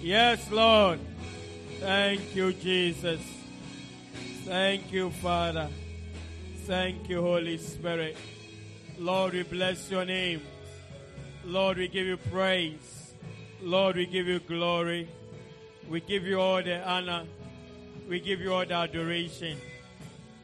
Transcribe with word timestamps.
Yes, 0.00 0.48
Lord. 0.52 1.00
Thank 1.80 2.36
you, 2.36 2.52
Jesus. 2.52 3.20
Thank 4.44 4.92
you, 4.92 5.10
Father. 5.10 5.68
Thank 6.66 7.08
you, 7.08 7.20
Holy 7.20 7.58
Spirit. 7.58 8.16
Lord, 8.96 9.32
we 9.32 9.42
bless 9.42 9.90
your 9.90 10.04
name. 10.04 10.42
Lord, 11.44 11.78
we 11.78 11.88
give 11.88 12.06
you 12.06 12.16
praise. 12.16 13.12
Lord, 13.60 13.96
we 13.96 14.06
give 14.06 14.28
you 14.28 14.38
glory. 14.38 15.08
We 15.88 16.00
give 16.00 16.24
you 16.24 16.40
all 16.40 16.62
the 16.62 16.88
honor. 16.88 17.24
We 18.08 18.20
give 18.20 18.40
you 18.40 18.54
all 18.54 18.64
the 18.64 18.74
adoration. 18.74 19.58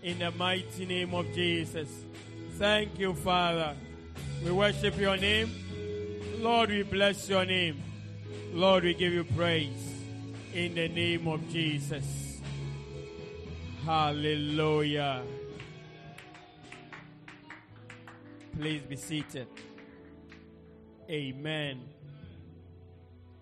In 0.03 0.19
the 0.19 0.33
mighty 0.33 0.85
name 0.85 1.15
of 1.15 1.33
Jesus. 1.33 1.89
Thank 2.59 2.99
you, 2.99 3.15
Father. 3.15 3.77
We 4.45 4.51
worship 4.51 4.99
your 4.99 5.17
name. 5.17 5.53
Lord, 6.39 6.71
we 6.71 6.83
bless 6.83 7.29
your 7.29 7.45
name. 7.45 7.94
Lord, 8.53 8.85
we 8.85 8.95
give 8.95 9.13
you 9.13 9.25
praise. 9.25 9.93
In 10.55 10.75
the 10.75 10.89
name 10.89 11.27
of 11.27 11.49
Jesus. 11.51 12.41
Hallelujah. 13.85 15.23
Please 18.57 18.83
be 18.83 18.97
seated. 18.97 19.49
Amen. 21.11 21.81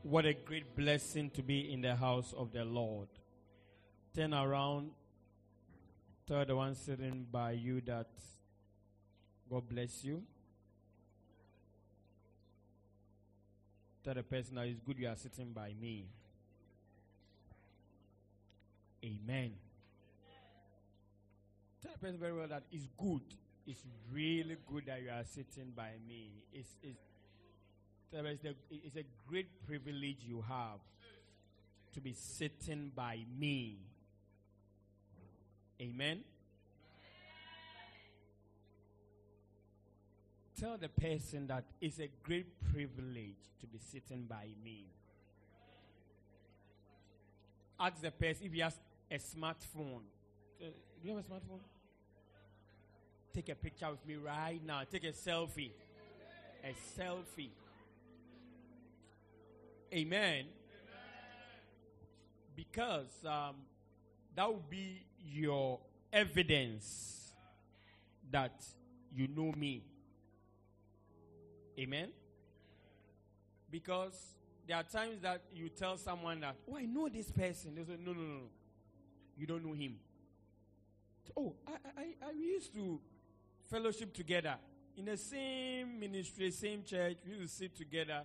What 0.02 0.26
a 0.26 0.32
great 0.32 0.74
blessing 0.74 1.30
to 1.30 1.42
be 1.42 1.72
in 1.72 1.82
the 1.82 1.94
house 1.94 2.32
of 2.36 2.52
the 2.52 2.64
Lord. 2.64 3.08
Turn 4.16 4.34
around, 4.34 4.90
the 6.26 6.56
one 6.56 6.74
sitting 6.74 7.26
by 7.30 7.52
you 7.52 7.82
that 7.82 8.08
God 9.50 9.68
bless 9.68 10.02
you. 10.02 10.22
Tell 14.04 14.14
the 14.14 14.22
person 14.22 14.56
that 14.56 14.66
it's 14.66 14.80
good 14.80 14.98
you 14.98 15.08
are 15.08 15.16
sitting 15.16 15.52
by 15.52 15.72
me. 15.80 16.06
Amen. 19.04 19.52
Tell 21.82 21.92
the 21.92 21.98
person 21.98 22.18
very 22.18 22.32
well 22.32 22.48
that 22.48 22.64
it's 22.72 22.88
good. 22.96 23.22
It's 23.66 23.84
really 24.12 24.56
good 24.66 24.86
that 24.86 25.02
you 25.02 25.10
are 25.10 25.24
sitting 25.24 25.72
by 25.76 25.90
me. 26.08 26.30
It's, 26.52 26.70
it's, 26.82 26.98
it's 28.12 28.96
a 28.96 29.04
great 29.28 29.66
privilege 29.66 30.18
you 30.20 30.44
have 30.48 30.80
to 31.94 32.00
be 32.00 32.12
sitting 32.12 32.90
by 32.94 33.20
me. 33.38 33.78
Amen. 35.80 36.20
Tell 40.62 40.78
the 40.78 40.88
person 40.88 41.48
that 41.48 41.64
it's 41.80 41.98
a 41.98 42.08
great 42.22 42.46
privilege 42.72 43.50
to 43.60 43.66
be 43.66 43.78
sitting 43.78 44.26
by 44.28 44.46
me. 44.64 44.84
Ask 47.80 48.00
the 48.00 48.12
person 48.12 48.46
if 48.46 48.52
he 48.52 48.60
has 48.60 48.78
a 49.10 49.16
smartphone. 49.16 50.04
Uh, 50.60 50.66
do 51.02 51.08
you 51.08 51.16
have 51.16 51.24
a 51.24 51.28
smartphone? 51.28 51.58
Take 53.34 53.48
a 53.48 53.56
picture 53.56 53.90
with 53.90 54.06
me 54.06 54.14
right 54.14 54.60
now. 54.64 54.82
Take 54.88 55.02
a 55.02 55.08
selfie. 55.08 55.72
A 56.62 56.72
selfie. 56.96 57.50
Amen. 59.92 60.44
Because 62.54 63.10
um, 63.26 63.56
that 64.36 64.46
will 64.46 64.62
be 64.70 65.02
your 65.28 65.80
evidence 66.12 67.32
that 68.30 68.62
you 69.12 69.26
know 69.26 69.50
me. 69.56 69.82
Amen. 71.78 72.10
Because 73.70 74.14
there 74.66 74.76
are 74.76 74.82
times 74.82 75.22
that 75.22 75.42
you 75.52 75.68
tell 75.68 75.96
someone 75.96 76.40
that, 76.40 76.56
oh, 76.70 76.76
I 76.76 76.84
know 76.84 77.08
this 77.08 77.30
person. 77.30 77.74
They 77.74 77.84
say, 77.84 77.98
no, 78.04 78.12
no, 78.12 78.20
no, 78.20 78.34
no. 78.34 78.50
You 79.36 79.46
don't 79.46 79.64
know 79.64 79.72
him. 79.72 79.96
Oh, 81.36 81.54
I, 81.66 81.72
I, 82.00 82.28
I 82.28 82.30
used 82.32 82.74
to 82.74 83.00
fellowship 83.70 84.12
together 84.12 84.54
in 84.96 85.06
the 85.06 85.16
same 85.16 85.98
ministry, 85.98 86.50
same 86.50 86.82
church. 86.84 87.16
We 87.26 87.36
used 87.36 87.58
to 87.58 87.64
sit 87.64 87.76
together. 87.76 88.22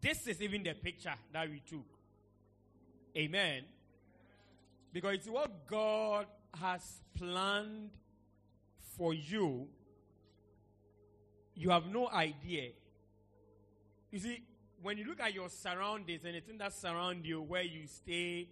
This 0.00 0.26
is 0.26 0.40
even 0.42 0.62
the 0.62 0.74
picture 0.74 1.14
that 1.32 1.48
we 1.48 1.62
took. 1.68 1.86
Amen. 3.16 3.64
Because 4.92 5.14
it's 5.14 5.28
what 5.28 5.66
God 5.66 6.26
has 6.60 7.00
planned 7.14 7.90
for 8.96 9.14
you. 9.14 9.68
You 11.60 11.68
have 11.68 11.84
no 11.92 12.08
idea. 12.08 12.70
You 14.10 14.18
see, 14.18 14.42
when 14.80 14.96
you 14.96 15.04
look 15.04 15.20
at 15.20 15.34
your 15.34 15.50
surroundings, 15.50 16.24
anything 16.24 16.56
that 16.56 16.72
surround 16.72 17.26
you, 17.26 17.42
where 17.42 17.60
you 17.60 17.86
stay, 17.86 18.48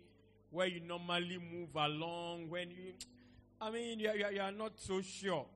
where 0.50 0.66
you 0.66 0.80
normally 0.80 1.38
move 1.38 1.74
along, 1.74 2.50
when 2.50 2.70
you, 2.70 2.92
I 3.62 3.70
mean, 3.70 3.98
you, 3.98 4.12
you, 4.12 4.42
are 4.42 4.52
not 4.52 4.72
so 4.76 5.00
sure. 5.00 5.46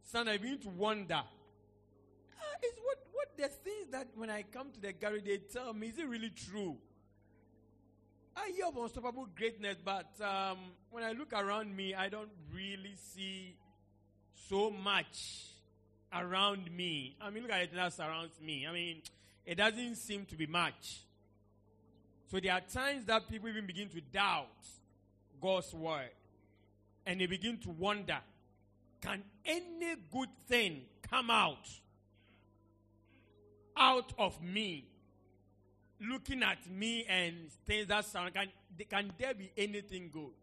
Son, 0.00 0.26
I 0.26 0.38
begin 0.38 0.58
to 0.60 0.70
wonder. 0.70 1.20
Ah, 1.20 2.56
is 2.62 2.72
what 2.82 2.98
what 3.12 3.36
the 3.36 3.48
things 3.48 3.90
that 3.90 4.06
when 4.14 4.30
I 4.30 4.42
come 4.50 4.70
to 4.72 4.80
the 4.80 4.94
garage 4.94 5.24
they 5.26 5.36
tell 5.36 5.74
me 5.74 5.88
is 5.88 5.98
it 5.98 6.08
really 6.08 6.30
true? 6.30 6.78
I 8.34 8.52
hear 8.56 8.68
of 8.68 8.76
unstoppable 8.78 9.28
greatness, 9.36 9.76
but 9.84 10.18
um, 10.22 10.56
when 10.90 11.04
I 11.04 11.12
look 11.12 11.34
around 11.34 11.76
me, 11.76 11.94
I 11.94 12.08
don't 12.08 12.30
really 12.54 12.94
see 12.96 13.54
so 14.48 14.70
much 14.70 15.57
around 16.12 16.70
me. 16.74 17.16
I 17.20 17.30
mean, 17.30 17.42
look 17.42 17.52
at 17.52 17.62
it 17.62 17.74
that 17.74 17.92
surrounds 17.92 18.40
me. 18.40 18.66
I 18.66 18.72
mean, 18.72 19.02
it 19.44 19.56
doesn't 19.56 19.96
seem 19.96 20.24
to 20.26 20.36
be 20.36 20.46
much. 20.46 21.00
So 22.30 22.38
there 22.40 22.52
are 22.52 22.60
times 22.60 23.06
that 23.06 23.28
people 23.28 23.48
even 23.48 23.66
begin 23.66 23.88
to 23.90 24.00
doubt 24.00 24.46
God's 25.40 25.72
word. 25.72 26.10
And 27.06 27.20
they 27.20 27.26
begin 27.26 27.56
to 27.58 27.70
wonder, 27.70 28.18
can 29.00 29.22
any 29.44 29.94
good 30.12 30.28
thing 30.46 30.82
come 31.08 31.30
out 31.30 31.66
out 33.76 34.12
of 34.18 34.42
me? 34.42 34.86
Looking 36.00 36.42
at 36.42 36.70
me 36.70 37.06
and 37.08 37.50
things 37.66 37.88
that 37.88 38.04
sound, 38.04 38.34
can, 38.34 38.48
can 38.88 39.12
there 39.18 39.34
be 39.34 39.50
anything 39.56 40.10
good? 40.12 40.34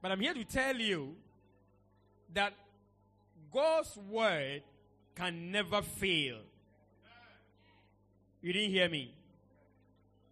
But 0.00 0.12
I'm 0.12 0.20
here 0.20 0.34
to 0.34 0.44
tell 0.44 0.76
you 0.76 1.14
that 2.32 2.54
God's 3.54 3.96
word 4.10 4.62
can 5.14 5.52
never 5.52 5.80
fail. 5.80 6.38
You 8.42 8.52
didn't 8.52 8.72
hear 8.72 8.88
me. 8.88 9.14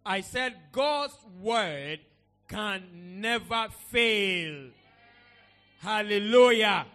I 0.05 0.19
said 0.19 0.53
God's 0.73 1.15
word 1.39 2.01
can 2.49 3.21
never 3.21 3.67
fail. 3.89 4.71
Hallelujah. 5.79 6.85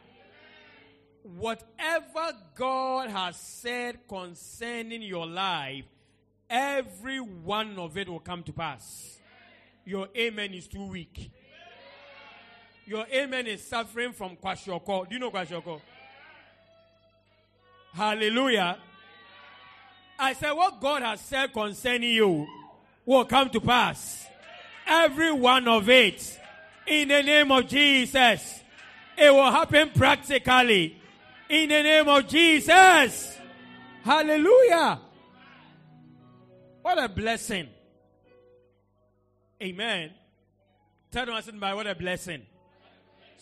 Whatever 1.22 2.36
God 2.54 3.08
has 3.08 3.36
said 3.36 4.06
concerning 4.06 5.00
your 5.00 5.26
life, 5.26 5.86
every 6.50 7.20
one 7.20 7.78
of 7.78 7.96
it 7.96 8.06
will 8.06 8.20
come 8.20 8.42
to 8.42 8.52
pass. 8.52 9.18
Your 9.86 10.08
amen 10.14 10.52
is 10.52 10.68
too 10.68 10.88
weak. 10.88 11.30
Your 12.86 13.06
amen 13.12 13.46
is 13.46 13.66
suffering 13.66 14.12
from 14.12 14.36
kwashiorkor. 14.36 15.08
Do 15.08 15.14
you 15.14 15.20
know 15.20 15.30
kwashiorkor? 15.30 15.80
Hallelujah. 17.98 18.78
I 20.20 20.32
said, 20.34 20.52
what 20.52 20.80
God 20.80 21.02
has 21.02 21.20
said 21.20 21.52
concerning 21.52 22.12
you 22.12 22.46
will 23.04 23.24
come 23.24 23.50
to 23.50 23.60
pass. 23.60 24.24
Every 24.86 25.32
one 25.32 25.66
of 25.66 25.88
it. 25.88 26.38
In 26.86 27.08
the 27.08 27.24
name 27.24 27.50
of 27.50 27.66
Jesus. 27.66 28.60
It 29.16 29.32
will 29.32 29.50
happen 29.50 29.90
practically. 29.90 30.96
In 31.48 31.70
the 31.70 31.82
name 31.82 32.08
of 32.08 32.28
Jesus. 32.28 33.36
Hallelujah. 34.04 35.00
What 36.82 37.02
a 37.02 37.08
blessing. 37.08 37.66
Amen. 39.60 40.12
Tell 41.10 41.26
them 41.26 41.34
I 41.34 41.40
said, 41.40 41.58
by 41.58 41.74
what 41.74 41.88
a 41.88 41.96
blessing. 41.96 42.42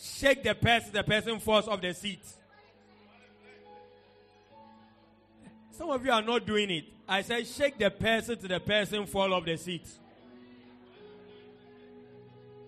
Shake 0.01 0.43
the 0.43 0.55
person, 0.55 0.93
the 0.95 1.03
person 1.03 1.41
falls 1.41 1.69
off 1.69 1.83
the 1.83 1.93
seat. 1.93 2.23
Some 5.77 5.91
of 5.91 6.05
you 6.07 6.11
are 6.11 6.23
not 6.23 6.47
doing 6.47 6.71
it. 6.71 6.85
I 7.07 7.21
said, 7.21 7.47
shake 7.47 7.79
the 7.79 7.91
person 7.91 8.39
to 8.39 8.49
the 8.49 8.59
person 8.59 9.05
fall 9.05 9.35
off 9.35 9.45
the 9.45 9.57
seat. 9.59 9.87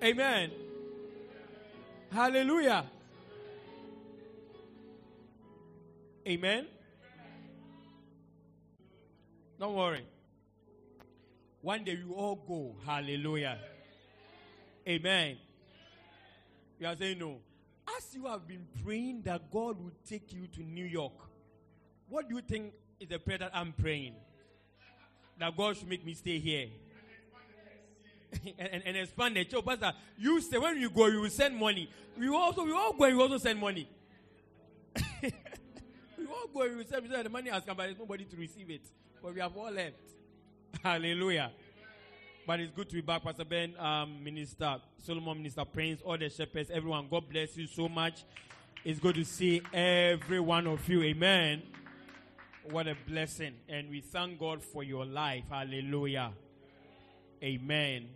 Amen. 0.04 0.50
Hallelujah. 2.12 2.84
Amen. 6.26 6.66
Don't 9.58 9.74
worry. 9.74 10.04
One 11.62 11.84
day 11.84 11.92
you 11.92 12.12
all 12.14 12.36
go. 12.36 12.76
Hallelujah. 12.84 13.58
Amen. 14.86 15.38
You 16.78 16.86
are 16.86 16.94
saying 16.94 17.18
no. 17.18 17.38
As 17.96 18.14
you 18.14 18.26
have 18.26 18.46
been 18.46 18.66
praying 18.84 19.22
that 19.22 19.50
God 19.50 19.82
will 19.82 19.92
take 20.06 20.30
you 20.32 20.46
to 20.46 20.62
New 20.62 20.84
York, 20.84 21.14
what 22.08 22.28
do 22.28 22.36
you 22.36 22.42
think 22.42 22.74
is 23.00 23.08
the 23.08 23.18
prayer 23.18 23.38
that 23.38 23.50
I'm 23.54 23.72
praying? 23.72 24.14
that 25.38 25.56
God 25.56 25.76
should 25.76 25.88
make 25.88 26.04
me 26.04 26.14
stay 26.14 26.38
here. 26.38 26.66
and, 28.32 28.54
and, 28.72 28.82
and 28.86 28.96
expand 28.96 29.36
the 29.36 29.44
church. 29.44 29.64
Pastor, 29.64 29.92
you 30.18 30.40
say 30.40 30.58
when 30.58 30.78
you 30.78 30.90
go, 30.90 31.06
you 31.06 31.20
will 31.20 31.30
send 31.30 31.56
money. 31.56 31.88
We 32.18 32.28
also 32.28 32.64
we 32.64 32.72
all 32.72 32.92
go 32.92 33.04
and 33.04 33.16
we 33.16 33.22
also 33.22 33.38
send 33.38 33.58
money. 33.58 33.88
we 35.22 36.26
all 36.26 36.48
go 36.52 36.62
and 36.62 36.76
we 36.76 36.84
send 36.84 37.08
the 37.08 37.28
money 37.28 37.50
has 37.50 37.64
come, 37.64 37.76
but 37.76 37.84
there's 37.84 37.98
nobody 37.98 38.24
to 38.24 38.36
receive 38.36 38.70
it. 38.70 38.82
But 39.22 39.34
we 39.34 39.40
have 39.40 39.56
all 39.56 39.70
left. 39.70 39.96
Hallelujah. 40.82 41.52
But 42.46 42.60
it's 42.60 42.72
good 42.72 42.88
to 42.88 42.94
be 42.94 43.02
back, 43.02 43.22
Pastor 43.22 43.44
Ben, 43.44 43.74
um, 43.78 44.24
Minister 44.24 44.78
Solomon, 45.04 45.36
Minister 45.36 45.66
Prince, 45.66 46.00
all 46.02 46.16
the 46.16 46.30
shepherds, 46.30 46.70
everyone. 46.70 47.06
God 47.10 47.28
bless 47.28 47.56
you 47.56 47.66
so 47.66 47.88
much. 47.88 48.24
It's 48.84 48.98
good 48.98 49.16
to 49.16 49.24
see 49.24 49.60
every 49.72 50.40
one 50.40 50.66
of 50.66 50.88
you. 50.88 51.02
Amen. 51.02 51.62
What 52.70 52.86
a 52.86 52.94
blessing. 53.06 53.54
And 53.66 53.88
we 53.88 54.02
thank 54.02 54.38
God 54.38 54.62
for 54.62 54.84
your 54.84 55.06
life. 55.06 55.44
Hallelujah. 55.48 56.32
Amen. 57.42 58.10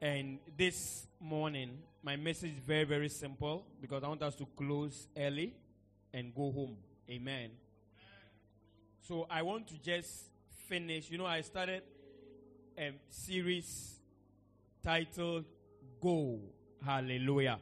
And 0.00 0.38
this 0.56 1.08
morning, 1.20 1.78
my 2.04 2.14
message 2.14 2.52
is 2.52 2.58
very, 2.64 2.84
very 2.84 3.08
simple 3.08 3.66
because 3.80 4.04
I 4.04 4.08
want 4.08 4.22
us 4.22 4.36
to 4.36 4.46
close 4.56 5.08
early 5.16 5.52
and 6.12 6.32
go 6.32 6.52
home. 6.52 6.76
Amen. 7.10 7.50
So 9.02 9.26
I 9.28 9.42
want 9.42 9.66
to 9.68 9.78
just 9.82 10.30
finish. 10.68 11.10
You 11.10 11.18
know, 11.18 11.26
I 11.26 11.40
started 11.40 11.82
a 12.78 12.92
series 13.10 13.96
titled 14.80 15.44
Go. 16.00 16.38
Hallelujah. 16.84 17.58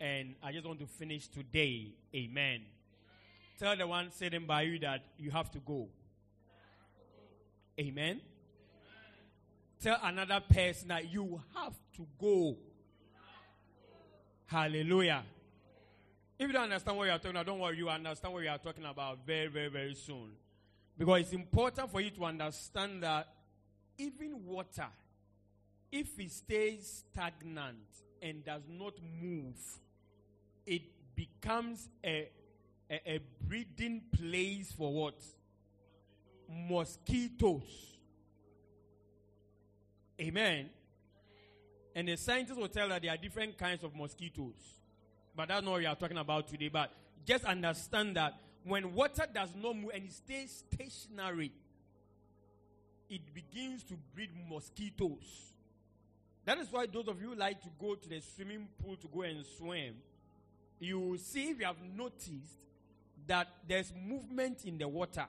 And 0.00 0.36
I 0.40 0.52
just 0.52 0.64
want 0.64 0.78
to 0.78 0.86
finish 0.86 1.26
today. 1.26 1.88
Amen. 2.14 2.60
Tell 3.60 3.76
the 3.76 3.86
one 3.86 4.10
sitting 4.10 4.46
by 4.46 4.62
you 4.62 4.78
that 4.78 5.04
you 5.18 5.30
have 5.32 5.50
to 5.50 5.58
go. 5.58 5.86
Amen. 7.78 8.22
Tell 9.82 9.98
another 10.02 10.40
person 10.40 10.88
that 10.88 11.12
you 11.12 11.42
have 11.54 11.74
to 11.96 12.06
go. 12.18 12.56
Hallelujah. 14.46 15.22
If 16.38 16.46
you 16.46 16.54
don't 16.54 16.64
understand 16.64 16.96
what 16.96 17.04
you 17.04 17.10
are 17.10 17.18
talking 17.18 17.32
about, 17.32 17.44
don't 17.44 17.58
worry, 17.58 17.76
you 17.76 17.90
understand 17.90 18.32
what 18.32 18.40
we 18.40 18.48
are 18.48 18.56
talking 18.56 18.86
about 18.86 19.26
very, 19.26 19.48
very, 19.48 19.68
very 19.68 19.94
soon. 19.94 20.30
Because 20.96 21.20
it's 21.20 21.32
important 21.34 21.90
for 21.90 22.00
you 22.00 22.08
to 22.12 22.24
understand 22.24 23.02
that 23.02 23.28
even 23.98 24.42
water, 24.46 24.88
if 25.92 26.18
it 26.18 26.30
stays 26.30 27.04
stagnant 27.12 27.76
and 28.22 28.42
does 28.42 28.62
not 28.70 28.94
move, 29.20 29.58
it 30.64 30.80
becomes 31.14 31.90
a, 32.02 32.30
a, 32.90 33.14
a 33.14 33.20
breeding 33.46 34.02
place 34.12 34.72
for 34.76 34.92
what? 34.92 35.14
Mosquitoes. 36.48 37.62
Amen. 40.20 40.68
And 41.94 42.08
the 42.08 42.16
scientists 42.16 42.56
will 42.56 42.68
tell 42.68 42.88
that 42.88 43.02
there 43.02 43.12
are 43.12 43.16
different 43.16 43.56
kinds 43.56 43.84
of 43.84 43.94
mosquitoes. 43.94 44.54
But 45.34 45.48
that's 45.48 45.64
not 45.64 45.70
what 45.72 45.80
we 45.80 45.86
are 45.86 45.94
talking 45.94 46.18
about 46.18 46.48
today. 46.48 46.68
But 46.68 46.92
just 47.24 47.44
understand 47.44 48.16
that 48.16 48.34
when 48.64 48.94
water 48.94 49.26
does 49.32 49.50
not 49.56 49.76
move 49.76 49.90
and 49.94 50.04
it 50.04 50.12
stays 50.12 50.64
stationary, 50.70 51.52
it 53.08 53.22
begins 53.34 53.82
to 53.84 53.94
breed 54.14 54.30
mosquitoes. 54.48 55.52
That 56.44 56.58
is 56.58 56.70
why 56.70 56.86
those 56.86 57.08
of 57.08 57.20
you 57.20 57.34
like 57.34 57.60
to 57.62 57.68
go 57.80 57.94
to 57.94 58.08
the 58.08 58.20
swimming 58.20 58.68
pool 58.82 58.96
to 58.96 59.08
go 59.08 59.22
and 59.22 59.44
swim, 59.58 59.94
you 60.78 60.98
will 60.98 61.18
see 61.18 61.50
if 61.50 61.60
you 61.60 61.66
have 61.66 61.76
noticed 61.96 62.60
that 63.26 63.48
there's 63.68 63.92
movement 64.06 64.64
in 64.64 64.78
the 64.78 64.88
water. 64.88 65.26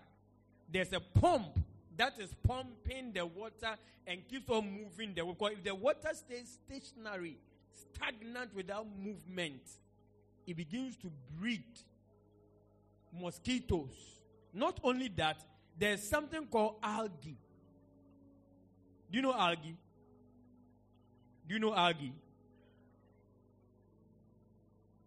There's 0.72 0.94
a 0.94 1.00
pump 1.00 1.60
that 1.98 2.20
is 2.20 2.34
pumping 2.48 3.12
the 3.14 3.26
water 3.26 3.76
and 4.08 4.28
keeps 4.28 4.50
on 4.50 4.66
moving 4.72 5.14
the 5.14 5.26
water. 5.26 5.54
If 5.54 5.64
the 5.64 5.76
water 5.76 6.10
stays 6.14 6.58
stationary, 6.66 7.38
stagnant 7.74 8.56
without 8.56 8.88
movement, 8.98 9.62
it 10.48 10.56
begins 10.56 10.96
to 10.98 11.12
breed 11.40 11.64
mosquitoes. 13.20 14.20
Not 14.54 14.80
only 14.84 15.10
that, 15.18 15.38
there's 15.78 16.08
something 16.08 16.46
called 16.48 16.76
algae. 16.82 17.38
Do 19.12 19.18
you 19.18 19.22
know 19.22 19.34
algae? 19.34 19.76
Do 21.48 21.54
you 21.54 21.60
know 21.60 21.76
algae? 21.76 22.14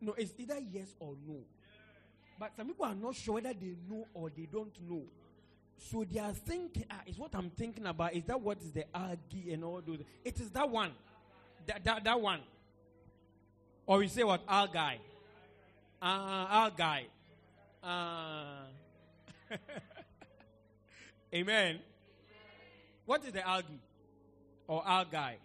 No, 0.00 0.12
it's 0.12 0.34
either 0.38 0.58
yes 0.70 0.94
or 1.00 1.14
no. 1.26 1.36
But 2.38 2.52
some 2.56 2.66
people 2.66 2.84
are 2.84 2.94
not 2.94 3.14
sure 3.14 3.34
whether 3.34 3.52
they 3.52 3.74
know 3.88 4.06
or 4.12 4.30
they 4.30 4.46
don't 4.50 4.74
know. 4.88 5.02
So 5.76 6.04
they 6.04 6.20
are 6.20 6.32
thinking, 6.32 6.84
ah, 6.90 7.00
is 7.06 7.18
what 7.18 7.34
I'm 7.34 7.50
thinking 7.50 7.86
about. 7.86 8.14
Is 8.14 8.24
that 8.24 8.40
what 8.40 8.58
is 8.60 8.72
the 8.72 8.84
algae 8.96 9.52
and 9.52 9.64
all 9.64 9.82
those? 9.86 10.00
It 10.24 10.40
is 10.40 10.50
that 10.50 10.68
one. 10.68 10.92
That, 11.66 11.84
that, 11.84 12.04
that 12.04 12.20
one. 12.20 12.40
Or 13.86 13.98
we 13.98 14.08
say 14.08 14.24
what? 14.24 14.42
Algae. 14.48 15.00
Uh, 16.00 16.46
algae. 16.50 17.06
Uh, 17.82 18.64
amen. 21.34 21.78
What 23.04 23.24
is 23.24 23.32
the 23.32 23.46
algae? 23.46 23.80
Or 24.66 24.86
algae? 24.86 25.38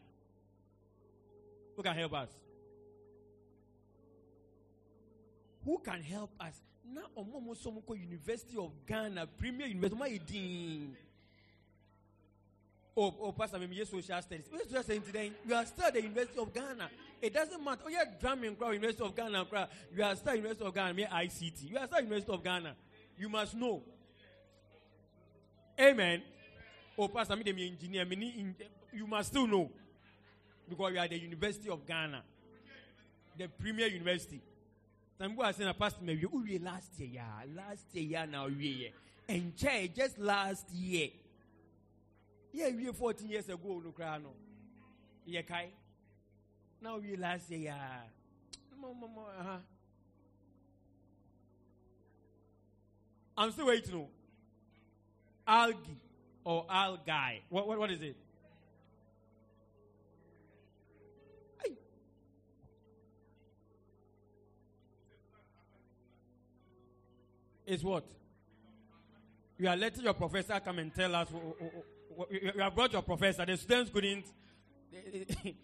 Who 1.76 1.84
can 1.84 1.96
help 1.96 2.14
us? 2.14 2.30
Who 5.66 5.80
can 5.84 6.02
help 6.02 6.32
us? 6.40 6.54
Na 6.94 7.02
ọmọ 7.16 7.38
ọmọ 7.40 7.56
sọ 7.56 7.70
ọmọ 7.72 7.82
kọ 7.88 7.94
university 7.94 8.58
of 8.58 8.72
ghana 8.88 9.26
premier 9.26 9.68
university 9.68 9.96
ọmọ 9.96 10.06
ayé 10.06 10.20
dín 10.28 10.96
oh 12.96 13.16
oh 13.22 13.32
pastor 13.32 13.60
mi 13.60 13.76
ye 13.78 13.86
social 13.86 14.22
studies. 14.22 14.50
Wey 14.52 14.60
social 14.64 14.84
studies 14.84 15.04
today 15.06 15.32
you 15.48 15.56
are 15.56 15.66
still 15.66 15.86
at 15.86 15.94
the 15.94 16.02
university 16.02 16.38
of 16.40 16.54
ghana. 16.54 16.90
It 17.22 17.34
doesn't 17.34 17.64
matter. 17.64 17.84
Oh 17.86 17.90
yeah 17.90 18.04
drumming 18.20 18.56
crowd 18.56 18.74
university 18.74 19.04
of 19.04 19.16
ghana 19.16 19.46
crowd 19.46 19.70
you 19.96 20.04
are 20.04 20.16
still 20.16 20.36
university 20.36 20.66
of 20.66 20.74
ghana 20.74 20.94
me 20.94 21.04
ict 21.04 21.62
you 21.64 21.78
are 21.78 21.88
still 21.88 22.02
university 22.02 22.34
of 22.34 22.44
ghana. 22.44 22.76
You 23.18 23.30
must 23.30 23.56
know. 23.56 23.82
Amen. 25.80 26.22
Oh 26.98 27.08
pastor 27.08 27.38
mi 27.38 27.44
dem 27.44 27.58
engineer 27.58 28.06
mi 28.06 28.16
ni 28.16 28.54
you 28.92 29.08
must 29.08 29.30
still 29.30 29.48
know. 29.48 29.72
Because 30.68 30.92
you 30.94 31.00
are 31.00 31.08
the 31.08 31.18
university 31.20 31.70
of 31.70 31.86
ghana. 31.88 32.22
The 33.38 33.48
premier 33.48 33.88
university. 33.88 34.42
Some 35.20 35.32
people 35.32 35.44
are 35.44 35.52
saying, 35.52 35.74
Pastor, 35.78 36.00
maybe 36.02 36.26
we 36.26 36.60
last 36.60 36.98
year, 36.98 37.10
yeah, 37.16 37.24
last 37.54 37.84
year, 37.92 38.06
yeah, 38.06 38.26
now 38.26 38.48
we 38.48 38.90
and 39.28 39.54
check 39.58 39.94
just 39.94 40.18
last 40.18 40.72
year. 40.72 41.10
Yeah, 42.54 42.70
we 42.70 42.86
14 42.86 43.30
years 43.30 43.50
ago, 43.50 43.82
no 43.84 43.92
cry, 43.92 44.18
no. 44.18 44.30
Yeah, 45.26 45.42
Kai. 45.42 45.68
Now 46.82 46.98
we 47.00 47.18
last 47.18 47.52
year, 47.52 47.60
yeah. 47.60 48.00
I'm 53.38 53.52
still 53.52 53.68
waiting. 53.68 53.94
No. 53.94 54.08
Algae 55.46 55.98
or 56.46 56.66
algae. 56.70 57.42
What, 57.50 57.68
what, 57.68 57.78
what 57.78 57.92
is 57.92 58.02
it? 58.02 58.16
Is 67.70 67.84
what? 67.84 68.04
You 69.58 69.68
are 69.68 69.78
letting 69.78 70.04
your 70.04 70.14
professor 70.14 70.60
come 70.60 70.80
and 70.80 70.94
tell 70.94 71.14
us. 71.16 71.28
You 72.32 72.62
have 72.62 72.76
brought 72.76 72.94
your 72.94 73.02
professor. 73.02 73.46
The 73.46 73.58
students 73.58 73.92
couldn't. 73.92 74.26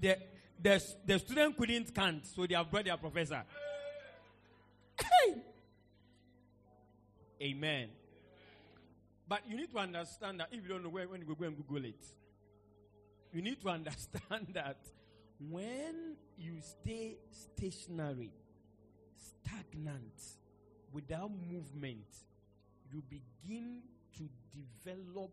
The, 0.00 0.16
the, 0.60 0.82
the 1.06 1.18
student 1.18 1.56
couldn't 1.56 1.94
can't, 1.94 2.26
so 2.26 2.46
they 2.46 2.54
have 2.54 2.70
brought 2.70 2.84
their 2.84 2.96
professor. 2.96 3.42
Amen. 7.40 7.88
But 9.28 9.42
you 9.48 9.56
need 9.56 9.70
to 9.72 9.78
understand 9.78 10.40
that 10.40 10.48
if 10.52 10.62
you 10.62 10.68
don't 10.68 10.82
know 10.82 10.90
where, 10.90 11.06
when 11.08 11.20
you 11.20 11.26
go 11.26 11.44
and 11.44 11.56
Google 11.56 11.84
it, 11.84 12.04
you 13.32 13.42
need 13.42 13.60
to 13.60 13.68
understand 13.78 14.48
that 14.54 14.78
when 15.50 16.16
you 16.38 16.60
stay 16.60 17.16
stationary, 17.30 18.32
stagnant, 19.18 20.20
without 20.94 21.30
movement, 21.50 22.06
you 22.92 23.02
begin 23.10 23.80
to 24.16 24.28
develop 24.84 25.32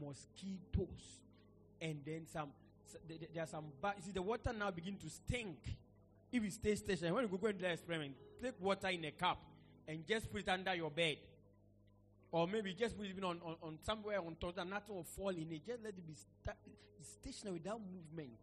mosquitoes. 0.00 1.20
And 1.80 2.00
then 2.04 2.26
some, 2.32 2.48
there 3.06 3.44
are 3.44 3.46
some, 3.46 3.66
you 3.82 4.02
see, 4.02 4.12
the 4.12 4.22
water 4.22 4.52
now 4.52 4.70
begin 4.70 4.96
to 4.96 5.10
stink. 5.10 5.58
If 6.32 6.42
it 6.42 6.52
stays 6.52 6.78
stationary, 6.78 7.14
when 7.14 7.24
you 7.24 7.38
go 7.38 7.46
and 7.48 7.58
do 7.58 7.64
the 7.64 7.72
experiment, 7.72 8.14
take 8.42 8.60
water 8.60 8.88
in 8.88 9.04
a 9.04 9.10
cup 9.10 9.38
and 9.86 10.06
just 10.06 10.32
put 10.32 10.40
it 10.40 10.48
under 10.48 10.74
your 10.74 10.90
bed. 10.90 11.18
Or 12.32 12.46
maybe 12.46 12.72
just 12.74 12.96
put 12.96 13.06
it 13.06 13.22
on, 13.22 13.38
on, 13.44 13.56
on 13.62 13.78
somewhere 13.82 14.18
on 14.18 14.36
top, 14.40 14.56
and 14.58 14.70
nothing 14.70 14.94
will 14.94 15.04
fall 15.04 15.30
in 15.30 15.50
it. 15.50 15.66
Just 15.66 15.82
let 15.82 15.92
it 15.92 16.06
be 16.06 16.14
sta- 16.14 16.56
stationary 17.02 17.58
without 17.58 17.80
movement. 17.80 18.38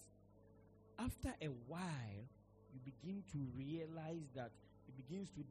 After 0.99 1.33
a 1.41 1.47
while, 1.67 2.27
you 2.73 2.79
begin 2.83 3.23
to 3.31 3.37
realize 3.57 4.27
that 4.35 4.51
begins 4.97 5.29
to 5.29 5.43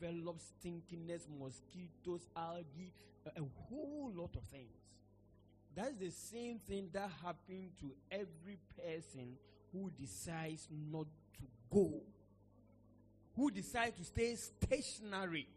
develop 0.00 0.38
stinkiness, 0.38 1.26
mosquitoes, 1.38 2.26
algae, 2.36 2.92
a, 3.36 3.40
whole 3.68 4.10
lot 4.14 4.34
of 4.36 4.42
things. 4.44 4.80
That's 5.74 5.94
the 5.96 6.10
same 6.10 6.58
thing 6.58 6.88
that 6.92 7.10
happened 7.22 7.70
to 7.80 7.92
every 8.10 8.58
person 8.76 9.36
who 9.72 9.90
decides 9.90 10.68
not 10.90 11.06
to 11.34 11.42
go, 11.72 11.92
who 13.36 13.50
decides 13.50 13.96
to 13.98 14.04
stay 14.04 14.36
stationary, 14.36 15.48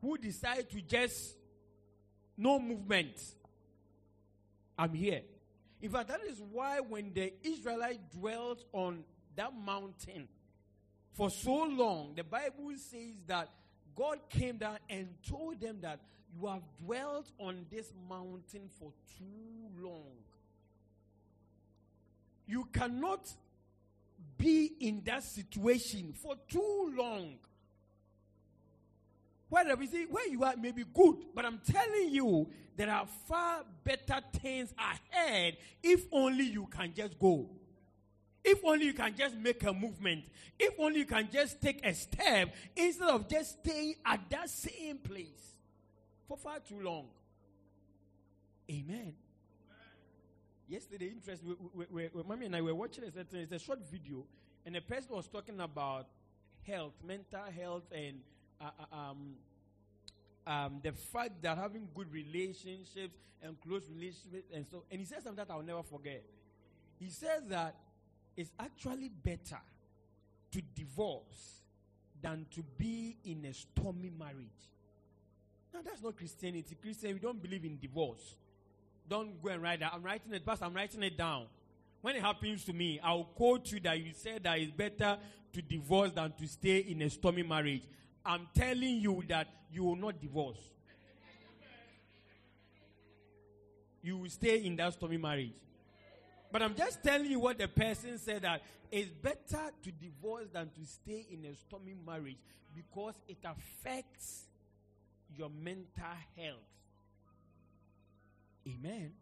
who 0.00 0.18
decide 0.18 0.68
to 0.70 0.80
just 0.82 1.36
no 2.36 2.58
movement. 2.58 3.16
I'm 4.78 4.92
here. 4.92 5.22
In 5.80 5.90
fact, 5.90 6.08
that 6.08 6.20
is 6.28 6.42
why 6.52 6.80
when 6.80 7.12
the 7.14 7.32
Israelites 7.42 7.98
dwelt 8.12 8.64
on 8.72 9.04
that 9.36 9.52
mountain 9.56 10.28
for 11.16 11.30
so 11.30 11.64
long, 11.64 12.12
the 12.14 12.24
Bible 12.24 12.72
says 12.76 13.14
that 13.26 13.48
God 13.96 14.18
came 14.28 14.58
down 14.58 14.76
and 14.90 15.08
told 15.26 15.60
them 15.60 15.78
that 15.80 16.00
you 16.38 16.46
have 16.46 16.60
dwelt 16.84 17.32
on 17.38 17.64
this 17.70 17.90
mountain 18.06 18.68
for 18.78 18.92
too 19.16 19.82
long. 19.82 20.12
You 22.46 22.68
cannot 22.70 23.26
be 24.36 24.72
in 24.78 25.02
that 25.06 25.24
situation 25.24 26.12
for 26.12 26.34
too 26.50 26.92
long. 26.94 27.36
Where 29.48 29.64
see 29.86 30.04
where 30.10 30.28
you 30.28 30.44
are 30.44 30.56
may 30.56 30.72
be 30.72 30.84
good, 30.92 31.16
but 31.34 31.46
I'm 31.46 31.60
telling 31.66 32.10
you, 32.10 32.46
there 32.76 32.90
are 32.90 33.06
far 33.26 33.64
better 33.84 34.20
things 34.34 34.74
ahead 34.78 35.56
if 35.82 36.04
only 36.12 36.44
you 36.44 36.66
can 36.66 36.92
just 36.94 37.18
go. 37.18 37.48
If 38.48 38.64
only 38.64 38.86
you 38.86 38.94
can 38.94 39.12
just 39.16 39.36
make 39.36 39.60
a 39.64 39.72
movement. 39.72 40.24
If 40.56 40.78
only 40.78 41.00
you 41.00 41.04
can 41.04 41.28
just 41.32 41.60
take 41.60 41.84
a 41.84 41.92
step 41.92 42.54
instead 42.76 43.08
of 43.08 43.28
just 43.28 43.58
staying 43.58 43.96
at 44.06 44.20
that 44.30 44.48
same 44.48 44.98
place 44.98 45.58
for 46.28 46.36
far 46.36 46.60
too 46.60 46.80
long. 46.80 47.06
Amen. 48.70 49.14
Yesterday, 50.68 51.08
interest, 51.08 51.42
we, 51.44 51.86
we, 51.90 52.08
we, 52.12 52.22
mommy 52.22 52.46
and 52.46 52.54
I 52.54 52.60
were 52.60 52.74
watching 52.74 53.02
a 53.04 53.54
a 53.54 53.58
short 53.58 53.80
video, 53.90 54.24
and 54.64 54.76
the 54.76 54.80
person 54.80 55.08
was 55.10 55.26
talking 55.26 55.60
about 55.60 56.06
health, 56.64 56.94
mental 57.04 57.44
health, 57.56 57.84
and 57.92 58.20
uh, 58.60 58.70
uh, 58.80 58.96
um, 58.96 59.34
um, 60.46 60.80
the 60.84 60.92
fact 60.92 61.42
that 61.42 61.58
having 61.58 61.88
good 61.94 62.12
relationships 62.12 63.18
and 63.42 63.60
close 63.60 63.82
relationships 63.92 64.50
and 64.54 64.64
so 64.70 64.84
and 64.90 65.00
he 65.00 65.06
said 65.06 65.22
something 65.22 65.44
that 65.44 65.52
I'll 65.52 65.62
never 65.62 65.82
forget. 65.82 66.24
He 66.98 67.10
says 67.10 67.42
that 67.48 67.74
it's 68.36 68.50
actually 68.58 69.08
better 69.08 69.60
to 70.52 70.62
divorce 70.74 71.62
than 72.20 72.46
to 72.54 72.62
be 72.78 73.16
in 73.24 73.44
a 73.44 73.54
stormy 73.54 74.10
marriage. 74.18 74.70
Now 75.72 75.80
that's 75.84 76.02
not 76.02 76.16
Christianity. 76.16 76.76
Christian, 76.80 77.14
we 77.14 77.20
don't 77.20 77.42
believe 77.42 77.64
in 77.64 77.78
divorce. 77.78 78.36
Don't 79.08 79.42
go 79.42 79.50
and 79.50 79.62
write 79.62 79.80
that. 79.80 79.92
I'm 79.94 80.02
writing 80.02 80.32
it, 80.32 80.44
but 80.44 80.62
I'm 80.62 80.74
writing 80.74 81.02
it 81.02 81.16
down. 81.16 81.46
When 82.00 82.16
it 82.16 82.22
happens 82.22 82.64
to 82.64 82.72
me, 82.72 83.00
I'll 83.02 83.24
quote 83.24 83.70
you 83.72 83.80
that 83.80 84.00
you 84.00 84.12
said 84.14 84.44
that 84.44 84.58
it's 84.58 84.72
better 84.72 85.18
to 85.52 85.62
divorce 85.62 86.12
than 86.12 86.32
to 86.32 86.46
stay 86.46 86.78
in 86.78 87.02
a 87.02 87.10
stormy 87.10 87.42
marriage. 87.42 87.82
I'm 88.24 88.48
telling 88.54 89.00
you 89.00 89.22
that 89.28 89.48
you 89.72 89.84
will 89.84 89.96
not 89.96 90.20
divorce. 90.20 90.58
You 94.02 94.18
will 94.18 94.30
stay 94.30 94.64
in 94.64 94.76
that 94.76 94.92
stormy 94.92 95.16
marriage. 95.16 95.52
But 96.56 96.62
I'm 96.62 96.74
just 96.74 97.02
telling 97.02 97.30
you 97.30 97.38
what 97.38 97.58
the 97.58 97.68
person 97.68 98.16
said 98.16 98.40
that 98.40 98.62
it's 98.90 99.10
better 99.10 99.70
to 99.82 99.92
divorce 99.92 100.46
than 100.54 100.70
to 100.70 100.86
stay 100.86 101.26
in 101.30 101.44
a 101.44 101.54
stormy 101.54 101.94
marriage 102.06 102.38
because 102.74 103.12
it 103.28 103.36
affects 103.44 104.46
your 105.36 105.50
mental 105.50 105.84
health. 106.34 106.56
Amen. 108.66 109.12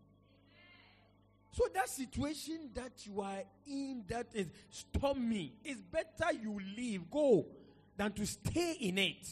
So 1.51 1.65
that 1.75 1.89
situation 1.89 2.71
that 2.73 3.05
you 3.05 3.21
are 3.21 3.43
in 3.67 4.05
that 4.07 4.29
is 4.33 4.47
stormy, 4.71 5.55
it's 5.65 5.81
better 5.83 6.33
you 6.41 6.61
leave, 6.77 7.11
go 7.11 7.47
than 7.97 8.13
to 8.13 8.27
stay 8.29 8.77
in 8.79 8.97
it. 8.97 9.29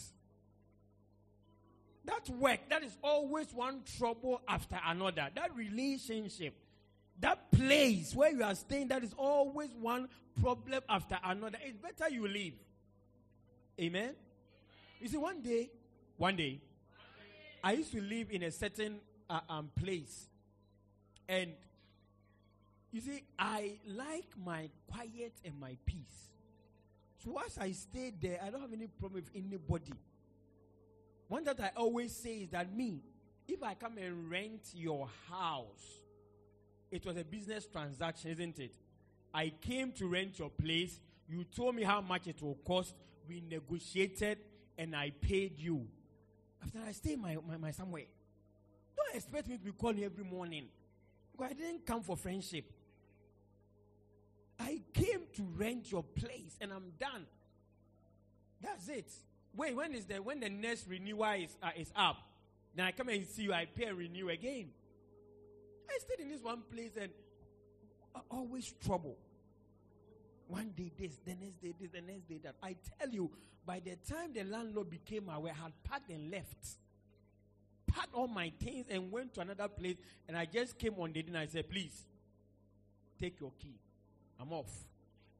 That 2.04 2.28
work, 2.30 2.68
that 2.68 2.82
is 2.82 2.96
always 3.04 3.54
one 3.54 3.82
trouble 3.96 4.40
after 4.48 4.80
another. 4.84 5.28
That 5.36 5.54
relationship, 5.54 6.54
that 7.22 7.50
place 7.52 8.14
where 8.14 8.30
you 8.30 8.42
are 8.42 8.54
staying, 8.54 8.88
that 8.88 9.02
is 9.02 9.14
always 9.16 9.70
one 9.80 10.08
problem 10.40 10.82
after 10.88 11.18
another. 11.24 11.56
It's 11.64 11.78
better 11.78 12.12
you 12.12 12.28
leave. 12.28 12.54
Amen. 13.80 14.14
You 15.00 15.08
see, 15.08 15.16
one 15.16 15.40
day, 15.40 15.70
one 16.16 16.36
day, 16.36 16.60
I 17.64 17.72
used 17.72 17.92
to 17.92 18.00
live 18.02 18.28
in 18.30 18.42
a 18.42 18.50
certain 18.50 18.98
uh, 19.30 19.40
um, 19.48 19.70
place, 19.80 20.26
and 21.28 21.52
you 22.90 23.00
see, 23.00 23.22
I 23.38 23.78
like 23.86 24.26
my 24.44 24.68
quiet 24.90 25.32
and 25.44 25.58
my 25.60 25.76
peace. 25.86 26.30
So 27.24 27.30
once 27.30 27.56
I 27.56 27.70
stay 27.70 28.12
there, 28.20 28.40
I 28.44 28.50
don't 28.50 28.60
have 28.60 28.72
any 28.72 28.88
problem 28.88 29.22
with 29.22 29.30
anybody. 29.34 29.94
One 31.28 31.44
that 31.44 31.60
I 31.60 31.70
always 31.76 32.14
say 32.14 32.38
is 32.38 32.50
that 32.50 32.76
me, 32.76 33.00
if 33.46 33.62
I 33.62 33.74
come 33.74 33.96
and 33.96 34.28
rent 34.28 34.70
your 34.74 35.08
house, 35.30 36.02
it 36.92 37.06
was 37.06 37.16
a 37.16 37.24
business 37.24 37.66
transaction, 37.66 38.30
isn't 38.30 38.58
it? 38.58 38.72
I 39.34 39.52
came 39.62 39.92
to 39.92 40.06
rent 40.06 40.38
your 40.38 40.50
place. 40.50 41.00
You 41.26 41.44
told 41.44 41.74
me 41.74 41.82
how 41.82 42.02
much 42.02 42.26
it 42.26 42.40
will 42.42 42.58
cost. 42.66 42.94
We 43.26 43.42
negotiated 43.48 44.38
and 44.76 44.94
I 44.94 45.10
paid 45.10 45.58
you. 45.58 45.86
After 46.62 46.78
I 46.86 46.92
stay 46.92 47.16
my, 47.16 47.38
my, 47.48 47.56
my 47.56 47.70
somewhere. 47.70 48.04
Don't 48.94 49.16
expect 49.16 49.48
me 49.48 49.56
to 49.56 49.64
be 49.64 49.72
calling 49.72 49.98
you 49.98 50.04
every 50.04 50.22
morning. 50.22 50.66
Because 51.32 51.52
I 51.52 51.54
didn't 51.54 51.86
come 51.86 52.02
for 52.02 52.14
friendship. 52.14 52.70
I 54.60 54.82
came 54.92 55.22
to 55.36 55.42
rent 55.56 55.90
your 55.90 56.02
place 56.02 56.58
and 56.60 56.72
I'm 56.72 56.92
done. 57.00 57.24
That's 58.60 58.88
it. 58.88 59.10
Wait, 59.56 59.74
when 59.74 59.94
is 59.94 60.04
the 60.04 60.16
when 60.16 60.40
the 60.40 60.50
next 60.50 60.86
renewal 60.86 61.32
is 61.32 61.56
uh, 61.62 61.70
is 61.76 61.90
up? 61.96 62.18
Then 62.74 62.86
I 62.86 62.92
come 62.92 63.08
and 63.08 63.26
see 63.26 63.44
you. 63.44 63.52
I 63.52 63.66
pay 63.66 63.86
and 63.86 63.98
renew 63.98 64.28
again. 64.28 64.68
I 65.94 65.98
stayed 65.98 66.20
in 66.20 66.30
this 66.30 66.42
one 66.42 66.62
place 66.70 66.92
and 67.00 67.10
always 68.30 68.72
trouble. 68.84 69.16
One 70.48 70.70
day 70.76 70.90
this, 70.98 71.18
the 71.24 71.34
next 71.34 71.62
day 71.62 71.74
this, 71.78 71.90
the 71.90 72.00
next 72.00 72.28
day 72.28 72.38
that. 72.44 72.56
I 72.62 72.76
tell 72.98 73.08
you, 73.08 73.30
by 73.64 73.80
the 73.80 73.96
time 74.08 74.32
the 74.34 74.44
landlord 74.44 74.90
became 74.90 75.28
aware, 75.28 75.52
I 75.58 75.62
had 75.64 75.72
packed 75.84 76.10
and 76.10 76.30
left. 76.30 76.76
Packed 77.86 78.14
all 78.14 78.28
my 78.28 78.52
things 78.60 78.86
and 78.90 79.10
went 79.10 79.34
to 79.34 79.40
another 79.40 79.68
place. 79.68 79.96
And 80.28 80.36
I 80.36 80.44
just 80.44 80.78
came 80.78 80.94
on 80.98 81.12
the 81.12 81.22
day 81.22 81.28
and 81.28 81.38
I 81.38 81.46
said, 81.46 81.70
please, 81.70 82.06
take 83.20 83.40
your 83.40 83.52
key. 83.60 83.78
I'm 84.40 84.52
off. 84.52 84.70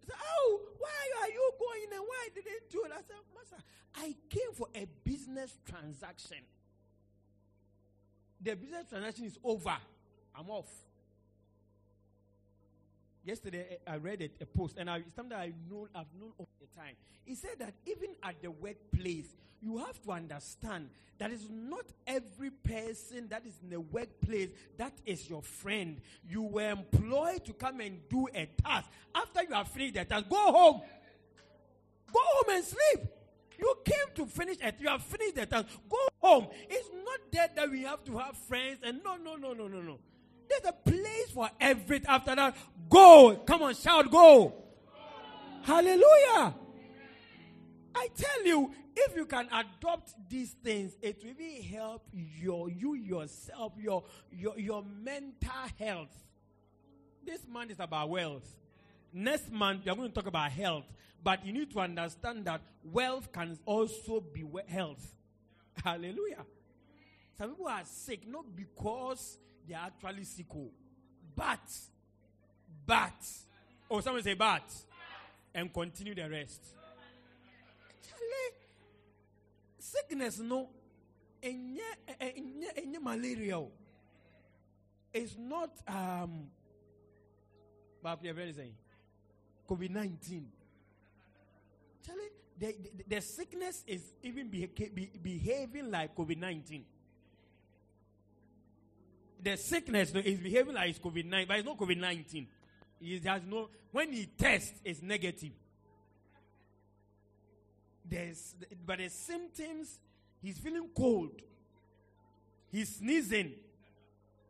He 0.00 0.06
said, 0.06 0.16
Oh, 0.21 0.61
why 0.78 1.23
are 1.23 1.28
you 1.28 1.52
going 1.59 1.99
and 1.99 2.04
why 2.06 2.28
didn't 2.35 2.71
do 2.71 2.85
it? 2.85 2.92
I 2.92 2.97
said, 2.97 3.16
Master, 3.35 3.64
I 3.97 4.14
came 4.28 4.52
for 4.54 4.68
a 4.75 4.87
business 5.04 5.59
transaction. 5.68 6.38
The 8.40 8.54
business 8.54 8.87
transaction 8.88 9.25
is 9.26 9.38
over. 9.44 9.76
I'm 10.35 10.51
off. 10.51 10.71
Yesterday, 13.25 13.67
eh, 13.71 13.91
I 13.91 13.97
read 13.97 14.21
a, 14.23 14.43
a 14.43 14.47
post, 14.47 14.77
and 14.79 14.91
I, 14.91 15.03
something 15.15 15.31
that 15.31 15.39
I 15.39 15.53
know 15.71 15.87
I've 15.95 16.07
known 16.19 16.33
all 16.39 16.49
the 16.61 16.77
time. 16.77 16.95
He 17.25 17.35
said 17.35 17.59
that 17.59 17.75
even 17.87 18.11
at 18.23 18.43
the 18.43 18.51
workplace, 18.51 19.29
you 19.61 19.79
have 19.79 20.03
to 20.03 20.11
understand 20.11 20.89
that 21.19 21.31
it's 21.31 21.47
not 21.49 21.85
every 22.05 22.51
person 22.51 23.29
that 23.29 23.47
is 23.47 23.55
in 23.62 23.71
the 23.71 23.81
workplace 23.81 24.49
that 24.77 24.93
is 25.07 25.31
your 25.31 25.43
friend. 25.43 26.01
You 26.29 26.43
were 26.43 26.71
employed 26.71 27.45
to 27.45 27.53
come 27.53 27.81
and 27.81 28.01
do 28.09 28.27
a 28.35 28.47
task. 28.61 28.91
After 29.15 29.45
you 29.45 29.55
have 29.55 29.69
finished 29.69 29.95
the 29.95 30.05
task, 30.05 30.29
go 30.29 30.37
home. 30.53 30.83
Go 32.12 32.21
home 32.21 32.57
and 32.57 32.65
sleep. 32.65 33.09
You 33.57 33.73
came 33.85 34.15
to 34.17 34.27
finish 34.27 34.57
it. 34.61 34.75
You 34.81 34.89
have 34.89 35.03
finished 35.03 35.37
the 35.37 35.47
task. 35.47 35.69
Go 35.89 36.09
home. 36.21 36.49
It's 36.69 36.89
not 36.93 37.21
that 37.33 37.55
that 37.55 37.71
we 37.71 37.83
have 37.83 38.03
to 38.05 38.19
have 38.19 38.37
friends 38.37 38.81
and 38.83 39.01
no, 39.05 39.17
no, 39.17 39.37
no, 39.37 39.53
no, 39.53 39.69
no, 39.69 39.81
no. 39.81 39.99
There's 40.52 40.75
a 40.75 40.90
place 40.90 41.30
for 41.32 41.50
everything. 41.61 42.09
After 42.09 42.35
that, 42.35 42.56
go. 42.88 43.37
Come 43.47 43.62
on, 43.62 43.75
shout, 43.75 44.11
go. 44.11 44.54
Hallelujah. 45.62 46.54
I 47.94 48.09
tell 48.16 48.47
you, 48.47 48.73
if 48.97 49.16
you 49.16 49.26
can 49.26 49.49
adopt 49.52 50.14
these 50.28 50.50
things, 50.62 50.97
it 51.00 51.23
will 51.25 51.32
really 51.38 51.62
help 51.62 52.02
your 52.12 52.68
you 52.68 52.94
yourself, 52.94 53.73
your 53.78 54.04
your 54.30 54.59
your 54.59 54.85
mental 55.02 55.50
health. 55.78 56.14
This 57.25 57.47
month 57.49 57.71
is 57.71 57.80
about 57.80 58.11
wealth. 58.11 58.56
Next 59.12 59.50
month 59.50 59.85
we 59.85 59.90
are 59.90 59.94
going 59.94 60.09
to 60.09 60.14
talk 60.14 60.26
about 60.26 60.50
health, 60.50 60.85
but 61.23 61.47
you 61.47 61.52
need 61.52 61.71
to 61.73 61.80
understand 61.80 62.44
that 62.47 62.61
wealth 62.85 63.32
can 63.32 63.59
also 63.64 64.21
be 64.21 64.44
health. 64.66 65.14
Hallelujah. 65.82 66.44
Some 67.38 67.50
people 67.50 67.68
are 67.68 67.82
sick 67.85 68.26
not 68.28 68.44
because 68.54 69.38
they 69.69 69.75
are 69.75 69.87
actually 69.87 70.25
sick, 70.25 70.47
oh, 70.54 70.71
but 71.37 71.61
but 72.87 73.12
oh, 73.90 74.00
someone 74.00 74.23
say 74.23 74.35
but 74.35 74.62
and 75.54 75.73
continue 75.73 76.14
the 76.14 76.28
rest. 76.28 76.62
Sickness 79.78 80.38
no, 80.38 80.69
enye 81.42 81.81
enye 82.21 82.73
enye 82.76 83.02
malaria. 83.02 83.59
o. 83.59 83.71
It's 85.12 85.37
not 85.38 85.71
um. 85.87 86.49
But 88.02 88.25
you're 88.25 88.35
very 88.35 88.52
saying, 88.52 88.75
COVID 89.69 89.90
nineteen. 89.90 90.49
Charlie, 92.04 92.31
the, 92.59 92.75
the, 92.97 93.16
the 93.16 93.21
sickness 93.21 93.85
is 93.87 94.14
even 94.23 94.49
be, 94.49 94.66
be, 94.66 95.11
behaving 95.23 95.90
like 95.90 96.16
COVID 96.16 96.38
nineteen. 96.38 96.85
The 99.43 99.57
sickness 99.57 100.13
is 100.15 100.39
behaving 100.39 100.75
like 100.75 100.91
it's 100.91 100.99
COVID 100.99 101.25
nineteen, 101.25 101.49
but 101.49 101.59
it's 101.59 101.67
not 101.67 101.79
COVID 101.79 101.99
nineteen. 101.99 102.47
It 103.01 103.25
has 103.25 103.43
no 103.47 103.69
when 103.91 104.13
he 104.13 104.27
tests, 104.27 104.81
it's 104.85 105.03
negative. 105.03 105.53
There's 108.09 108.55
but 108.87 108.99
the 108.99 109.09
symptoms, 109.09 109.99
he's 110.41 110.59
feeling 110.59 110.89
cold. 110.97 111.41
He's 112.71 112.97
sneezing. 112.97 113.53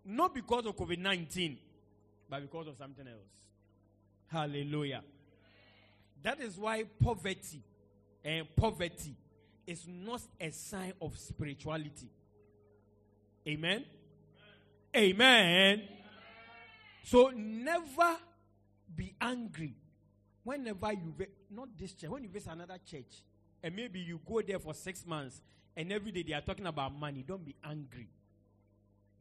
Not 0.05 0.35
because 0.35 0.67
of 0.67 0.77
COVID 0.77 0.99
19, 0.99 1.59
but 2.29 2.43
because 2.43 2.69
of 2.69 2.77
something 2.77 3.07
else. 3.07 3.19
Hallelujah. 4.29 5.03
That 6.23 6.41
is 6.41 6.57
why 6.57 6.85
poverty 7.03 7.63
and 8.25 8.47
poverty 8.57 9.15
is 9.67 9.87
not 9.87 10.23
a 10.41 10.51
sign 10.51 10.93
of 11.01 11.17
spirituality. 11.19 12.11
Amen. 13.47 13.85
Amen. 14.95 15.83
So 17.05 17.33
never 17.35 18.17
be 18.95 19.15
angry 19.21 19.75
whenever 20.45 20.93
you 20.93 21.15
not 21.51 21.69
this 21.79 21.93
church 21.93 22.11
when 22.11 22.23
you 22.23 22.29
visit 22.29 22.53
another 22.53 22.79
church 22.85 23.23
and 23.63 23.75
maybe 23.75 24.01
you 24.01 24.21
go 24.27 24.41
there 24.43 24.59
for 24.59 24.75
six 24.75 25.07
months 25.07 25.41
and 25.77 25.93
every 25.93 26.11
day 26.13 26.23
they 26.23 26.35
are 26.35 26.41
talking 26.41 26.67
about 26.67 26.95
money. 26.99 27.25
Don't 27.27 27.45
be 27.45 27.55
angry. 27.65 28.09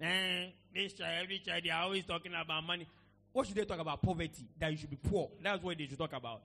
Eh, 0.02 0.48
this 0.74 0.94
church, 0.94 1.08
every 1.22 1.40
church, 1.40 1.64
they 1.64 1.70
are 1.70 1.84
always 1.84 2.04
talking 2.06 2.34
about 2.34 2.64
money. 2.64 2.88
What 3.32 3.48
should 3.48 3.56
they 3.56 3.66
talk 3.66 3.80
about? 3.80 4.02
Poverty. 4.02 4.46
That 4.60 4.72
you 4.72 4.78
should 4.78 4.90
be 4.90 4.98
poor. 4.98 5.30
That's 5.42 5.64
what 5.64 5.78
they 5.78 5.86
should 5.86 5.98
talk 5.98 6.14
about. 6.14 6.42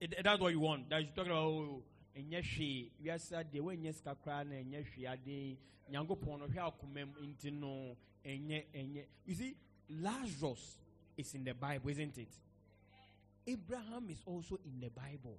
It, 0.00 0.14
that's 0.22 0.40
what 0.40 0.52
you 0.52 0.60
want. 0.60 0.90
That 0.90 1.00
you 1.00 1.06
should 1.06 1.16
talk 1.16 1.26
about. 1.26 1.38
Oh, 1.38 1.82
ɛnyɛ 2.18 2.42
hwee 2.42 2.90
wiase 3.00 3.32
adeɛ 3.36 3.60
wɔnyɛ 3.60 3.94
sika 3.94 4.14
koraa 4.14 4.44
na 4.44 4.56
ɛnyɛ 4.56 4.84
hwee 4.90 5.06
adeɛ 5.06 5.56
nyankopɔn 5.90 6.38
no 6.38 6.46
hwɛ 6.48 6.60
akomam 6.66 7.14
nti 7.22 7.50
no 7.52 7.96
ɛnyɛ 8.24 8.64
ɛnyɛ 8.74 9.06
you 9.26 9.34
see 9.34 9.56
lazarus 9.88 10.78
is 11.16 11.34
in 11.34 11.44
the 11.44 11.54
bible 11.54 11.88
isn't 11.90 12.18
it? 12.18 12.28
Abraham 13.46 14.10
is 14.10 14.22
also 14.26 14.58
in 14.64 14.78
the 14.80 14.90
bible. 14.90 15.38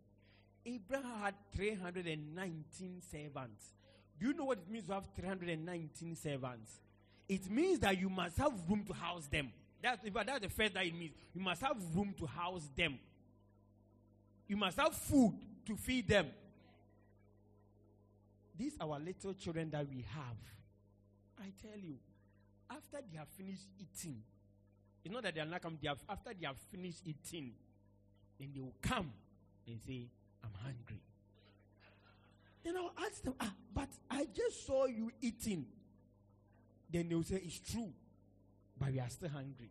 Abraham 0.66 1.20
had 1.22 1.36
319 1.56 3.02
servants. 3.02 3.72
Do 4.20 4.28
you 4.28 4.34
know 4.34 4.46
what 4.46 4.58
it 4.58 4.70
means 4.70 4.88
to 4.88 4.94
have 4.94 5.06
319 5.16 6.16
servants? 6.16 6.80
It 7.28 7.50
means 7.52 7.80
that 7.80 8.00
you 8.00 8.10
must 8.10 8.38
have 8.38 8.52
room 8.68 8.84
to 8.86 8.94
house 8.94 9.28
them. 9.28 9.52
That's, 9.82 10.04
in 10.04 10.12
that's 10.12 10.40
the 10.40 10.50
first 10.50 10.74
that 10.74 10.86
it 10.86 10.96
means. 10.96 11.14
You 11.36 11.42
must 11.42 11.62
have 11.62 11.78
room 11.96 12.14
to 12.18 12.26
house 12.26 12.68
them. 12.76 12.98
You 14.48 14.58
must 14.58 14.78
have 14.78 14.96
food 14.96 15.36
to 15.68 15.76
feed 15.76 16.08
them 16.08 16.28
these 18.60 18.76
are 18.82 18.92
our 18.92 19.00
little 19.00 19.34
children 19.34 19.70
that 19.72 19.88
we 19.88 20.06
have. 20.14 20.38
I 21.40 21.54
tell 21.62 21.80
you, 21.80 21.96
after 22.70 22.98
they 23.10 23.18
have 23.18 23.30
finished 23.30 23.66
eating, 23.80 24.22
it's 25.04 25.14
not 25.14 25.24
that 25.24 25.34
they 25.34 25.40
are 25.40 25.46
not 25.46 25.62
coming, 25.62 25.80
they 25.82 25.88
have, 25.88 26.04
after 26.10 26.32
they 26.38 26.46
have 26.46 26.58
finished 26.70 27.00
eating, 27.06 27.54
then 28.38 28.50
they 28.54 28.60
will 28.60 28.76
come 28.82 29.14
and 29.66 29.80
say, 29.88 30.10
I'm 30.44 30.52
hungry. 30.62 31.02
Then 32.62 32.76
I'll 32.76 32.92
ask 33.06 33.24
them, 33.24 33.36
ah, 33.40 33.54
but 33.74 33.88
I 34.12 34.28
just 34.36 34.68
saw 34.68 34.86
you 34.88 35.10
eating. 35.22 35.66
Then 36.92 37.08
they 37.08 37.16
will 37.16 37.24
say, 37.24 37.42
It's 37.46 37.60
true, 37.60 37.94
but 38.78 38.92
we 38.92 39.00
are 39.00 39.10
still 39.10 39.30
hungry. 39.30 39.70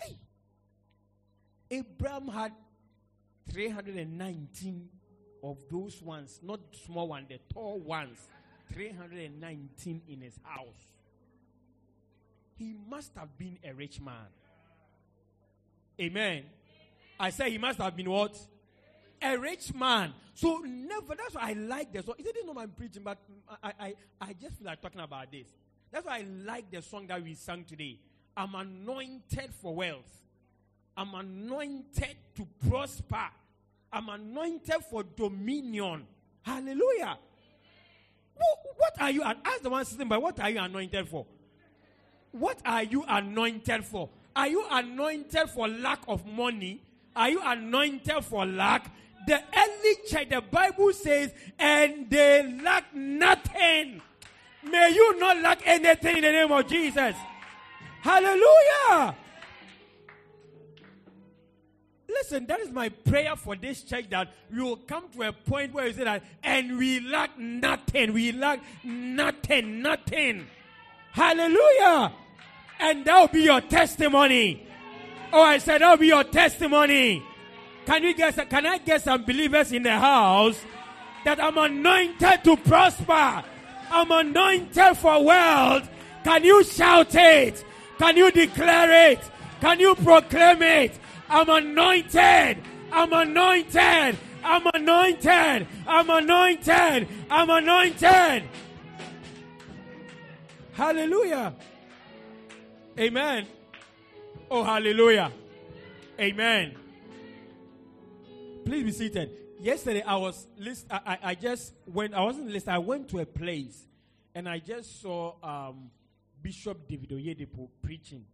Hey! 0.00 0.16
Abraham 1.70 2.28
had 2.28 2.52
319 3.50 4.88
of 5.42 5.58
those 5.70 6.00
ones, 6.02 6.40
not 6.42 6.60
small 6.86 7.08
ones, 7.08 7.26
the 7.28 7.38
tall 7.52 7.78
ones, 7.80 8.18
319 8.72 10.02
in 10.08 10.20
his 10.20 10.38
house. 10.42 10.88
He 12.56 12.74
must 12.88 13.12
have 13.16 13.36
been 13.36 13.58
a 13.64 13.72
rich 13.72 14.00
man. 14.00 14.28
Amen. 16.00 16.44
I 17.18 17.30
say 17.30 17.50
he 17.50 17.58
must 17.58 17.78
have 17.78 17.96
been 17.96 18.08
what? 18.10 18.38
A 19.20 19.36
rich 19.36 19.74
man. 19.74 20.12
So 20.34 20.58
never. 20.58 21.14
That's 21.14 21.34
why 21.34 21.50
I 21.50 21.52
like 21.52 21.92
the 21.92 22.02
song. 22.02 22.14
It 22.18 22.24
didn't 22.24 22.46
know 22.46 22.60
I'm 22.60 22.70
preaching, 22.70 23.02
but 23.02 23.18
I, 23.62 23.72
I, 23.78 23.94
I 24.20 24.32
just 24.40 24.56
feel 24.58 24.66
like 24.66 24.80
talking 24.80 25.00
about 25.00 25.30
this. 25.30 25.46
That's 25.90 26.06
why 26.06 26.18
I 26.18 26.26
like 26.44 26.70
the 26.70 26.82
song 26.82 27.06
that 27.08 27.22
we 27.22 27.34
sang 27.34 27.64
today. 27.64 27.98
I'm 28.36 28.54
anointed 28.54 29.50
for 29.60 29.74
wealth. 29.74 30.22
I'm 30.96 31.14
anointed 31.14 32.16
to 32.36 32.46
prosper. 32.68 33.28
I'm 33.92 34.08
anointed 34.08 34.82
for 34.90 35.02
dominion. 35.02 36.06
Hallelujah. 36.42 37.18
What, 38.76 39.00
are 39.00 39.10
you? 39.10 39.22
Ask 39.22 39.62
the 39.62 39.70
one 39.70 39.84
sitting 39.84 40.08
by. 40.08 40.18
What 40.18 40.40
are 40.40 40.50
you 40.50 40.60
anointed 40.60 41.08
for? 41.08 41.26
What 42.32 42.58
are 42.64 42.82
you 42.82 43.04
anointed 43.06 43.84
for? 43.84 44.08
Are 44.34 44.48
you 44.48 44.64
anointed 44.70 45.50
for 45.50 45.68
lack 45.68 46.00
of 46.08 46.26
money? 46.26 46.82
Are 47.14 47.28
you 47.28 47.42
anointed 47.44 48.24
for 48.24 48.46
lack? 48.46 48.90
The 49.26 49.40
early 49.56 49.94
church, 50.08 50.30
the 50.30 50.40
Bible 50.40 50.92
says, 50.94 51.32
and 51.58 52.08
they 52.08 52.58
lack 52.62 52.94
nothing. 52.94 54.00
May 54.64 54.90
you 54.94 55.18
not 55.18 55.36
lack 55.38 55.60
anything 55.66 56.16
in 56.16 56.22
the 56.22 56.32
name 56.32 56.50
of 56.50 56.66
Jesus. 56.66 57.14
Hallelujah. 58.00 59.16
Listen, 62.12 62.46
that 62.46 62.60
is 62.60 62.70
my 62.70 62.88
prayer 62.88 63.36
for 63.36 63.56
this 63.56 63.82
church 63.82 64.10
that 64.10 64.28
we 64.52 64.60
will 64.62 64.76
come 64.76 65.04
to 65.10 65.22
a 65.22 65.32
point 65.32 65.72
where 65.72 65.86
you 65.86 65.92
say 65.92 66.04
that, 66.04 66.22
and 66.42 66.76
we 66.78 67.00
lack 67.00 67.38
nothing. 67.38 68.12
We 68.12 68.32
lack 68.32 68.60
nothing, 68.84 69.82
nothing. 69.82 70.46
Hallelujah. 71.12 72.12
And 72.80 73.04
that 73.04 73.20
will 73.20 73.28
be 73.28 73.42
your 73.42 73.60
testimony. 73.60 74.66
Oh, 75.32 75.42
I 75.42 75.58
said 75.58 75.80
that 75.80 75.90
will 75.90 75.96
be 75.98 76.08
your 76.08 76.24
testimony. 76.24 77.22
Can 77.86 78.02
you 78.02 78.14
get? 78.14 78.50
Can 78.50 78.66
I 78.66 78.78
get 78.78 79.02
some 79.02 79.24
believers 79.24 79.72
in 79.72 79.82
the 79.82 79.98
house 79.98 80.60
that 81.24 81.42
I'm 81.42 81.56
anointed 81.58 82.44
to 82.44 82.56
prosper? 82.56 83.44
I'm 83.90 84.10
anointed 84.10 84.96
for 84.96 85.24
wealth. 85.24 85.88
Can 86.24 86.44
you 86.44 86.62
shout 86.64 87.14
it? 87.14 87.64
Can 87.98 88.16
you 88.16 88.30
declare 88.30 89.10
it? 89.10 89.20
Can 89.60 89.80
you 89.80 89.94
proclaim 89.94 90.62
it? 90.62 90.98
I'm 91.32 91.48
anointed. 91.48 92.58
I'm 92.92 93.10
anointed. 93.10 94.18
I'm 94.44 94.66
anointed. 94.74 95.66
I'm 95.86 96.10
anointed. 96.10 97.08
I'm 97.30 97.48
anointed. 97.48 98.42
Hallelujah. 100.72 101.54
Amen. 102.98 103.46
Oh, 104.50 104.62
hallelujah. 104.62 105.32
Amen. 106.20 106.76
Please 108.66 108.84
be 108.84 108.92
seated. 108.92 109.30
Yesterday 109.58 110.02
I 110.02 110.16
was 110.16 110.46
list. 110.58 110.86
I, 110.90 111.00
I, 111.06 111.18
I 111.30 111.34
just 111.34 111.72
went. 111.86 112.12
I 112.12 112.20
wasn't 112.20 112.50
list. 112.50 112.68
I 112.68 112.76
went 112.76 113.08
to 113.08 113.20
a 113.20 113.26
place, 113.26 113.86
and 114.34 114.46
I 114.46 114.58
just 114.58 115.00
saw 115.00 115.36
um, 115.42 115.90
Bishop 116.42 116.86
David 116.86 117.08
Oyedepo 117.08 117.70
preaching, 117.80 118.26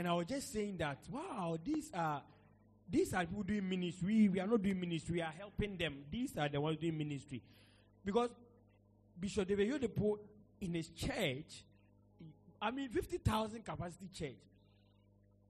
and 0.00 0.08
I 0.08 0.14
was 0.14 0.28
just 0.28 0.50
saying 0.50 0.78
that 0.78 0.96
wow, 1.10 1.58
these 1.62 1.90
are 1.92 2.22
these 2.88 3.12
are 3.12 3.20
people 3.26 3.42
doing 3.42 3.68
ministry. 3.68 4.30
We 4.30 4.40
are 4.40 4.46
not 4.46 4.62
doing 4.62 4.80
ministry. 4.80 5.16
We 5.16 5.20
are 5.20 5.34
helping 5.36 5.76
them. 5.76 6.04
These 6.10 6.38
are 6.38 6.48
the 6.48 6.58
ones 6.58 6.78
doing 6.78 6.96
ministry, 6.96 7.42
because 8.02 8.30
Bishop 9.20 9.46
David 9.46 9.70
Oyedepo 9.70 10.16
in 10.62 10.72
his 10.72 10.88
church, 10.88 11.64
I 12.62 12.70
mean, 12.70 12.88
fifty 12.88 13.18
thousand 13.18 13.62
capacity 13.62 14.08
church, 14.10 14.40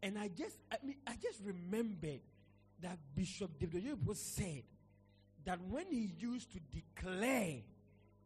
and 0.02 0.18
I 0.18 0.26
just 0.26 0.58
I 0.72 0.78
mean 0.84 0.96
I 1.06 1.12
just 1.22 1.40
remembered 1.44 2.22
that 2.82 2.98
Bishop 3.14 3.56
David 3.56 3.84
Oyedepo 3.84 4.16
said 4.16 4.64
that 5.44 5.60
when 5.68 5.86
he 5.92 6.10
used 6.18 6.50
to 6.54 6.58
declare 6.72 7.58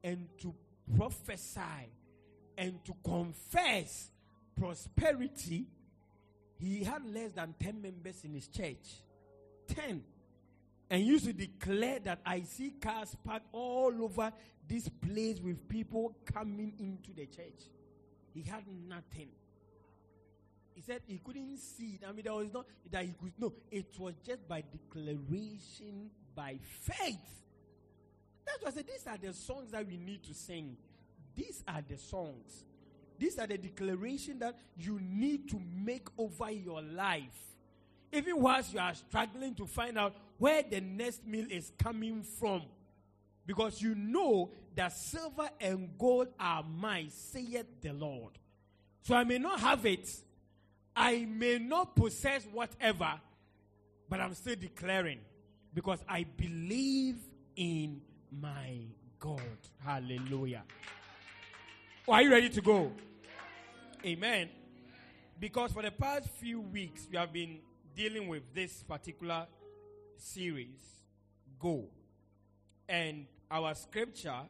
and 0.03 0.27
to 0.41 0.55
prophesy 0.97 1.61
and 2.57 2.83
to 2.87 2.95
confess 3.05 4.09
prosperity, 4.59 5.67
he 6.59 6.85
had 6.85 7.05
less 7.07 7.33
than 7.33 7.55
10 7.59 7.83
members 7.83 8.25
in 8.25 8.35
his 8.35 8.49
church. 8.49 9.03
10. 9.69 10.03
And 10.91 11.03
used 11.03 11.25
to 11.25 11.33
declare 11.33 11.99
that 12.01 12.21
I 12.25 12.43
see 12.43 12.71
cars 12.81 13.17
parked 13.25 13.47
all 13.53 13.93
over 14.03 14.33
this 14.69 14.89
place 14.89 15.41
with 15.41 15.69
people 15.69 16.15
coming 16.33 16.75
into 16.79 17.13
the 17.13 17.27
church. 17.27 17.69
He 18.33 18.43
had 18.43 18.65
nothing. 18.89 19.29
he 20.75 20.83
said 20.83 21.03
he 21.07 21.19
couldn't 21.19 21.57
see 21.59 21.99
it. 22.01 22.07
I 22.07 22.13
mean, 22.13 22.25
there 22.25 22.35
was 22.35 22.53
not 22.53 22.67
that 22.91 23.05
he 23.05 23.13
could 23.21 23.33
no. 23.39 23.53
It 23.71 23.95
was 23.99 24.15
just 24.27 24.47
by 24.49 24.63
declaration 24.63 26.11
by 26.35 26.59
faith. 26.81 27.45
That's 28.45 28.63
why 28.63 28.69
I 28.69 28.73
said 28.73 28.87
these 28.87 29.07
are 29.07 29.17
the 29.17 29.33
songs 29.33 29.71
that 29.71 29.87
we 29.87 29.97
need 29.97 30.23
to 30.25 30.35
sing. 30.35 30.77
These 31.35 31.63
are 31.67 31.83
the 31.87 31.97
songs. 31.97 32.65
These 33.19 33.39
are 33.39 33.47
the 33.47 33.59
declaration 33.59 34.39
that 34.41 34.57
you 34.77 35.01
need 35.01 35.49
to 35.51 35.61
make 35.75 36.09
over 36.19 36.51
your 36.51 36.83
life. 36.83 37.55
Even 38.13 38.41
whilst 38.41 38.73
you 38.73 38.81
are 38.81 38.95
struggling 38.95 39.55
to 39.57 39.67
find 39.67 39.99
out 39.99 40.15
where 40.39 40.63
the 40.63 40.81
next 40.81 41.27
meal 41.27 41.47
is 41.51 41.73
coming 41.83 42.23
from. 42.23 42.63
Because 43.47 43.83
you 43.83 43.95
know 43.95 44.51
that 44.75 44.93
silver 44.93 45.49
and 45.61 45.91
gold 45.99 46.29
are 46.41 46.63
mine, 46.63 47.11
saith 47.11 47.67
the 47.81 47.93
Lord. 47.93 48.33
So 49.03 49.15
I 49.15 49.25
may 49.25 49.39
not 49.39 49.61
have 49.61 49.85
it, 49.85 50.09
I 50.97 51.27
may 51.27 51.59
not 51.59 51.95
possess 51.95 52.47
whatever, 52.51 53.21
but 54.09 54.21
I'm 54.21 54.35
still 54.35 54.57
declaring 54.57 55.19
because 55.75 55.99
I 56.09 56.25
believe 56.25 57.17
in 57.57 58.01
my 58.41 58.79
God. 59.19 59.41
Hallelujah. 59.85 60.63
Are 62.07 62.21
you 62.21 62.31
ready 62.31 62.51
to 62.51 62.61
go? 62.61 62.93
Amen. 64.05 64.51
Because 65.41 65.73
for 65.73 65.81
the 65.81 65.91
past 65.91 66.29
few 66.39 66.61
weeks, 66.61 67.09
we 67.11 67.17
have 67.17 67.33
been 67.33 67.61
dealing 67.97 68.29
with 68.29 68.43
this 68.55 68.83
particular 68.83 69.47
series, 70.19 71.01
Go. 71.59 71.87
And 72.87 73.25
our 73.51 73.75
scripture, 73.75 74.41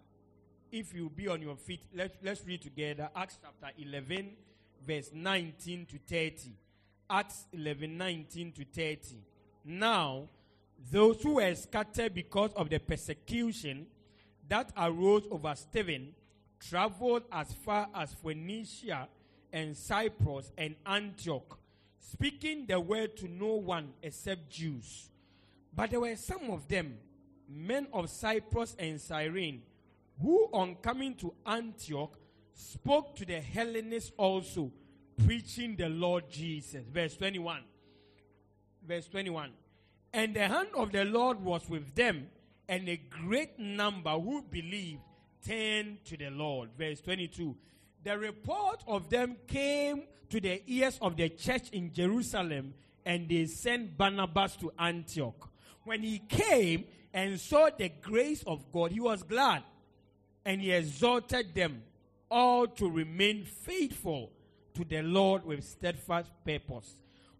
if 0.73 0.93
you 0.93 1.09
be 1.09 1.29
on 1.29 1.43
your 1.43 1.55
feet, 1.55 1.83
let, 1.95 2.17
let's 2.25 2.45
read 2.45 2.61
together 2.61 3.09
Acts 3.15 3.39
chapter 3.41 3.73
11, 3.81 4.31
verse 4.85 5.11
19 5.15 5.87
to 5.87 5.99
30. 5.99 6.51
Acts 7.09 7.45
11, 7.53 7.97
19 7.97 8.51
to 8.51 8.65
30. 8.65 8.99
Now, 9.65 10.29
those 10.91 11.23
who 11.23 11.35
were 11.35 11.55
scattered 11.55 12.15
because 12.15 12.53
of 12.55 12.69
the 12.69 12.81
persecution 12.81 13.87
that 14.49 14.73
arose 14.77 15.23
over 15.31 15.55
Stephen 15.55 16.15
traveled 16.69 17.23
as 17.31 17.53
far 17.53 17.89
as 17.95 18.13
Phoenicia 18.15 19.09
and 19.53 19.77
Cyprus 19.77 20.53
and 20.57 20.75
Antioch, 20.87 21.59
speaking 21.99 22.67
the 22.67 22.81
word 22.81 23.17
to 23.19 23.29
no 23.29 23.55
one 23.55 23.93
except 24.03 24.51
Jews. 24.51 25.11
But 25.75 25.91
there 25.91 26.01
were 26.01 26.17
some 26.17 26.51
of 26.51 26.69
them, 26.69 26.99
men 27.49 27.87
of 27.93 28.11
Cyprus 28.11 28.77
and 28.79 29.01
Cyrene, 29.01 29.63
who 30.21 30.49
on 30.53 30.77
coming 30.77 31.15
to 31.17 31.35
Antioch 31.47 32.17
spoke 32.55 33.17
to 33.17 33.25
the 33.25 33.41
Hellenists 33.41 34.13
also, 34.17 34.71
preaching 35.25 35.77
the 35.77 35.89
Lord 35.89 36.31
Jesus. 36.31 36.85
Verse 36.93 37.17
21. 37.17 37.61
Verse 38.87 39.09
21. 39.09 39.51
And 40.13 40.35
the 40.35 40.47
hand 40.47 40.69
of 40.75 40.93
the 40.93 41.05
Lord 41.05 41.41
was 41.41 41.69
with 41.69 41.95
them, 41.95 42.29
and 42.69 42.89
a 42.89 42.97
great 42.97 43.59
number 43.59 44.13
who 44.13 44.43
believed 44.43 45.01
turned 45.47 46.05
to 46.07 46.17
the 46.17 46.31
Lord. 46.31 46.71
Verse 46.79 47.01
22. 47.01 47.57
The 48.03 48.19
report 48.19 48.83
of 48.87 49.09
them 49.09 49.37
came 49.47 50.03
to 50.31 50.41
the 50.41 50.63
ears 50.67 50.99
of 51.01 51.17
the 51.17 51.29
church 51.29 51.71
in 51.71 51.93
Jerusalem, 51.93 52.75
and 53.05 53.29
they 53.29 53.47
sent 53.47 53.97
Barnabas 53.97 54.57
to 54.57 54.73
Antioch. 54.79 55.51
When 55.85 56.03
he 56.03 56.19
came 56.19 56.85
and 57.13 57.39
saw 57.39 57.71
the 57.77 57.91
grace 58.03 58.43
of 58.47 58.71
God, 58.73 58.93
he 58.93 59.01
was 59.01 59.23
glad, 59.23 59.63
and 60.45 60.61
he 60.61 60.73
exhorted 60.73 61.55
them 61.55 61.83
all 62.31 62.67
to 62.67 62.91
remain 62.91 63.45
faithful 63.45 64.31
to 64.75 64.85
the 64.85 65.03
Lord 65.03 65.45
with 65.45 65.65
steadfast 65.65 66.31
purpose. 66.45 66.95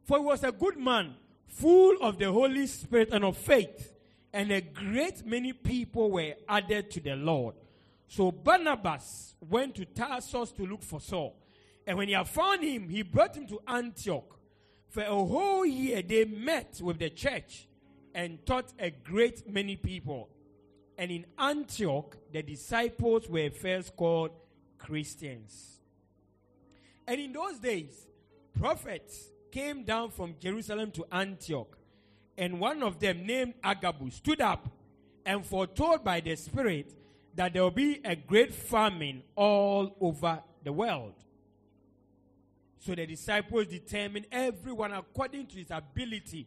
For 0.05 0.19
he 0.19 0.25
was 0.25 0.45
a 0.45 0.53
good 0.53 0.79
man, 0.79 1.15
full 1.47 1.97
of 2.01 2.19
the 2.19 2.31
Holy 2.31 2.67
Spirit 2.67 3.09
and 3.13 3.25
of 3.25 3.37
faith, 3.37 3.93
and 4.33 4.51
a 4.51 4.61
great 4.61 5.25
many 5.27 5.53
people 5.53 6.11
were 6.11 6.35
added 6.49 6.91
to 6.93 7.01
the 7.01 7.17
Lord. 7.17 7.55
So 8.09 8.31
Barnabas 8.31 9.35
went 9.41 9.75
to 9.77 9.85
Tarsus 9.85 10.53
to 10.53 10.67
look 10.67 10.83
for 10.83 11.01
Saul. 11.01 11.37
And 11.87 11.99
when 11.99 12.09
he 12.09 12.15
had 12.15 12.29
found 12.29 12.63
him, 12.63 12.89
he 12.89 13.03
brought 13.03 13.37
him 13.37 13.47
to 13.49 13.61
Antioch. 13.67 14.39
For 14.89 15.03
a 15.03 15.07
whole 15.15 15.67
year 15.67 16.03
they 16.03 16.25
met 16.25 16.81
with 16.83 16.99
the 16.99 17.11
church 17.11 17.69
and 18.15 18.45
taught 18.47 18.73
a 18.79 18.91
great 18.91 19.51
many 19.51 19.77
people. 19.77 20.29
And 20.97 21.11
in 21.11 21.27
Antioch, 21.37 22.17
the 22.33 22.43
disciples 22.43 23.29
were 23.29 23.51
first 23.51 23.97
called 23.97 24.31
Christians. 24.79 25.81
And 27.07 27.21
in 27.21 27.33
those 27.33 27.59
days, 27.59 28.07
prophets 28.59 29.31
came 29.51 29.83
down 29.83 30.11
from 30.11 30.37
Jerusalem 30.39 30.91
to 30.93 31.05
Antioch. 31.11 31.77
And 32.39 32.61
one 32.61 32.83
of 32.83 33.01
them, 33.01 33.27
named 33.27 33.55
Agabus, 33.63 34.15
stood 34.15 34.41
up 34.41 34.69
and 35.27 35.45
foretold 35.45 36.05
by 36.05 36.21
the 36.21 36.37
Spirit 36.37 36.95
that 37.37 37.53
there 37.53 37.63
will 37.63 37.71
be 37.71 38.01
a 38.05 38.15
great 38.15 38.55
famine 38.55 39.23
all 39.35 39.97
over 40.01 40.43
the 40.63 40.73
world. 40.73 41.15
So 42.79 42.95
the 42.95 43.07
disciples 43.07 43.67
determined 43.67 44.27
everyone 44.31 44.93
according 44.93 45.47
to 45.49 45.57
his 45.57 45.71
ability 45.71 46.47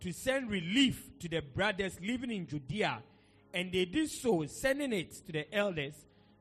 to 0.00 0.12
send 0.12 0.50
relief 0.50 1.18
to 1.20 1.28
the 1.28 1.40
brothers 1.40 1.98
living 2.02 2.30
in 2.30 2.46
Judea. 2.46 3.02
And 3.54 3.72
they 3.72 3.84
did 3.84 4.10
so, 4.10 4.44
sending 4.46 4.92
it 4.92 5.12
to 5.26 5.32
the 5.32 5.54
elders 5.54 5.94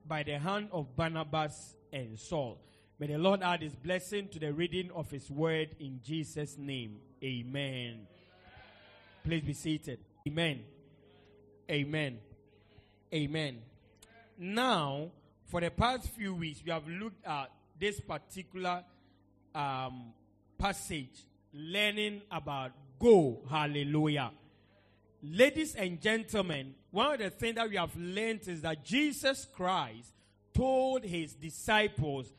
by 0.08 0.23
the 0.23 0.38
hand 0.39 0.69
of 0.71 0.95
Barnabas 0.95 1.75
and 1.93 2.19
Saul. 2.19 2.60
May 2.99 3.08
the 3.08 3.17
Lord 3.17 3.43
add 3.43 3.62
his 3.62 3.75
blessing 3.75 4.29
to 4.29 4.39
the 4.39 4.51
reading 4.51 4.89
of 4.93 5.12
his 5.12 5.29
word 5.29 5.75
in 5.79 5.99
Jesus' 6.03 6.58
name. 6.58 6.97
Amen. 7.23 8.08
Please 9.23 9.43
be 9.43 9.53
seated. 9.53 9.99
Amen. 10.27 10.62
Amen. 11.69 12.19
Amen. 13.13 13.60
Now, 14.38 15.12
for 15.45 15.62
the 15.62 15.71
past 15.71 16.10
few 16.10 16.36
weeks, 16.36 16.62
we 16.65 16.71
have 16.71 16.88
looked 16.88 17.26
at 17.26 17.52
this 17.80 18.00
particular 18.00 18.84
um, 19.54 20.13
passage, 20.58 21.26
learning 21.54 22.21
about 22.32 22.71
go. 23.00 23.41
Hallelujah. 23.50 24.32
Ladies 25.24 25.76
and 25.76 26.02
gentlemen, 26.02 26.76
one 26.91 27.13
of 27.13 27.19
the 27.19 27.30
things 27.30 27.56
that 27.56 27.69
we 27.69 27.78
have 27.78 27.95
learned 27.95 28.48
is 28.48 28.62
that 28.62 28.84
Jesus 28.84 29.48
Christ 29.54 30.13
told 30.54 31.04
his 31.04 31.34
disciples, 31.34 32.32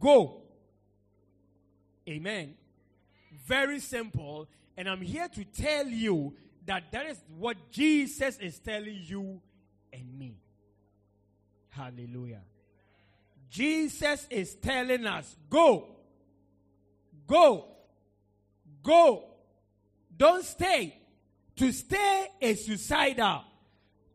Go. 0.00 0.42
Amen. 2.08 2.54
Very 3.46 3.78
simple. 3.78 4.48
And 4.76 4.88
I'm 4.88 5.00
here 5.00 5.28
to 5.28 5.44
tell 5.44 5.86
you 5.86 6.34
that 6.66 6.90
that 6.92 7.06
is 7.06 7.22
what 7.36 7.56
Jesus 7.70 8.38
is 8.38 8.58
telling 8.58 8.98
you 9.02 9.40
and 9.92 10.18
me. 10.18 10.41
Hallelujah. 11.72 12.42
Jesus 13.50 14.26
is 14.30 14.54
telling 14.54 15.06
us, 15.06 15.36
Go. 15.48 15.88
Go. 17.26 17.66
Go. 18.82 19.24
Don't 20.16 20.44
stay. 20.44 20.96
To 21.56 21.72
stay 21.72 22.26
is 22.40 22.66
suicidal. 22.66 23.44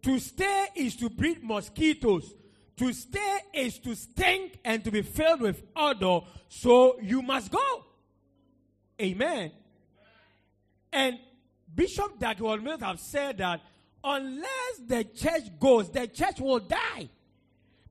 To 0.04 0.20
stay 0.20 0.68
is 0.76 0.96
to 0.98 1.10
breed 1.10 1.44
mosquitoes. 1.44 2.34
To 2.78 2.94
stay 2.94 3.40
is 3.54 3.80
to 3.80 3.96
stink 3.96 4.60
and 4.64 4.84
to 4.84 4.92
be 4.92 5.02
filled 5.02 5.42
with 5.42 5.64
odor. 5.76 6.22
So 6.50 7.00
you 7.02 7.22
must 7.22 7.52
go. 7.52 7.86
Amen. 9.02 9.52
And 10.94 11.20
Bishop 11.74 12.20
Dag 12.20 12.40
Mills 12.40 12.82
have 12.82 13.00
said 13.00 13.40
that 13.40 13.62
unless 14.04 14.78
the 14.86 15.04
church 15.04 15.60
goes, 15.60 15.90
the 15.90 16.08
church 16.08 16.40
will 16.40 16.60
die. 16.60 17.10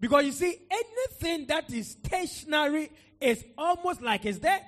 Because 0.01 0.25
you 0.25 0.33
see, 0.33 0.59
anything 0.71 1.47
that 1.47 1.73
is 1.73 1.91
stationary 1.91 2.91
is 3.21 3.45
almost 3.57 4.03
like 4.03 4.25
it's 4.25 4.39
dead. 4.39 4.63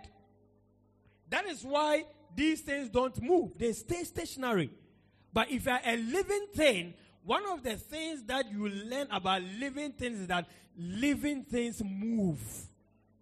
That 1.31 1.47
is 1.47 1.62
why 1.62 2.05
these 2.35 2.61
things 2.61 2.88
don't 2.88 3.21
move, 3.23 3.53
they 3.59 3.73
stay 3.73 4.05
stationary. 4.05 4.71
But 5.33 5.51
if 5.51 5.67
you're 5.67 5.81
a 5.85 5.97
living 5.97 6.47
thing, 6.55 6.95
one 7.25 7.45
of 7.47 7.62
the 7.62 7.77
things 7.77 8.23
that 8.25 8.51
you 8.51 8.69
learn 8.69 9.09
about 9.11 9.43
living 9.43 9.93
things 9.93 10.21
is 10.21 10.27
that 10.29 10.47
living 10.77 11.45
things 11.45 11.83
move. 11.85 12.41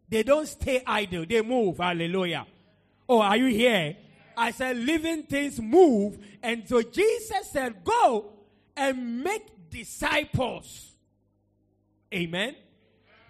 They 0.09 0.23
don't 0.23 0.47
stay 0.47 0.83
idle, 0.87 1.27
they 1.29 1.43
move. 1.43 1.79
Hallelujah. 1.79 2.47
Oh, 3.09 3.21
are 3.21 3.37
you 3.37 3.47
here? 3.47 3.97
I 4.37 4.51
said, 4.51 4.77
living 4.77 5.25
things 5.25 5.61
move. 5.61 6.19
And 6.43 6.69
so 6.69 6.83
Jesus 6.83 7.51
said, 7.51 7.83
Go 7.83 8.33
and 8.77 9.25
make 9.25 9.71
disciples. 9.71 10.93
Amen. 12.15 12.55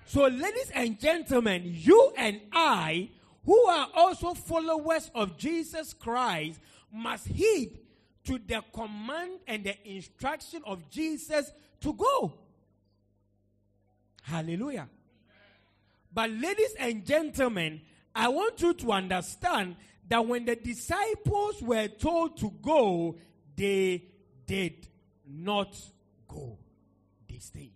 So, 0.05 0.27
ladies 0.27 0.71
and 0.75 1.01
gentlemen, 1.01 1.62
you 1.65 2.12
and 2.17 2.41
I, 2.53 3.11
who 3.45 3.59
are 3.67 3.89
also 3.95 4.35
followers 4.35 5.11
of 5.15 5.37
Jesus 5.37 5.93
Christ, 5.95 6.61
must 6.93 7.27
heed 7.27 7.79
to 8.25 8.39
the 8.39 8.62
command 8.73 9.41
and 9.47 9.65
the 9.65 9.77
instruction 9.89 10.62
of 10.65 10.89
Jesus 10.91 11.51
to 11.81 11.93
go. 11.93 12.35
Hallelujah. 14.23 14.89
But, 16.12 16.31
ladies 16.31 16.75
and 16.79 17.05
gentlemen, 17.05 17.81
I 18.15 18.29
want 18.29 18.61
you 18.61 18.75
to 18.75 18.93
understand 18.93 19.77
that 20.09 20.25
when 20.25 20.45
the 20.45 20.57
disciples 20.57 21.61
were 21.62 21.89
told 21.89 22.37
to 22.39 22.53
go, 22.62 23.17
they 23.57 24.05
did 24.47 24.87
not 25.27 25.77
go. 26.29 26.59
They 27.29 27.39
stayed. 27.39 27.76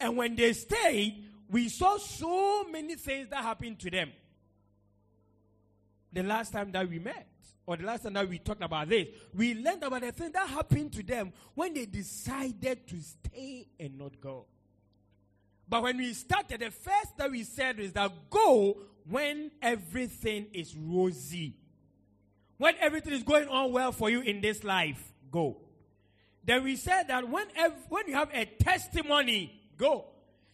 And 0.00 0.16
when 0.16 0.36
they 0.36 0.52
stayed, 0.52 1.24
we 1.50 1.68
saw 1.68 1.96
so 1.98 2.64
many 2.64 2.94
things 2.94 3.28
that 3.30 3.42
happened 3.42 3.78
to 3.80 3.90
them. 3.90 4.12
The 6.12 6.22
last 6.22 6.52
time 6.52 6.72
that 6.72 6.88
we 6.88 6.98
met, 6.98 7.26
or 7.66 7.76
the 7.76 7.84
last 7.84 8.02
time 8.04 8.14
that 8.14 8.28
we 8.28 8.38
talked 8.38 8.62
about 8.62 8.88
this, 8.88 9.08
we 9.34 9.54
learned 9.54 9.82
about 9.82 10.00
the 10.00 10.12
thing 10.12 10.32
that 10.32 10.48
happened 10.48 10.92
to 10.92 11.02
them 11.02 11.32
when 11.54 11.74
they 11.74 11.86
decided 11.86 12.86
to 12.86 12.96
stay 13.00 13.68
and 13.78 13.98
not 13.98 14.20
go. 14.20 14.46
But 15.68 15.82
when 15.82 15.98
we 15.98 16.14
started, 16.14 16.60
the 16.60 16.70
first 16.70 17.16
that 17.18 17.30
we 17.30 17.44
said 17.44 17.78
is 17.78 17.92
that 17.92 18.10
go 18.30 18.78
when 19.08 19.50
everything 19.60 20.46
is 20.52 20.74
rosy. 20.74 21.54
When 22.56 22.74
everything 22.80 23.12
is 23.12 23.22
going 23.22 23.48
on 23.48 23.72
well 23.72 23.92
for 23.92 24.10
you 24.10 24.20
in 24.20 24.40
this 24.40 24.64
life, 24.64 25.12
go. 25.30 25.58
Then 26.44 26.64
we 26.64 26.76
said 26.76 27.08
that 27.08 27.28
when, 27.28 27.46
when 27.88 28.08
you 28.08 28.14
have 28.14 28.30
a 28.32 28.46
testimony, 28.46 29.60
go. 29.78 30.06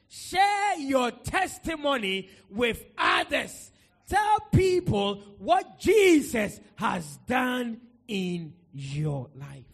Share 0.08 0.78
your 0.78 1.10
testimony 1.10 2.28
with 2.50 2.84
others. 2.96 3.72
Tell 4.08 4.40
people 4.52 5.22
what 5.38 5.78
Jesus 5.78 6.60
has 6.76 7.18
done 7.26 7.80
in 8.06 8.54
your 8.72 9.28
life. 9.34 9.64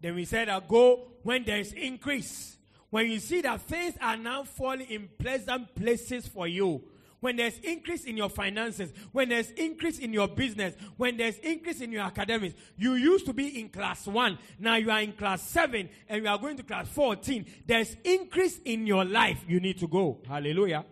Then 0.00 0.16
we 0.16 0.24
said 0.24 0.48
that 0.48 0.68
go 0.68 1.12
when 1.22 1.44
there 1.44 1.60
is 1.60 1.72
increase. 1.72 2.58
When 2.90 3.10
you 3.10 3.20
see 3.20 3.40
that 3.42 3.62
things 3.62 3.94
are 4.00 4.16
now 4.16 4.42
falling 4.42 4.86
in 4.90 5.08
pleasant 5.18 5.74
places 5.74 6.26
for 6.26 6.46
you, 6.46 6.82
when 7.22 7.36
there's 7.36 7.56
increase 7.60 8.04
in 8.04 8.16
your 8.16 8.28
finances, 8.28 8.92
when 9.12 9.28
there's 9.28 9.52
increase 9.52 10.00
in 10.00 10.12
your 10.12 10.26
business, 10.26 10.74
when 10.96 11.16
there's 11.16 11.38
increase 11.38 11.80
in 11.80 11.92
your 11.92 12.02
academics, 12.02 12.56
you 12.76 12.94
used 12.94 13.26
to 13.26 13.32
be 13.32 13.60
in 13.60 13.68
class 13.68 14.08
one, 14.08 14.36
now 14.58 14.74
you 14.74 14.90
are 14.90 15.00
in 15.00 15.12
class 15.12 15.40
seven, 15.40 15.88
and 16.08 16.24
you 16.24 16.28
are 16.28 16.36
going 16.36 16.56
to 16.56 16.64
class 16.64 16.88
14. 16.88 17.46
There's 17.64 17.96
increase 18.02 18.58
in 18.64 18.88
your 18.88 19.04
life, 19.04 19.44
you 19.46 19.60
need 19.60 19.78
to 19.78 19.86
go. 19.86 20.18
Hallelujah. 20.26 20.84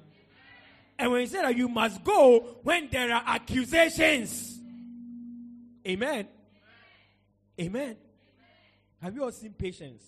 And 1.01 1.11
when 1.11 1.23
he 1.23 1.27
said 1.27 1.43
that 1.43 1.57
you 1.57 1.69
must 1.69 2.05
go 2.05 2.59
when 2.63 2.89
there 2.93 3.13
are 3.13 3.25
accusations. 3.27 4.61
Amen. 5.85 6.29
Amen. 7.61 7.97
Have 9.03 9.17
you 9.17 9.25
all 9.25 9.33
seen 9.33 9.53
patience? 9.55 10.05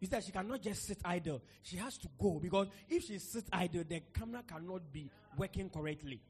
Is 0.00 0.08
that 0.08 0.24
she 0.24 0.32
cannot 0.32 0.60
just 0.60 0.84
sit 0.84 0.98
idle. 1.04 1.40
She 1.62 1.76
has 1.76 1.96
to 1.98 2.08
go 2.18 2.38
because 2.42 2.66
if 2.88 3.04
she 3.04 3.18
sits 3.18 3.48
idle, 3.52 3.84
the 3.88 4.02
camera 4.12 4.42
cannot 4.46 4.92
be 4.92 5.08
working 5.36 5.68
correctly. 5.70 6.20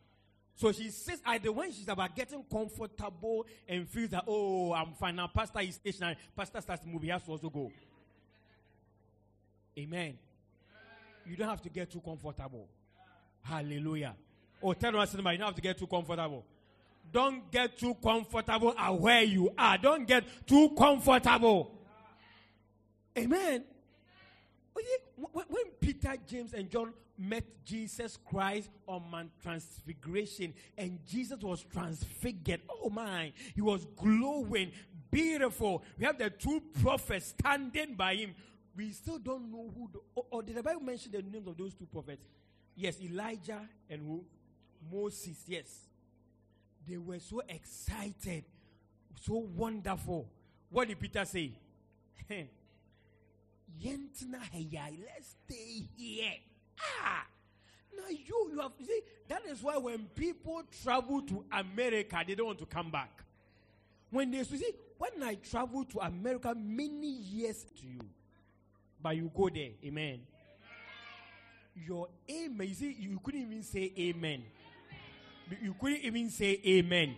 So 0.54 0.72
she 0.72 0.90
sits 0.90 1.20
idle 1.26 1.54
when 1.54 1.70
she's 1.70 1.88
about 1.88 2.16
getting 2.16 2.42
comfortable 2.50 3.46
and 3.68 3.86
feels 3.88 4.10
that, 4.10 4.24
oh, 4.26 4.72
I'm 4.72 4.94
fine 4.94 5.16
now. 5.16 5.26
Pastor 5.26 5.60
is 5.60 5.74
stationary. 5.74 6.16
Pastor 6.34 6.62
starts 6.62 6.86
move. 6.86 7.02
He 7.02 7.08
has 7.08 7.22
to 7.24 7.32
also 7.32 7.50
go. 7.50 7.70
Amen. 9.78 10.14
You 11.26 11.36
don't 11.36 11.48
have 11.48 11.60
to 11.62 11.68
get 11.68 11.90
too 11.90 12.00
comfortable. 12.00 12.68
Hallelujah. 13.42 14.14
Oh, 14.62 14.72
tell 14.72 14.96
us 14.98 15.10
somebody, 15.10 15.34
you 15.34 15.38
don't 15.38 15.48
have 15.48 15.54
to 15.56 15.60
get 15.60 15.76
too 15.76 15.86
comfortable. 15.86 16.44
Don't 17.12 17.50
get 17.52 17.76
too 17.76 17.94
comfortable 18.02 18.74
at 18.76 18.98
where 18.98 19.22
you 19.22 19.52
are. 19.58 19.76
Don't 19.76 20.06
get 20.06 20.24
too 20.46 20.70
comfortable. 20.70 21.70
Amen. 23.18 23.62
Oh, 24.76 25.44
when 25.48 25.64
Peter, 25.80 26.14
James, 26.26 26.54
and 26.54 26.70
John 26.70 26.92
met 27.18 27.44
Jesus 27.64 28.18
Christ 28.24 28.70
on 28.86 29.02
Mount 29.10 29.30
Transfiguration, 29.42 30.54
and 30.76 30.98
Jesus 31.06 31.40
was 31.40 31.62
transfigured, 31.62 32.60
oh 32.68 32.90
my, 32.90 33.32
he 33.54 33.60
was 33.60 33.86
glowing, 33.96 34.72
beautiful. 35.10 35.82
We 35.98 36.04
have 36.04 36.18
the 36.18 36.30
two 36.30 36.62
prophets 36.82 37.34
standing 37.38 37.94
by 37.94 38.14
him. 38.16 38.34
We 38.76 38.92
still 38.92 39.18
don't 39.18 39.50
know 39.50 39.72
who, 39.74 39.90
the, 39.92 40.00
or, 40.14 40.24
or 40.30 40.42
did 40.42 40.56
the 40.56 40.62
Bible 40.62 40.82
mention 40.82 41.12
the 41.12 41.22
names 41.22 41.46
of 41.46 41.56
those 41.56 41.74
two 41.74 41.86
prophets? 41.86 42.22
Yes, 42.74 43.00
Elijah 43.00 43.60
and 43.88 44.02
who? 44.02 44.24
Moses, 44.92 45.42
yes. 45.46 45.66
They 46.86 46.98
were 46.98 47.18
so 47.18 47.40
excited, 47.48 48.44
so 49.20 49.34
wonderful. 49.56 50.28
What 50.70 50.88
did 50.88 51.00
Peter 51.00 51.24
say? 51.24 51.52
Yentina 53.82 54.40
let's 54.52 55.34
stay 55.44 55.82
here. 55.96 56.32
Ah! 56.80 57.26
Now 57.96 58.08
you, 58.08 58.50
you 58.52 58.60
have, 58.60 58.72
you 58.78 58.86
see, 58.86 59.00
that 59.28 59.42
is 59.46 59.62
why 59.62 59.76
when 59.76 60.06
people 60.14 60.62
travel 60.82 61.22
to 61.22 61.44
America, 61.52 62.22
they 62.26 62.34
don't 62.34 62.46
want 62.46 62.58
to 62.58 62.66
come 62.66 62.90
back. 62.90 63.22
When 64.10 64.30
they 64.30 64.44
see, 64.44 64.62
when 64.98 65.22
I 65.22 65.34
travel 65.36 65.84
to 65.84 66.00
America 66.00 66.54
many 66.54 67.08
years 67.08 67.64
to 67.80 67.86
you, 67.86 68.00
but 69.02 69.16
you 69.16 69.30
go 69.34 69.48
there, 69.48 69.70
amen. 69.84 70.20
Your 71.86 72.08
amen, 72.30 72.68
you 72.68 72.74
see, 72.74 72.96
you 72.98 73.20
couldn't 73.22 73.42
even 73.42 73.62
say 73.62 73.92
amen. 73.98 74.42
You 75.62 75.74
couldn't 75.78 76.00
even 76.00 76.30
say 76.30 76.60
amen. 76.66 77.16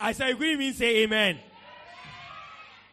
I 0.00 0.12
said 0.12 0.28
you 0.28 0.36
couldn't 0.36 0.60
even 0.60 0.74
say 0.74 1.02
amen. 1.02 1.38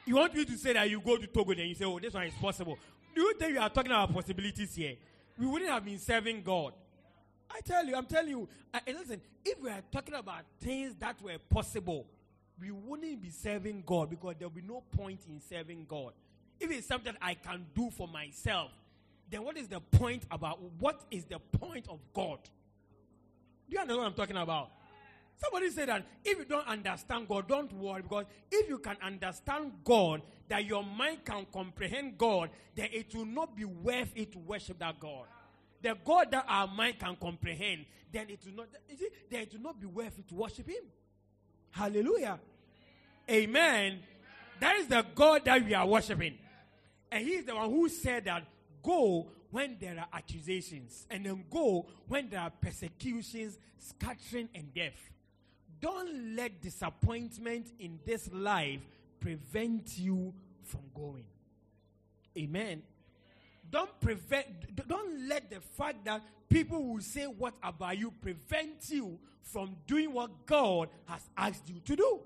You 0.05 0.15
want 0.15 0.33
me 0.33 0.45
to 0.45 0.57
say 0.57 0.73
that 0.73 0.89
you 0.89 0.99
go 0.99 1.17
to 1.17 1.27
Togo 1.27 1.51
and 1.51 1.61
you 1.61 1.75
say, 1.75 1.85
oh, 1.85 1.99
this 1.99 2.13
one 2.13 2.23
is 2.23 2.33
possible. 2.33 2.77
Do 3.15 3.21
you 3.21 3.33
think 3.35 3.51
we 3.53 3.57
are 3.57 3.69
talking 3.69 3.91
about 3.91 4.13
possibilities 4.13 4.75
here? 4.75 4.95
We 5.41 5.47
wouldn't 5.47 5.71
have 5.71 5.83
been 5.83 5.97
serving 5.97 6.43
God. 6.43 6.73
I 7.49 7.61
tell 7.61 7.83
you, 7.83 7.95
I'm 7.95 8.05
telling 8.05 8.29
you. 8.29 8.47
Uh, 8.71 8.79
listen, 8.85 9.19
if 9.43 9.59
we 9.59 9.71
are 9.71 9.81
talking 9.91 10.13
about 10.13 10.43
things 10.59 10.93
that 10.99 11.19
were 11.19 11.39
possible, 11.49 12.05
we 12.59 12.69
wouldn't 12.69 13.23
be 13.23 13.31
serving 13.31 13.81
God 13.83 14.11
because 14.11 14.35
there 14.37 14.47
will 14.47 14.53
be 14.53 14.61
no 14.61 14.83
point 14.95 15.21
in 15.27 15.41
serving 15.41 15.87
God. 15.89 16.13
If 16.59 16.69
it's 16.69 16.85
something 16.85 17.15
I 17.19 17.33
can 17.33 17.65
do 17.73 17.89
for 17.89 18.07
myself, 18.07 18.69
then 19.31 19.43
what 19.43 19.57
is 19.57 19.67
the 19.67 19.79
point 19.79 20.27
about 20.29 20.59
what 20.77 21.01
is 21.09 21.25
the 21.25 21.39
point 21.39 21.87
of 21.89 21.97
God? 22.13 22.37
Do 23.67 23.73
you 23.73 23.79
understand 23.79 23.99
what 23.99 24.07
I'm 24.09 24.13
talking 24.13 24.37
about? 24.37 24.69
Somebody 25.43 25.71
said 25.71 25.89
that 25.89 26.05
if 26.23 26.37
you 26.37 26.45
don't 26.45 26.67
understand 26.67 27.27
God, 27.27 27.47
don't 27.47 27.73
worry 27.73 28.03
because 28.03 28.25
if 28.51 28.69
you 28.69 28.77
can 28.77 28.97
understand 29.01 29.71
God, 29.83 30.21
that 30.49 30.65
your 30.65 30.83
mind 30.83 31.25
can 31.25 31.47
comprehend 31.51 32.17
God, 32.17 32.49
then 32.75 32.89
it 32.91 33.15
will 33.15 33.25
not 33.25 33.55
be 33.55 33.65
worth 33.65 34.11
it 34.15 34.31
to 34.33 34.39
worship 34.39 34.77
that 34.79 34.99
God. 34.99 35.25
The 35.81 35.97
God 36.05 36.29
that 36.31 36.45
our 36.47 36.67
mind 36.67 36.99
can 36.99 37.15
comprehend, 37.15 37.85
then 38.11 38.29
it 38.29 38.39
will 38.45 38.53
not, 38.53 38.67
see, 38.95 39.09
then 39.31 39.41
it 39.41 39.53
will 39.53 39.61
not 39.61 39.79
be 39.79 39.87
worth 39.87 40.19
it 40.19 40.27
to 40.27 40.35
worship 40.35 40.67
Him. 40.67 40.83
Hallelujah. 41.71 42.39
Amen. 43.29 43.99
That 44.59 44.75
is 44.75 44.87
the 44.87 45.03
God 45.15 45.45
that 45.45 45.65
we 45.65 45.73
are 45.73 45.87
worshiping. 45.87 46.37
And 47.11 47.25
He 47.25 47.31
is 47.31 47.45
the 47.45 47.55
one 47.55 47.69
who 47.69 47.89
said 47.89 48.25
that 48.25 48.43
go 48.83 49.27
when 49.49 49.77
there 49.79 49.97
are 49.97 50.07
accusations, 50.13 51.05
and 51.09 51.25
then 51.25 51.43
go 51.49 51.85
when 52.07 52.29
there 52.29 52.39
are 52.39 52.51
persecutions, 52.51 53.57
scattering, 53.77 54.47
and 54.55 54.73
death. 54.73 54.93
Don't 55.81 56.35
let 56.35 56.61
disappointment 56.61 57.67
in 57.79 57.99
this 58.05 58.29
life 58.31 58.79
prevent 59.19 59.97
you 59.97 60.33
from 60.63 60.81
going. 60.95 61.25
Amen. 62.37 62.83
Don't 63.69 63.99
prevent 63.99 64.45
don't 64.87 65.27
let 65.27 65.49
the 65.49 65.59
fact 65.59 66.05
that 66.05 66.21
people 66.49 66.83
will 66.83 67.01
say 67.01 67.25
what 67.25 67.53
about 67.63 67.97
you 67.97 68.11
prevent 68.21 68.89
you 68.89 69.17
from 69.41 69.75
doing 69.87 70.13
what 70.13 70.45
God 70.45 70.89
has 71.05 71.21
asked 71.37 71.69
you 71.69 71.79
to 71.79 71.95
do. 71.95 72.19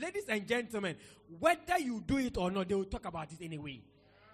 Ladies 0.00 0.24
and 0.28 0.46
gentlemen, 0.46 0.96
whether 1.38 1.78
you 1.78 2.02
do 2.06 2.18
it 2.18 2.36
or 2.36 2.50
not, 2.50 2.68
they 2.68 2.74
will 2.74 2.84
talk 2.84 3.06
about 3.06 3.30
it 3.32 3.44
anyway. 3.44 3.80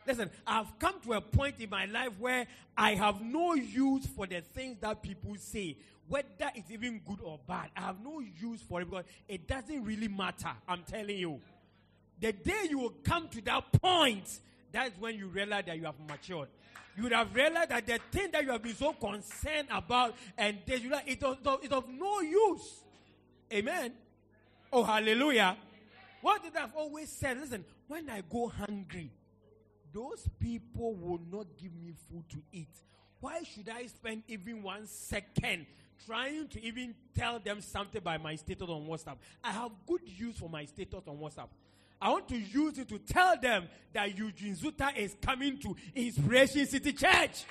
Listen, 0.07 0.31
I've 0.47 0.79
come 0.79 1.01
to 1.03 1.13
a 1.15 1.21
point 1.21 1.57
in 1.61 1.71
my 1.71 1.87
life 1.87 2.11
where 2.19 2.47
I 2.77 2.95
have 2.95 3.21
no 3.21 3.55
use 3.55 4.07
for 4.07 4.27
the 4.27 4.41
things 4.41 4.79
that 4.81 5.03
people 5.03 5.35
say 5.37 5.77
whether 6.09 6.51
it's 6.55 6.71
even 6.71 7.01
good 7.07 7.21
or 7.23 7.39
bad, 7.49 7.71
I 7.77 7.83
have 7.83 7.97
no 8.05 8.21
use 8.21 8.61
for 8.61 8.83
it 8.83 8.91
because 8.91 9.05
it 9.29 9.47
doesn't 9.47 9.83
really 9.83 10.09
matter. 10.09 10.51
I'm 10.69 10.83
telling 10.83 11.17
you. 11.17 11.41
The 12.21 12.33
day 12.33 12.67
you 12.69 12.79
will 12.79 12.95
come 13.03 13.29
to 13.29 13.41
that 13.43 13.73
point, 13.81 14.29
that's 14.71 14.97
when 15.01 15.17
you 15.17 15.27
realize 15.29 15.65
that 15.67 15.77
you 15.77 15.85
have 15.85 15.95
matured. 16.07 16.49
You 16.97 17.05
would 17.05 17.13
have 17.13 17.35
realized 17.35 17.71
that 17.71 17.87
the 17.87 17.99
thing 18.11 18.31
that 18.33 18.45
you 18.45 18.51
have 18.51 18.63
been 18.63 18.75
so 18.75 18.93
concerned 18.93 19.69
about 19.71 20.15
and 20.37 20.59
this, 20.67 20.83
you 20.83 20.91
know, 20.91 21.01
it 21.07 21.19
it's 21.23 21.73
of 21.73 21.89
no 21.89 22.21
use. 22.21 22.83
Amen. 23.53 23.93
Oh, 24.73 24.85
hallelujah. 24.85 25.57
What 26.21 26.43
did 26.43 26.55
I've 26.57 26.75
always 26.75 27.09
said? 27.09 27.41
Listen, 27.41 27.65
when 27.89 28.09
I 28.11 28.23
go 28.31 28.49
hungry, 28.49 29.11
those 29.93 30.29
people 30.39 30.95
will 30.95 31.21
not 31.31 31.47
give 31.61 31.75
me 31.75 31.93
food 32.11 32.25
to 32.31 32.39
eat. 32.53 32.69
Why 33.21 33.43
should 33.43 33.69
I 33.69 33.87
spend 33.87 34.25
even 34.29 34.63
one 34.63 34.87
second 34.87 35.67
trying 36.07 36.49
to 36.49 36.65
even 36.65 36.95
tell 37.17 37.39
them 37.39 37.61
something 37.61 38.01
by 38.03 38.19
my 38.19 38.35
status 38.37 38.69
on 38.69 38.87
WhatsApp. 38.87 39.17
I 39.43 39.53
have 39.53 39.71
good 39.87 40.01
use 40.05 40.39
for 40.39 40.49
my 40.49 40.65
status 40.65 41.03
on 41.07 41.17
WhatsApp. 41.19 41.49
I 42.01 42.11
want 42.11 42.29
to 42.29 42.37
use 42.37 42.79
it 42.79 42.89
to 42.89 42.99
tell 42.99 43.39
them 43.41 43.69
that 43.93 44.17
Eugene 44.17 44.57
Zuta 44.57 44.97
is 44.97 45.15
coming 45.23 45.59
to 45.59 45.77
Inspiration 45.95 46.67
City 46.67 46.93
Church. 46.93 47.45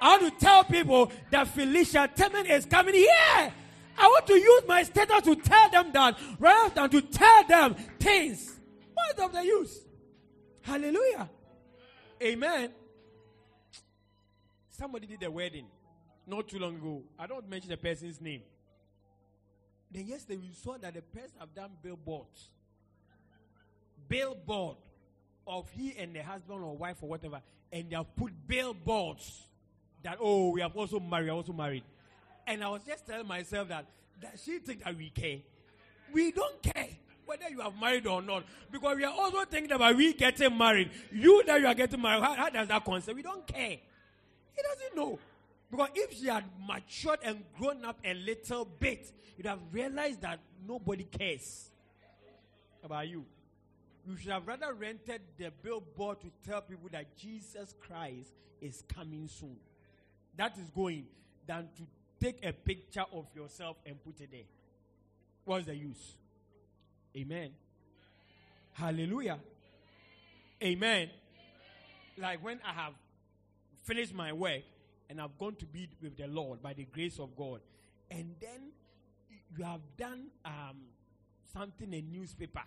I 0.00 0.18
want 0.18 0.38
to 0.38 0.44
tell 0.44 0.64
people 0.64 1.12
that 1.30 1.46
Felicia 1.48 2.10
Temen 2.14 2.46
is 2.50 2.66
coming 2.66 2.94
here. 2.94 3.52
I 3.96 4.08
want 4.08 4.26
to 4.26 4.34
use 4.34 4.62
my 4.66 4.82
status 4.82 5.22
to 5.22 5.36
tell 5.36 5.70
them 5.70 5.92
that 5.92 6.18
rather 6.40 6.74
than 6.74 6.90
to 6.90 7.00
tell 7.02 7.44
them 7.44 7.76
things. 8.00 8.58
What 8.92 9.20
of 9.20 9.32
the 9.32 9.44
use? 9.44 9.78
Hallelujah. 10.62 11.30
Amen. 12.22 12.70
Somebody 14.70 15.06
did 15.06 15.22
a 15.22 15.30
wedding 15.30 15.66
not 16.26 16.48
too 16.48 16.58
long 16.58 16.76
ago. 16.76 17.02
I 17.18 17.26
don't 17.26 17.48
mention 17.48 17.70
the 17.70 17.76
person's 17.76 18.20
name. 18.20 18.42
Then 19.90 20.06
yesterday 20.06 20.36
we 20.36 20.50
saw 20.52 20.76
that 20.78 20.94
the 20.94 21.02
person 21.02 21.32
have 21.38 21.54
done 21.54 21.70
billboards. 21.82 22.50
Billboard 24.08 24.76
of 25.46 25.68
he 25.70 25.96
and 25.96 26.14
the 26.14 26.22
husband 26.22 26.62
or 26.62 26.76
wife 26.76 26.96
or 27.02 27.08
whatever, 27.08 27.40
and 27.72 27.90
they 27.90 27.96
have 27.96 28.14
put 28.16 28.32
billboards 28.46 29.42
that 30.02 30.18
oh 30.20 30.50
we 30.50 30.60
have 30.60 30.76
also 30.76 30.98
married, 30.98 31.30
also 31.30 31.52
married. 31.52 31.84
And 32.46 32.62
I 32.62 32.68
was 32.68 32.82
just 32.86 33.06
telling 33.06 33.26
myself 33.26 33.68
that 33.68 33.86
that 34.22 34.38
she 34.44 34.58
think 34.58 34.84
that 34.84 34.96
we 34.96 35.10
care. 35.10 35.38
We 36.12 36.32
don't 36.32 36.62
care 36.62 36.88
whether 37.26 37.48
you 37.48 37.60
have 37.60 37.78
married 37.80 38.06
or 38.06 38.22
not. 38.22 38.44
Because 38.70 38.96
we 38.96 39.04
are 39.04 39.12
also 39.12 39.44
thinking 39.44 39.72
about 39.72 39.96
we 39.96 40.12
getting 40.12 40.56
married. 40.56 40.90
You 41.12 41.42
that 41.46 41.60
you 41.60 41.66
are 41.66 41.74
getting 41.74 42.00
married, 42.00 42.22
how, 42.22 42.34
how 42.34 42.50
does 42.50 42.68
that 42.68 42.84
concern? 42.84 43.16
We 43.16 43.22
don't 43.22 43.46
care. 43.46 43.78
He 44.54 44.62
doesn't 44.62 44.96
know. 44.96 45.18
Because 45.70 45.88
if 45.94 46.12
she 46.12 46.26
had 46.26 46.44
matured 46.66 47.18
and 47.24 47.42
grown 47.58 47.84
up 47.84 47.98
a 48.04 48.14
little 48.14 48.64
bit, 48.64 49.10
you'd 49.36 49.46
have 49.46 49.58
realized 49.72 50.20
that 50.22 50.38
nobody 50.66 51.04
cares 51.04 51.70
about 52.82 53.08
you. 53.08 53.24
You 54.06 54.16
should 54.16 54.32
have 54.32 54.46
rather 54.46 54.72
rented 54.74 55.22
the 55.38 55.50
billboard 55.62 56.20
to 56.20 56.30
tell 56.48 56.60
people 56.60 56.88
that 56.92 57.16
Jesus 57.16 57.74
Christ 57.80 58.30
is 58.60 58.84
coming 58.94 59.28
soon. 59.28 59.56
That 60.36 60.58
is 60.58 60.68
going 60.70 61.06
than 61.46 61.68
to 61.76 61.82
take 62.24 62.44
a 62.44 62.52
picture 62.52 63.04
of 63.12 63.26
yourself 63.34 63.76
and 63.86 64.02
put 64.04 64.20
it 64.20 64.30
there. 64.30 64.40
What's 65.44 65.66
the 65.66 65.74
use? 65.74 66.16
Amen. 67.16 67.50
Hallelujah. 68.72 69.38
Amen. 70.62 71.10
Like 72.18 72.42
when 72.42 72.60
I 72.64 72.72
have 72.72 72.92
finished 73.84 74.14
my 74.14 74.32
work 74.32 74.62
and 75.08 75.20
I've 75.20 75.38
gone 75.38 75.54
to 75.56 75.66
be 75.66 75.88
with 76.02 76.16
the 76.16 76.26
Lord 76.26 76.62
by 76.62 76.72
the 76.72 76.84
grace 76.84 77.18
of 77.18 77.36
God, 77.36 77.60
and 78.10 78.34
then 78.40 78.72
you 79.56 79.64
have 79.64 79.80
done 79.96 80.28
um, 80.44 80.76
something 81.52 81.92
in 81.92 82.10
newspaper 82.10 82.62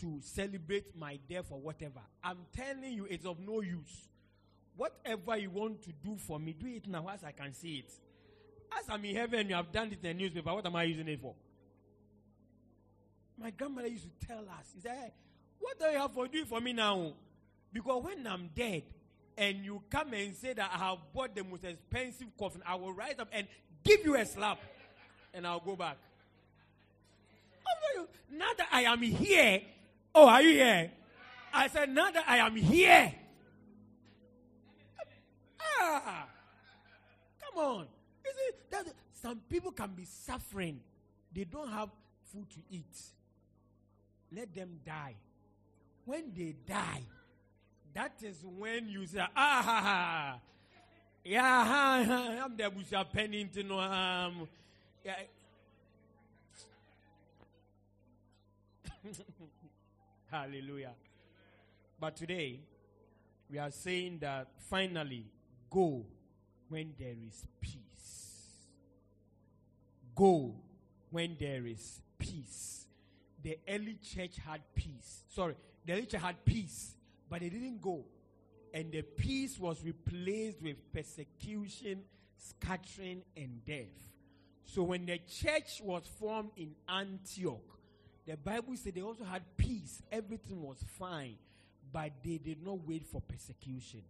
to 0.00 0.18
celebrate 0.22 0.96
my 0.96 1.18
death 1.28 1.46
or 1.50 1.60
whatever. 1.60 2.00
I'm 2.22 2.38
telling 2.56 2.92
you, 2.92 3.06
it's 3.10 3.26
of 3.26 3.38
no 3.38 3.60
use. 3.60 4.08
Whatever 4.76 5.36
you 5.36 5.50
want 5.50 5.82
to 5.82 5.92
do 6.04 6.16
for 6.16 6.38
me, 6.40 6.54
do 6.58 6.66
it 6.66 6.88
now 6.88 7.08
as 7.12 7.22
I 7.22 7.32
can 7.32 7.52
see 7.52 7.76
it. 7.76 7.92
As 8.76 8.86
I'm 8.88 9.04
in 9.04 9.14
heaven, 9.14 9.48
you 9.48 9.54
have 9.54 9.70
done 9.70 9.92
it 9.92 10.04
in 10.04 10.16
newspaper. 10.16 10.52
What 10.52 10.66
am 10.66 10.74
I 10.76 10.84
using 10.84 11.06
it 11.08 11.20
for? 11.20 11.34
My 13.40 13.50
grandmother 13.50 13.88
used 13.88 14.04
to 14.20 14.26
tell 14.26 14.40
us, 14.40 14.66
he 14.74 14.80
said, 14.80 14.96
hey, 14.96 15.12
what 15.60 15.78
do 15.78 15.86
you 15.86 15.98
have 15.98 16.12
for 16.12 16.28
doing 16.28 16.44
for 16.44 16.60
me 16.60 16.72
now? 16.72 17.12
Because 17.72 18.04
when 18.04 18.26
I'm 18.26 18.50
dead 18.54 18.84
and 19.36 19.64
you 19.64 19.82
come 19.90 20.12
and 20.14 20.34
say 20.34 20.52
that 20.52 20.70
I 20.72 20.78
have 20.78 20.98
bought 21.12 21.34
the 21.34 21.42
most 21.42 21.64
expensive 21.64 22.28
coffin, 22.38 22.62
I 22.66 22.76
will 22.76 22.92
rise 22.92 23.18
up 23.18 23.28
and 23.32 23.46
give 23.82 24.04
you 24.04 24.16
a 24.16 24.24
slap 24.24 24.58
and 25.32 25.46
I'll 25.46 25.60
go 25.60 25.74
back. 25.74 25.96
Now 28.30 28.50
that 28.56 28.68
I 28.72 28.82
am 28.82 29.02
here, 29.02 29.62
oh, 30.14 30.28
are 30.28 30.42
you 30.42 30.50
here? 30.50 30.90
I 31.52 31.68
said, 31.68 31.88
now 31.88 32.10
that 32.10 32.24
I 32.26 32.38
am 32.38 32.54
here. 32.56 33.14
Ah, 35.80 36.26
come 37.40 37.64
on. 37.64 37.86
You 38.24 38.32
see, 38.32 38.90
some 39.12 39.40
people 39.48 39.72
can 39.72 39.90
be 39.90 40.04
suffering. 40.04 40.80
They 41.32 41.44
don't 41.44 41.70
have 41.70 41.90
food 42.32 42.48
to 42.50 42.58
eat 42.70 42.96
let 44.34 44.54
them 44.54 44.80
die. 44.84 45.14
When 46.04 46.32
they 46.36 46.54
die, 46.66 47.02
that 47.94 48.14
is 48.22 48.44
when 48.44 48.88
you 48.88 49.06
say, 49.06 49.20
ah 49.20 49.62
ha 49.62 49.80
ha. 49.80 50.38
Yeah, 51.24 51.64
ha, 51.64 52.04
ha, 52.06 52.44
I'm 52.44 52.56
the 52.56 52.64
Busha 52.64 53.04
Pennington. 53.10 53.70
Um, 53.70 54.46
yeah. 55.04 55.14
Hallelujah. 60.30 60.92
But 61.98 62.16
today, 62.16 62.60
we 63.50 63.58
are 63.58 63.70
saying 63.70 64.18
that 64.20 64.48
finally, 64.58 65.24
go 65.70 66.04
when 66.68 66.92
there 66.98 67.14
is 67.26 67.46
peace. 67.60 67.78
Go 70.14 70.54
when 71.10 71.36
there 71.40 71.66
is 71.66 72.02
peace 72.18 72.83
the 73.44 73.58
early 73.68 73.98
church 74.02 74.36
had 74.44 74.62
peace. 74.74 75.22
Sorry, 75.28 75.54
the 75.86 75.92
early 75.92 76.06
church 76.06 76.22
had 76.22 76.44
peace, 76.44 76.96
but 77.28 77.40
they 77.40 77.50
didn't 77.50 77.80
go. 77.80 78.04
And 78.72 78.90
the 78.90 79.02
peace 79.02 79.58
was 79.58 79.84
replaced 79.84 80.60
with 80.60 80.76
persecution, 80.92 82.00
scattering, 82.36 83.22
and 83.36 83.64
death. 83.64 84.10
So 84.64 84.82
when 84.82 85.06
the 85.06 85.18
church 85.18 85.80
was 85.84 86.08
formed 86.18 86.50
in 86.56 86.74
Antioch, 86.88 87.60
the 88.26 88.36
Bible 88.36 88.74
said 88.76 88.94
they 88.94 89.02
also 89.02 89.24
had 89.24 89.42
peace. 89.56 90.02
Everything 90.10 90.62
was 90.62 90.82
fine. 90.98 91.36
But 91.92 92.12
they 92.24 92.38
did 92.38 92.64
not 92.64 92.84
wait 92.88 93.06
for 93.06 93.20
persecution. 93.20 94.02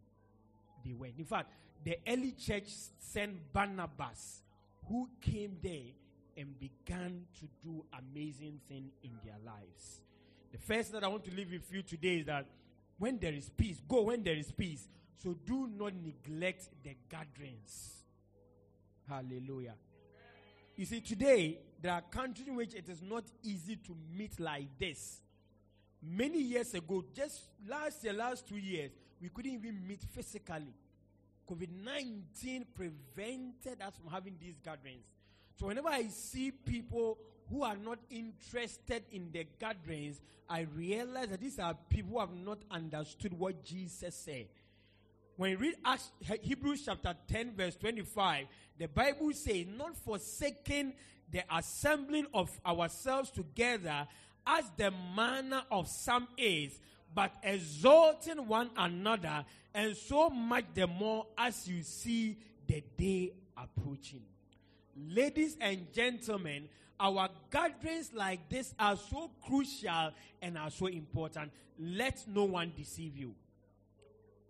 They 0.87 0.93
went. 0.95 1.15
In 1.19 1.25
fact, 1.25 1.51
the 1.85 1.99
early 2.07 2.33
church 2.33 2.69
sent 2.99 3.53
Barnabas, 3.53 4.43
who 4.89 5.09
came 5.21 5.59
there 5.63 5.93
and 6.37 6.59
began 6.59 7.27
to 7.41 7.47
do 7.63 7.85
amazing 7.99 8.61
things 8.69 8.93
in 9.03 9.11
their 9.25 9.39
lives. 9.45 10.01
The 10.53 10.59
first 10.59 10.93
that 10.93 11.03
I 11.05 11.09
want 11.09 11.25
to 11.25 11.35
leave 11.35 11.51
with 11.51 11.73
you 11.73 11.83
today 11.83 12.19
is 12.19 12.27
that 12.27 12.47
when 12.99 13.19
there 13.19 13.33
is 13.33 13.49
peace, 13.49 13.81
go 13.89 14.03
when 14.03 14.23
there 14.23 14.37
is 14.37 14.53
peace. 14.53 14.89
So 15.23 15.35
do 15.47 15.69
not 15.69 15.93
neglect 15.95 16.69
the 16.83 16.97
gatherings. 17.09 18.03
Hallelujah. 19.09 19.75
You 20.77 20.85
see, 20.87 21.01
today 21.01 21.59
there 21.81 21.93
are 21.93 22.03
countries 22.03 22.49
in 22.49 22.57
which 22.57 22.75
it 22.75 22.89
is 22.89 23.03
not 23.03 23.25
easy 23.43 23.77
to 23.77 23.97
meet 24.17 24.39
like 24.41 24.79
this. 24.79 25.21
Many 26.03 26.41
years 26.41 26.75
ago, 26.75 27.05
just 27.15 27.49
last 27.67 28.05
year, 28.05 28.13
last 28.13 28.47
two 28.49 28.59
years, 28.59 28.91
we 29.21 29.29
couldn't 29.29 29.53
even 29.53 29.87
meet 29.87 30.03
physically. 30.13 30.75
COVID 31.49 31.69
19 31.85 32.67
prevented 32.75 33.81
us 33.83 33.95
from 33.97 34.11
having 34.11 34.37
these 34.41 34.59
gatherings. 34.65 35.05
So 35.59 35.67
whenever 35.67 35.89
I 35.89 36.09
see 36.09 36.51
people 36.51 37.19
who 37.51 37.63
are 37.63 37.77
not 37.77 37.99
interested 38.11 39.05
in 39.13 39.31
the 39.33 39.47
gatherings, 39.59 40.21
I 40.49 40.67
realize 40.75 41.29
that 41.29 41.41
these 41.41 41.59
are 41.59 41.77
people 41.89 42.13
who 42.13 42.21
have 42.21 42.35
not 42.35 42.59
understood 42.71 43.33
what 43.39 43.65
Jesus 43.65 44.15
said. 44.15 44.47
When 45.37 45.51
you 45.51 45.57
read 45.59 45.75
Acts, 45.85 46.13
Hebrews 46.43 46.83
chapter 46.87 47.15
10, 47.29 47.55
verse 47.57 47.77
25, 47.77 48.47
the 48.79 48.87
Bible 48.87 49.33
says, 49.33 49.67
Not 49.77 49.97
forsaking 49.97 50.95
the 51.31 51.43
assembling 51.51 52.27
of 52.33 52.51
ourselves 52.65 53.31
together 53.31 54.07
as 54.47 54.65
the 54.77 54.93
manner 55.17 55.63
of 55.71 55.89
some 55.89 56.29
is, 56.37 56.79
but 57.15 57.33
exalting 57.43 58.47
one 58.47 58.71
another, 58.77 59.45
and 59.73 59.97
so 59.97 60.31
much 60.31 60.65
the 60.75 60.87
more 60.87 61.27
as 61.39 61.67
you 61.67 61.83
see 61.83 62.37
the 62.67 62.83
day 62.97 63.33
approaching. 63.57 64.23
Ladies 64.97 65.57
and 65.61 65.93
gentlemen, 65.93 66.69
our 67.01 67.29
gatherings 67.51 68.13
like 68.15 68.49
this 68.49 68.75
are 68.79 68.97
so 68.97 69.31
crucial 69.45 70.13
and 70.41 70.57
are 70.57 70.71
so 70.71 70.87
important. 70.87 71.51
Let 71.79 72.25
no 72.29 72.45
one 72.45 72.73
deceive 72.77 73.17
you. 73.17 73.35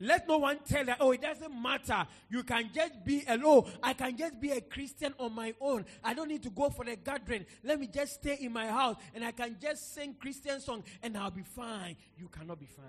Let 0.01 0.29
no 0.29 0.39
one 0.39 0.59
tell 0.67 0.85
you, 0.85 0.93
oh, 1.01 1.13
it 1.13 1.23
doesn't 1.23 1.63
matter. 1.63 2.07
You 2.29 2.43
can 2.43 2.71
just 2.75 3.05
be 3.05 3.25
alone. 3.27 3.43
Oh, 3.47 3.67
I 3.83 3.95
can 3.95 4.17
just 4.17 4.41
be 4.41 4.51
a 4.51 4.61
Christian 4.61 5.15
on 5.19 5.35
my 5.35 5.55
own. 5.61 5.85
I 6.03 6.15
don't 6.15 6.29
need 6.29 6.43
to 6.43 6.51
go 6.51 6.69
for 6.69 6.85
the 6.85 6.97
gathering. 6.97 7.47
Let 7.63 7.81
me 7.81 7.87
just 7.87 8.15
stay 8.15 8.39
in 8.41 8.53
my 8.53 8.67
house 8.67 8.97
and 9.15 9.25
I 9.25 9.31
can 9.31 9.57
just 9.61 9.95
sing 9.95 10.15
Christian 10.21 10.61
song 10.61 10.83
and 11.03 11.17
I'll 11.17 11.31
be 11.31 11.43
fine. 11.43 11.97
You 12.19 12.29
cannot 12.29 12.59
be 12.59 12.67
fine. 12.67 12.85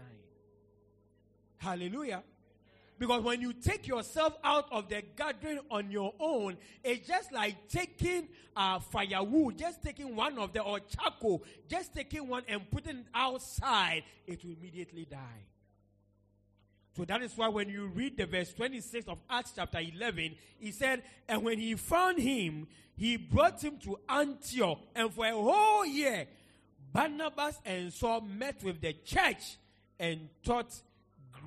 Hallelujah. 1.58 2.24
Because 2.98 3.24
when 3.24 3.42
you 3.42 3.52
take 3.52 3.88
yourself 3.88 4.38
out 4.44 4.68
of 4.72 4.88
the 4.88 5.04
gathering 5.18 5.60
on 5.70 5.92
your 5.92 6.14
own, 6.20 6.58
it's 6.84 7.08
just 7.08 7.32
like 7.34 7.68
taking 7.68 8.30
uh, 8.56 8.80
firewood, 8.80 9.58
just 9.58 9.84
taking 9.84 10.16
one 10.16 10.38
of 10.38 10.54
the, 10.54 10.62
or 10.62 10.80
charcoal, 10.80 11.44
just 11.68 11.94
taking 11.94 12.28
one 12.28 12.44
and 12.48 12.70
putting 12.72 13.00
it 13.00 13.06
outside, 13.14 14.04
it 14.26 14.44
will 14.44 14.54
immediately 14.54 15.06
die. 15.10 15.46
So 16.96 17.04
that 17.04 17.22
is 17.22 17.36
why 17.36 17.50
when 17.50 17.68
you 17.68 17.88
read 17.88 18.16
the 18.16 18.26
verse 18.26 18.54
26 18.54 19.10
of 19.10 19.18
Acts 19.30 19.52
chapter 19.56 19.80
11, 19.80 20.36
he 20.58 20.72
said, 20.72 21.04
And 21.28 21.44
when 21.44 21.60
he 21.60 21.76
found 21.76 22.20
him, 22.20 22.68
he 22.96 23.18
brought 23.18 23.62
him 23.62 23.78
to 23.84 24.00
Antioch. 24.08 24.80
And 24.96 25.14
for 25.14 25.26
a 25.26 25.34
whole 25.34 25.86
year, 25.86 26.28
Barnabas 26.94 27.60
and 27.66 27.92
Saul 27.92 28.22
met 28.22 28.64
with 28.64 28.80
the 28.80 28.94
church 29.04 29.58
and 30.00 30.30
taught 30.44 30.74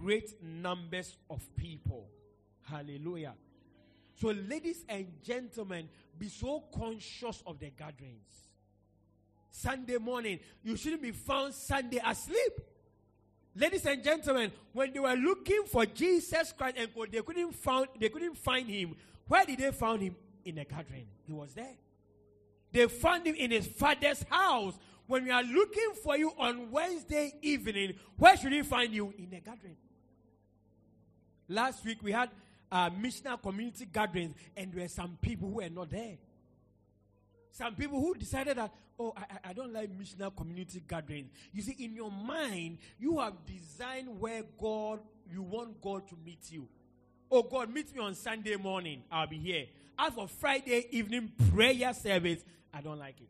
great 0.01 0.43
numbers 0.43 1.17
of 1.31 1.43
people. 1.57 2.09
Hallelujah. 2.63 3.35
So, 4.21 4.29
ladies 4.29 4.85
and 4.89 5.07
gentlemen, 5.23 5.89
be 6.19 6.29
so 6.29 6.65
conscious 6.75 7.43
of 7.47 7.59
the 7.59 7.71
gatherings. 7.71 8.49
Sunday 9.51 9.99
morning, 9.99 10.41
you 10.63 10.77
shouldn't 10.77 11.03
be 11.03 11.13
found 11.13 11.55
Sunday 11.55 12.01
asleep. 12.05 12.61
Ladies 13.55 13.87
and 13.87 14.03
gentlemen, 14.05 14.53
when 14.73 14.93
they 14.93 15.01
were 15.01 15.15
looking 15.15 15.65
for 15.67 15.85
Jesus 15.87 16.53
Christ 16.53 16.77
and 16.79 16.91
they 17.11 17.23
couldn't 17.23 17.53
find 17.53 17.89
they 17.99 18.09
couldn't 18.09 18.37
find 18.37 18.69
him, 18.69 18.95
where 19.27 19.45
did 19.45 19.59
they 19.59 19.73
find 19.73 20.03
him? 20.03 20.17
In 20.45 20.59
a 20.59 20.65
gathering. 20.65 21.07
He 21.27 21.33
was 21.33 21.55
there. 21.55 21.77
They 22.73 22.87
found 22.87 23.27
him 23.27 23.35
in 23.35 23.51
his 23.51 23.67
father's 23.67 24.25
house. 24.31 24.75
When 25.07 25.25
we 25.25 25.31
are 25.31 25.43
looking 25.43 25.93
for 26.03 26.17
you 26.19 26.33
on 26.39 26.71
Wednesday 26.71 27.33
evening, 27.41 27.95
where 28.17 28.37
should 28.37 28.53
we 28.53 28.63
find 28.63 28.93
you? 28.93 29.13
In 29.17 29.33
a 29.35 29.41
gathering. 29.41 29.77
Last 31.49 31.85
week 31.85 32.03
we 32.03 32.13
had 32.13 32.31
uh, 32.71 32.91
missional 32.91 33.41
community 33.41 33.87
gatherings, 33.91 34.35
and 34.57 34.73
there 34.73 34.83
were 34.83 34.89
some 34.89 35.17
people 35.21 35.49
who 35.49 35.57
were 35.57 35.69
not 35.69 35.91
there. 35.91 36.19
Some 37.53 37.75
people 37.75 37.99
who 38.01 38.15
decided 38.15 38.59
that, 38.59 38.73
oh, 39.01 39.15
I, 39.17 39.51
I 39.51 39.53
don't 39.53 39.73
like 39.73 39.91
missional 39.99 40.35
community 40.37 40.83
gatherings. 40.87 41.31
You 41.53 41.63
see, 41.63 41.75
in 41.79 41.95
your 41.95 42.11
mind, 42.11 42.79
you 42.99 43.19
have 43.19 43.35
designed 43.47 44.21
where 44.21 44.43
God, 44.61 45.01
you 45.31 45.43
want 45.43 45.81
God 45.81 46.07
to 46.09 46.15
meet 46.25 46.51
you. 46.51 46.69
Oh, 47.31 47.43
God, 47.43 47.73
meet 47.73 47.95
me 47.95 48.01
on 48.01 48.15
Sunday 48.15 48.57
morning. 48.57 49.03
I'll 49.11 49.27
be 49.27 49.39
here. 49.39 49.67
As 49.99 50.13
for 50.13 50.29
Friday 50.29 50.87
evening 50.91 51.33
prayer 51.53 51.93
service, 51.93 52.45
I 52.73 52.81
don't 52.81 52.99
like 52.99 53.21
it. 53.21 53.29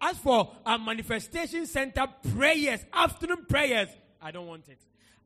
As 0.00 0.16
for 0.16 0.50
a 0.64 0.78
manifestation 0.78 1.66
center 1.66 2.06
prayers, 2.34 2.80
afternoon 2.92 3.44
prayers, 3.48 3.88
I 4.20 4.30
don't 4.30 4.46
want 4.46 4.68
it. 4.68 4.78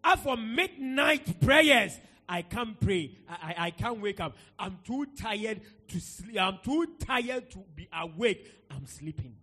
As 0.08 0.20
for 0.20 0.36
midnight 0.36 1.40
prayers, 1.40 1.98
I 2.28 2.42
can't 2.42 2.78
pray. 2.78 3.10
I, 3.28 3.34
I, 3.34 3.66
I, 3.66 3.70
can't 3.72 4.00
wake 4.00 4.20
up. 4.20 4.36
I'm 4.56 4.78
too 4.84 5.04
tired 5.20 5.60
to 5.88 6.00
sleep. 6.00 6.40
I'm 6.40 6.58
too 6.62 6.86
tired 7.04 7.50
to 7.50 7.58
be 7.74 7.88
awake. 7.92 8.46
I'm 8.70 8.86
sleeping. 8.86 9.34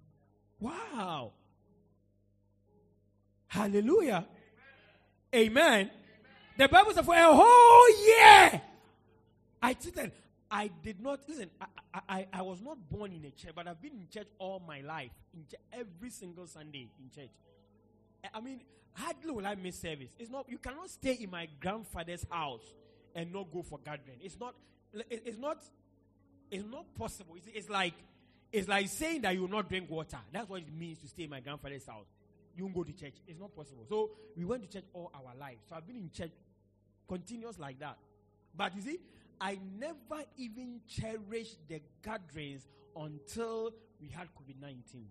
Wow. 0.61 1.33
Hallelujah. 3.47 4.25
Amen. 5.35 5.51
Amen. 5.51 5.91
The 6.57 6.69
Bible 6.69 6.93
says 6.93 7.05
for 7.05 7.13
a 7.13 7.33
whole 7.33 8.05
year. 8.05 8.61
I 9.61 9.75
said, 9.77 10.13
I 10.49 10.69
did 10.81 11.01
not 11.01 11.19
listen. 11.27 11.49
I, 11.93 11.99
I, 12.07 12.27
I 12.31 12.41
was 12.41 12.61
not 12.61 12.77
born 12.89 13.11
in 13.11 13.25
a 13.25 13.31
church, 13.31 13.51
but 13.53 13.67
I've 13.67 13.81
been 13.81 13.93
in 13.93 14.07
church 14.09 14.27
all 14.39 14.61
my 14.65 14.79
life. 14.79 15.11
In 15.33 15.43
ch- 15.43 15.59
every 15.73 16.09
single 16.09 16.47
Sunday 16.47 16.87
in 16.99 17.09
church. 17.13 17.31
I 18.33 18.39
mean, 18.41 18.61
hardly 18.93 19.31
will 19.31 19.45
I 19.45 19.55
miss 19.55 19.79
service. 19.79 20.09
It's 20.19 20.29
not. 20.29 20.47
You 20.49 20.57
cannot 20.57 20.89
stay 20.89 21.13
in 21.13 21.29
my 21.29 21.47
grandfather's 21.59 22.25
house 22.29 22.73
and 23.15 23.31
not 23.31 23.51
go 23.51 23.61
for 23.63 23.79
gathering. 23.83 24.17
It's 24.21 24.39
not. 24.39 24.55
It's 25.09 25.37
not. 25.37 25.63
It's 26.51 26.65
not 26.65 26.85
possible. 26.95 27.35
It's, 27.37 27.47
it's 27.53 27.69
like. 27.69 27.93
It's 28.51 28.67
like 28.67 28.87
saying 28.89 29.21
that 29.21 29.33
you 29.33 29.41
will 29.41 29.49
not 29.49 29.67
drink 29.67 29.89
water. 29.89 30.19
That's 30.31 30.47
what 30.47 30.61
it 30.61 30.71
means 30.71 30.99
to 30.99 31.07
stay 31.07 31.23
in 31.23 31.31
my 31.31 31.39
grandfather's 31.39 31.87
house. 31.87 32.05
You 32.55 32.65
won't 32.65 32.75
go 32.75 32.83
to 32.83 32.93
church. 32.93 33.15
It's 33.27 33.39
not 33.39 33.55
possible. 33.55 33.83
So 33.89 34.11
we 34.37 34.45
went 34.45 34.61
to 34.61 34.69
church 34.69 34.87
all 34.93 35.11
our 35.15 35.35
lives. 35.39 35.63
So 35.67 35.75
I've 35.75 35.87
been 35.87 35.95
in 35.95 36.11
church 36.11 36.29
continuous 37.07 37.57
like 37.57 37.79
that. 37.79 37.97
But 38.55 38.75
you 38.75 38.83
see, 38.83 38.99
I 39.41 39.57
never 39.79 40.23
even 40.37 40.81
cherished 40.87 41.67
the 41.67 41.81
gatherings 42.03 42.67
until 42.95 43.71
we 43.99 44.09
had 44.09 44.27
COVID 44.35 44.61
19 44.61 45.07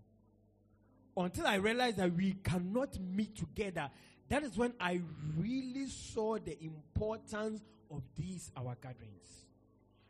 until 1.16 1.46
I 1.46 1.56
realized 1.56 1.98
that 1.98 2.12
we 2.14 2.36
cannot 2.42 2.98
meet 3.00 3.36
together, 3.36 3.90
that 4.28 4.42
is 4.42 4.56
when 4.56 4.72
I 4.80 5.00
really 5.36 5.86
saw 5.86 6.38
the 6.38 6.56
importance 6.62 7.60
of 7.90 8.02
these 8.16 8.50
our 8.56 8.76
gatherings. 8.82 9.46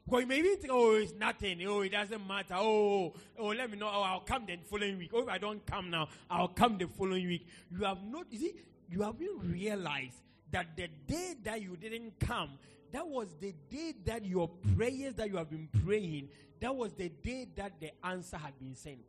Because 0.05 0.23
you 0.23 0.27
may 0.27 0.43
think, 0.43 0.71
oh, 0.71 0.95
it's 0.97 1.15
nothing. 1.15 1.65
Oh, 1.67 1.81
it 1.81 1.93
doesn't 1.93 2.27
matter. 2.27 2.55
Oh, 2.55 3.15
oh, 3.39 3.47
let 3.47 3.71
me 3.71 3.79
know. 3.79 3.89
Oh, 3.93 4.03
I'll 4.03 4.21
come 4.21 4.47
the 4.47 4.59
following 4.69 4.99
week. 4.99 5.11
Oh, 5.15 5.23
if 5.23 5.29
I 5.29 5.39
don't 5.39 5.65
come 5.65 5.91
now, 5.91 6.09
I'll 6.29 6.49
come 6.49 6.77
the 6.77 6.87
following 6.87 7.27
week. 7.27 7.47
You 7.71 7.85
have 7.85 8.03
not, 8.05 8.27
you 8.31 8.39
see, 8.39 8.55
you 8.91 9.03
haven't 9.03 9.41
realized 9.43 10.17
that 10.51 10.77
the 10.77 10.89
day 11.07 11.35
that 11.45 11.63
you 11.63 11.77
didn't 11.77 12.19
come, 12.19 12.51
that 12.93 13.07
was 13.07 13.29
the 13.41 13.55
day 13.71 13.95
that 14.05 14.25
your 14.25 14.49
prayers 14.77 15.15
that 15.15 15.29
you 15.29 15.37
have 15.37 15.51
been 15.51 15.69
praying, 15.85 16.29
that 16.61 16.75
was 16.75 16.93
the 16.93 17.09
day 17.09 17.47
that 17.57 17.81
the 17.81 17.91
answer 18.05 18.37
had 18.37 18.59
been 18.59 18.75
sent. 18.75 19.07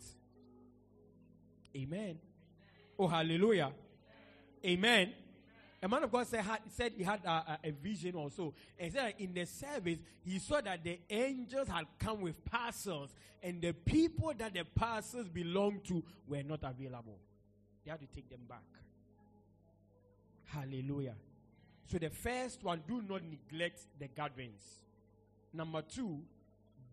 Amen. 1.76 2.18
Oh, 2.98 3.08
hallelujah. 3.08 3.72
Amen. 4.66 5.14
A 5.82 5.88
man 5.88 6.04
of 6.04 6.12
God 6.12 6.26
said, 6.28 6.42
had, 6.42 6.60
said 6.70 6.94
he 6.96 7.04
had 7.04 7.26
a, 7.26 7.60
a, 7.64 7.72
vision 7.72 8.16
also. 8.16 8.54
And 8.80 8.94
said 8.94 9.16
in 9.20 9.34
the 9.34 9.46
service, 9.46 9.98
he 10.24 10.40
saw 10.40 10.62
that 10.62 10.84
the 10.84 11.00
angels 11.10 11.68
had 11.68 11.86
come 12.00 12.22
with 12.22 12.46
parcels, 12.46 13.14
and 13.42 13.62
the 13.62 13.74
people 13.74 14.32
that 14.38 14.54
the 14.54 14.64
parcels 14.64 15.28
belonged 15.28 15.84
to 15.86 16.02
were 16.28 16.44
not 16.44 16.60
available. 16.64 17.18
They 17.84 17.92
had 17.92 18.00
to 18.00 18.08
take 18.08 18.30
them 18.30 18.40
back. 18.48 18.62
Hallelujah. 20.46 21.16
So 21.88 21.98
the 21.98 22.10
first 22.10 22.64
one, 22.64 22.84
do 22.88 23.02
not 23.02 23.22
neglect 23.24 23.82
the 24.00 24.08
gatherings. 24.08 24.64
Number 25.52 25.82
two, 25.82 26.22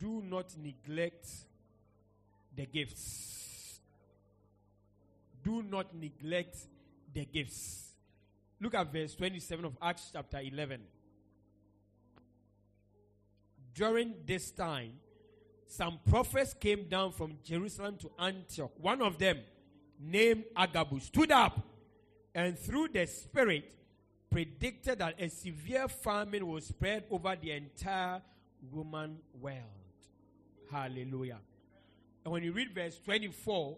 do 0.00 0.20
not 0.22 0.46
neglect 0.58 1.28
the 2.56 2.66
gifts 2.66 3.49
do 5.42 5.62
not 5.62 5.94
neglect 5.94 6.56
the 7.12 7.24
gifts. 7.24 7.92
Look 8.60 8.74
at 8.74 8.92
verse 8.92 9.14
27 9.14 9.64
of 9.64 9.76
Acts 9.80 10.10
chapter 10.12 10.38
11. 10.40 10.80
During 13.74 14.14
this 14.26 14.50
time, 14.50 14.92
some 15.66 16.00
prophets 16.08 16.52
came 16.52 16.88
down 16.88 17.12
from 17.12 17.38
Jerusalem 17.44 17.96
to 17.98 18.10
Antioch. 18.18 18.72
One 18.78 19.00
of 19.00 19.18
them, 19.18 19.38
named 19.98 20.44
Agabus, 20.56 21.04
stood 21.04 21.30
up 21.30 21.64
and 22.34 22.58
through 22.58 22.88
the 22.88 23.06
Spirit 23.06 23.72
predicted 24.30 24.98
that 24.98 25.20
a 25.20 25.28
severe 25.28 25.88
famine 25.88 26.46
will 26.46 26.60
spread 26.60 27.04
over 27.10 27.36
the 27.40 27.50
entire 27.52 28.22
Roman 28.72 29.18
world. 29.40 29.56
Hallelujah. 30.70 31.38
And 32.24 32.32
when 32.32 32.42
you 32.44 32.52
read 32.52 32.72
verse 32.74 33.00
24, 33.04 33.76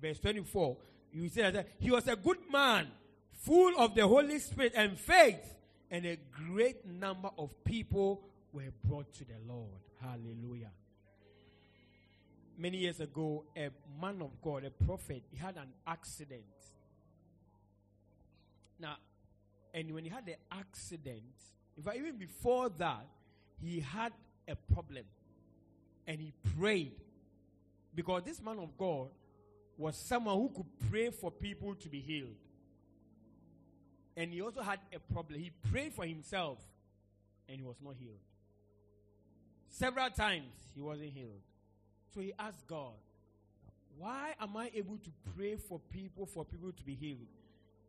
verse 0.00 0.18
24, 0.18 0.76
you 1.12 1.28
see 1.28 1.42
that 1.42 1.68
he 1.78 1.90
was 1.90 2.06
a 2.08 2.16
good 2.16 2.38
man, 2.50 2.86
full 3.32 3.76
of 3.78 3.94
the 3.94 4.06
Holy 4.06 4.38
Spirit 4.38 4.72
and 4.76 4.98
faith, 4.98 5.56
and 5.90 6.06
a 6.06 6.18
great 6.48 6.86
number 6.86 7.30
of 7.38 7.64
people 7.64 8.22
were 8.52 8.72
brought 8.84 9.12
to 9.14 9.24
the 9.24 9.34
Lord. 9.46 9.80
Hallelujah. 10.00 10.70
Many 12.56 12.78
years 12.78 13.00
ago, 13.00 13.44
a 13.56 13.70
man 14.00 14.20
of 14.20 14.30
God, 14.42 14.64
a 14.64 14.70
prophet, 14.70 15.22
he 15.30 15.36
had 15.36 15.56
an 15.56 15.68
accident. 15.86 16.44
Now, 18.78 18.96
and 19.72 19.92
when 19.94 20.04
he 20.04 20.10
had 20.10 20.26
the 20.26 20.36
accident, 20.52 21.22
in 21.76 21.82
fact, 21.82 21.96
even 21.96 22.16
before 22.16 22.68
that, 22.78 23.06
he 23.62 23.80
had 23.80 24.12
a 24.48 24.56
problem. 24.74 25.04
And 26.06 26.20
he 26.20 26.32
prayed. 26.58 26.92
Because 27.94 28.22
this 28.24 28.42
man 28.42 28.58
of 28.58 28.76
God, 28.76 29.08
was 29.80 29.96
someone 29.96 30.36
who 30.36 30.50
could 30.54 30.90
pray 30.90 31.08
for 31.08 31.30
people 31.30 31.74
to 31.74 31.88
be 31.88 32.00
healed. 32.00 32.36
And 34.14 34.30
he 34.30 34.42
also 34.42 34.60
had 34.60 34.78
a 34.94 34.98
problem. 35.12 35.40
He 35.40 35.50
prayed 35.70 35.94
for 35.94 36.04
himself 36.04 36.58
and 37.48 37.58
he 37.58 37.64
was 37.64 37.76
not 37.82 37.94
healed. 37.98 38.20
Several 39.70 40.10
times 40.10 40.52
he 40.74 40.82
wasn't 40.82 41.12
healed. 41.14 41.40
So 42.14 42.20
he 42.20 42.34
asked 42.38 42.66
God, 42.66 42.92
Why 43.96 44.34
am 44.38 44.54
I 44.54 44.70
able 44.74 44.98
to 44.98 45.10
pray 45.34 45.56
for 45.56 45.80
people, 45.90 46.26
for 46.26 46.44
people 46.44 46.72
to 46.72 46.84
be 46.84 46.94
healed? 46.94 47.28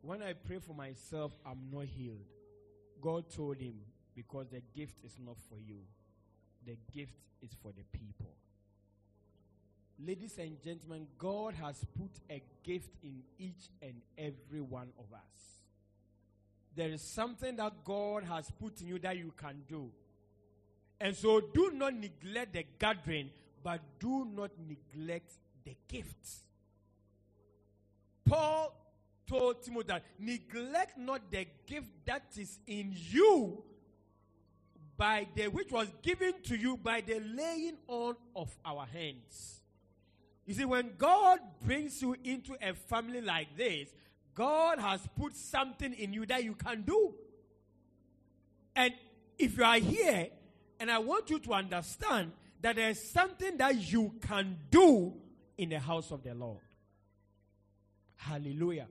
When 0.00 0.22
I 0.22 0.32
pray 0.32 0.60
for 0.60 0.74
myself, 0.74 1.32
I'm 1.44 1.68
not 1.70 1.84
healed. 1.84 2.24
God 3.02 3.24
told 3.28 3.58
him, 3.58 3.74
Because 4.14 4.46
the 4.50 4.62
gift 4.74 4.94
is 5.04 5.16
not 5.22 5.36
for 5.50 5.58
you, 5.58 5.80
the 6.64 6.76
gift 6.96 7.18
is 7.42 7.50
for 7.62 7.72
the 7.72 7.84
people. 7.98 8.32
Ladies 10.04 10.36
and 10.38 10.60
gentlemen, 10.60 11.06
God 11.16 11.54
has 11.54 11.76
put 11.96 12.10
a 12.28 12.42
gift 12.64 12.90
in 13.04 13.22
each 13.38 13.70
and 13.80 13.94
every 14.18 14.60
one 14.60 14.88
of 14.98 15.04
us. 15.12 15.60
There 16.74 16.88
is 16.88 17.02
something 17.02 17.54
that 17.56 17.72
God 17.84 18.24
has 18.24 18.50
put 18.50 18.80
in 18.80 18.88
you 18.88 18.98
that 18.98 19.16
you 19.16 19.32
can 19.36 19.62
do. 19.68 19.90
And 21.00 21.14
so 21.14 21.40
do 21.40 21.70
not 21.72 21.94
neglect 21.94 22.54
the 22.54 22.64
gathering, 22.80 23.30
but 23.62 23.80
do 24.00 24.24
not 24.24 24.50
neglect 24.58 25.34
the 25.64 25.76
gifts. 25.86 26.42
Paul 28.24 28.74
told 29.28 29.62
Timothy 29.62 29.86
that 29.88 30.04
neglect 30.18 30.98
not 30.98 31.30
the 31.30 31.46
gift 31.64 31.90
that 32.06 32.24
is 32.36 32.58
in 32.66 32.92
you 32.92 33.62
by 34.96 35.28
the 35.36 35.46
which 35.46 35.70
was 35.70 35.86
given 36.02 36.32
to 36.44 36.56
you 36.56 36.76
by 36.76 37.02
the 37.02 37.20
laying 37.20 37.76
on 37.86 38.16
of 38.34 38.50
our 38.64 38.86
hands. 38.86 39.61
You 40.46 40.54
see, 40.54 40.64
when 40.64 40.92
God 40.98 41.38
brings 41.64 42.02
you 42.02 42.16
into 42.24 42.56
a 42.60 42.74
family 42.74 43.20
like 43.20 43.56
this, 43.56 43.88
God 44.34 44.78
has 44.78 45.00
put 45.16 45.36
something 45.36 45.92
in 45.92 46.12
you 46.12 46.26
that 46.26 46.42
you 46.42 46.54
can 46.54 46.82
do. 46.82 47.14
And 48.74 48.92
if 49.38 49.56
you 49.56 49.64
are 49.64 49.78
here 49.78 50.28
and 50.80 50.90
I 50.90 50.98
want 50.98 51.30
you 51.30 51.38
to 51.38 51.52
understand 51.52 52.32
that 52.60 52.76
there's 52.76 53.02
something 53.02 53.56
that 53.58 53.92
you 53.92 54.14
can 54.26 54.56
do 54.70 55.14
in 55.58 55.68
the 55.68 55.78
house 55.78 56.10
of 56.10 56.22
the 56.22 56.34
Lord. 56.34 56.60
Hallelujah. 58.16 58.88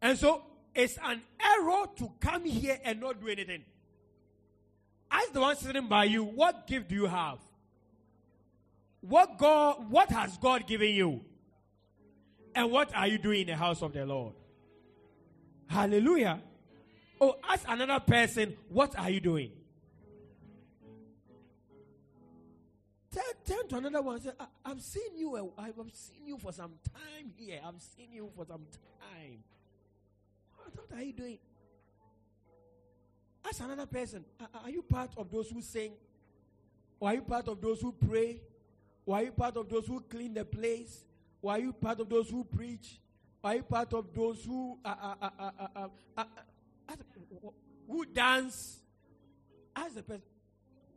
And 0.00 0.18
so 0.18 0.42
it's 0.74 0.98
an 1.02 1.22
error 1.40 1.86
to 1.96 2.12
come 2.20 2.44
here 2.44 2.78
and 2.84 3.00
not 3.00 3.20
do 3.20 3.28
anything. 3.28 3.64
As 5.10 5.28
the 5.30 5.40
one 5.40 5.56
sitting 5.56 5.88
by 5.88 6.04
you, 6.04 6.24
what 6.24 6.66
gift 6.66 6.88
do 6.88 6.94
you 6.94 7.06
have? 7.06 7.38
What 9.00 9.38
God 9.38 9.90
what 9.90 10.10
has 10.10 10.36
God 10.38 10.66
given 10.66 10.90
you? 10.90 11.24
And 12.54 12.70
what 12.70 12.94
are 12.94 13.06
you 13.06 13.18
doing 13.18 13.42
in 13.42 13.46
the 13.48 13.56
house 13.56 13.82
of 13.82 13.92
the 13.92 14.04
Lord? 14.04 14.34
Hallelujah. 15.66 16.40
Oh, 17.20 17.36
ask 17.48 17.64
another 17.68 18.00
person, 18.00 18.56
what 18.68 18.98
are 18.98 19.10
you 19.10 19.20
doing? 19.20 19.50
turn 23.48 23.66
to 23.68 23.76
another 23.76 24.02
one 24.02 24.20
say, 24.20 24.30
I, 24.38 24.68
have 24.68 24.80
seen 24.80 25.16
you. 25.16 25.34
Uh, 25.34 25.62
I've 25.62 25.74
seen 25.92 26.26
you 26.26 26.38
for 26.38 26.52
some 26.52 26.72
time 26.92 27.32
here. 27.36 27.60
I've 27.64 27.80
seen 27.80 28.12
you 28.12 28.30
for 28.36 28.44
some 28.44 28.66
time. 29.00 29.38
What, 30.56 30.74
what 30.74 30.98
are 30.98 31.02
you 31.02 31.12
doing? 31.12 31.38
Ask 33.44 33.62
another 33.62 33.86
person, 33.86 34.24
are 34.62 34.70
you 34.70 34.82
part 34.82 35.10
of 35.16 35.30
those 35.30 35.48
who 35.50 35.62
sing? 35.62 35.92
Or 37.00 37.08
are 37.08 37.14
you 37.14 37.22
part 37.22 37.48
of 37.48 37.60
those 37.60 37.80
who 37.80 37.92
pray? 37.92 38.40
Are 39.10 39.22
you 39.22 39.32
part 39.32 39.56
of 39.56 39.68
those 39.68 39.86
who 39.86 40.00
clean 40.00 40.34
the 40.34 40.44
place? 40.44 41.04
Are 41.44 41.58
you 41.58 41.72
part 41.72 42.00
of 42.00 42.08
those 42.08 42.28
who 42.28 42.44
preach? 42.44 43.00
Are 43.42 43.54
you 43.54 43.62
part 43.62 43.94
of 43.94 44.12
those 44.12 44.44
who 44.44 44.78
uh, 44.84 45.14
uh, 45.22 45.30
uh, 46.16 46.24
who 47.86 48.04
dance? 48.04 48.80
Ask 49.74 49.94
the 49.94 50.02
person, 50.02 50.22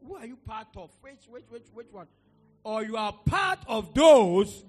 who 0.06 0.16
are 0.16 0.26
you 0.26 0.36
part 0.36 0.68
of? 0.76 0.90
Which, 1.02 1.20
which, 1.30 1.46
which, 1.50 1.68
which 1.74 1.88
one? 1.92 2.08
Or 2.64 2.84
you 2.84 2.98
are 2.98 3.14
part 3.26 3.60
of 3.68 3.94
those 3.94 4.64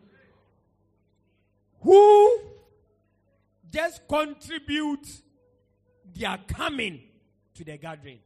who 1.80 2.40
just 3.70 4.06
contribute 4.06 5.06
their 6.14 6.38
coming 6.46 7.00
to 7.54 7.64
the 7.64 7.76
gathering. 7.78 8.18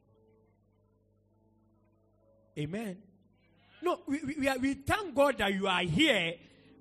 Amen. 2.59 2.97
No, 3.87 4.01
we, 4.05 4.19
we, 4.19 4.51
we, 4.59 4.75
thank 4.75 5.15
God 5.15 5.39
that 5.39 5.55
you 5.55 5.69
are 5.69 5.83
here, 5.83 6.35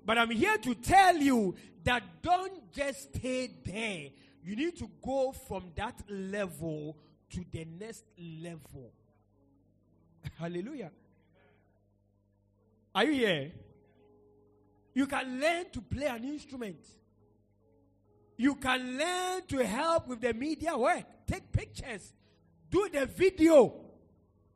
but 0.04 0.18
I'm 0.18 0.32
here 0.32 0.58
to 0.58 0.74
tell 0.74 1.16
you 1.16 1.54
that 1.84 2.02
don't 2.20 2.72
just 2.72 3.14
stay 3.14 3.48
there. 3.64 4.08
You 4.42 4.56
need 4.56 4.76
to 4.78 4.90
go 5.04 5.30
from 5.30 5.70
that 5.76 5.94
level 6.08 6.96
to 7.30 7.44
the 7.52 7.64
next 7.78 8.02
level. 8.18 8.90
Hallelujah. 10.36 10.90
Are 12.92 13.04
you 13.04 13.12
here? 13.12 13.52
You 14.92 15.06
can 15.06 15.40
learn 15.40 15.66
to 15.74 15.80
play 15.82 16.06
an 16.06 16.24
instrument. 16.24 16.84
You 18.36 18.56
can 18.56 18.98
learn 18.98 19.42
to 19.46 19.64
help 19.64 20.08
with 20.08 20.22
the 20.22 20.34
media 20.34 20.76
work. 20.76 21.04
Take 21.24 21.52
pictures. 21.52 22.12
Do 22.68 22.88
the 22.92 23.06
video. 23.06 23.74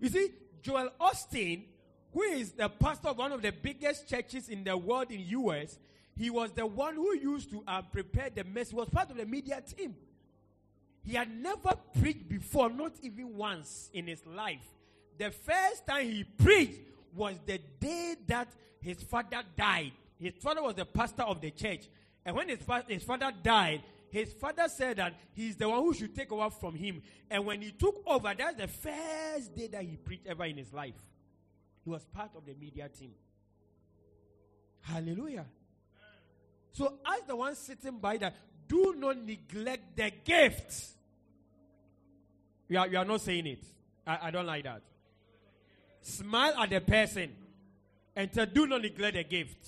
You 0.00 0.08
see, 0.08 0.30
Joel 0.62 0.90
Osteen, 1.00 1.66
who 2.12 2.22
is 2.22 2.52
the 2.52 2.68
pastor 2.68 3.08
of 3.08 3.18
one 3.18 3.32
of 3.32 3.42
the 3.42 3.52
biggest 3.52 4.08
churches 4.08 4.48
in 4.48 4.64
the 4.64 4.76
world 4.76 5.10
in 5.10 5.20
US, 5.20 5.78
he 6.16 6.30
was 6.30 6.50
the 6.52 6.66
one 6.66 6.96
who 6.96 7.16
used 7.16 7.50
to 7.50 7.62
uh, 7.66 7.82
prepare 7.82 8.30
the 8.30 8.44
message. 8.44 8.70
He 8.70 8.76
was 8.76 8.88
part 8.88 9.10
of 9.10 9.16
the 9.16 9.26
media 9.26 9.62
team. 9.62 9.94
He 11.02 11.14
had 11.14 11.30
never 11.30 11.72
preached 11.98 12.28
before, 12.28 12.68
not 12.68 12.92
even 13.02 13.36
once 13.36 13.90
in 13.94 14.06
his 14.06 14.24
life. 14.26 14.66
The 15.18 15.30
first 15.30 15.86
time 15.86 16.06
he 16.06 16.24
preached 16.24 16.80
was 17.14 17.36
the 17.46 17.58
day 17.78 18.16
that 18.26 18.48
his 18.80 19.02
father 19.02 19.42
died. 19.56 19.92
His 20.18 20.34
father 20.38 20.62
was 20.62 20.74
the 20.74 20.84
pastor 20.84 21.22
of 21.22 21.40
the 21.40 21.50
church. 21.50 21.88
And 22.24 22.36
when 22.36 22.48
his, 22.48 22.58
his 22.88 23.02
father 23.02 23.32
died, 23.42 23.82
his 24.10 24.32
father 24.32 24.68
said 24.68 24.96
that 24.96 25.14
he's 25.32 25.56
the 25.56 25.68
one 25.68 25.80
who 25.80 25.94
should 25.94 26.14
take 26.14 26.30
over 26.32 26.50
from 26.50 26.74
him. 26.74 27.02
And 27.30 27.46
when 27.46 27.62
he 27.62 27.70
took 27.70 28.02
over, 28.06 28.34
that's 28.36 28.56
the 28.56 28.68
first 28.68 29.54
day 29.54 29.68
that 29.68 29.82
he 29.82 29.96
preached 29.96 30.26
ever 30.26 30.44
in 30.44 30.56
his 30.56 30.72
life. 30.72 30.94
He 31.84 31.90
was 31.90 32.04
part 32.04 32.30
of 32.36 32.44
the 32.44 32.54
media 32.54 32.88
team. 32.88 33.12
Hallelujah. 34.82 35.46
So, 36.72 36.94
as 37.06 37.22
the 37.26 37.36
one 37.36 37.54
sitting 37.54 37.98
by 37.98 38.16
that, 38.18 38.34
do 38.68 38.94
not 38.96 39.18
neglect 39.18 39.96
the 39.96 40.12
gift. 40.24 40.84
You 42.68 42.78
are, 42.78 42.86
you 42.86 42.98
are 42.98 43.04
not 43.04 43.20
saying 43.20 43.46
it. 43.46 43.64
I, 44.06 44.18
I 44.28 44.30
don't 44.30 44.46
like 44.46 44.64
that. 44.64 44.82
Smile 46.02 46.54
at 46.58 46.70
the 46.70 46.80
person 46.80 47.34
and 48.14 48.32
tell, 48.32 48.46
do 48.46 48.66
not 48.66 48.82
neglect 48.82 49.16
the 49.16 49.24
gift. 49.24 49.66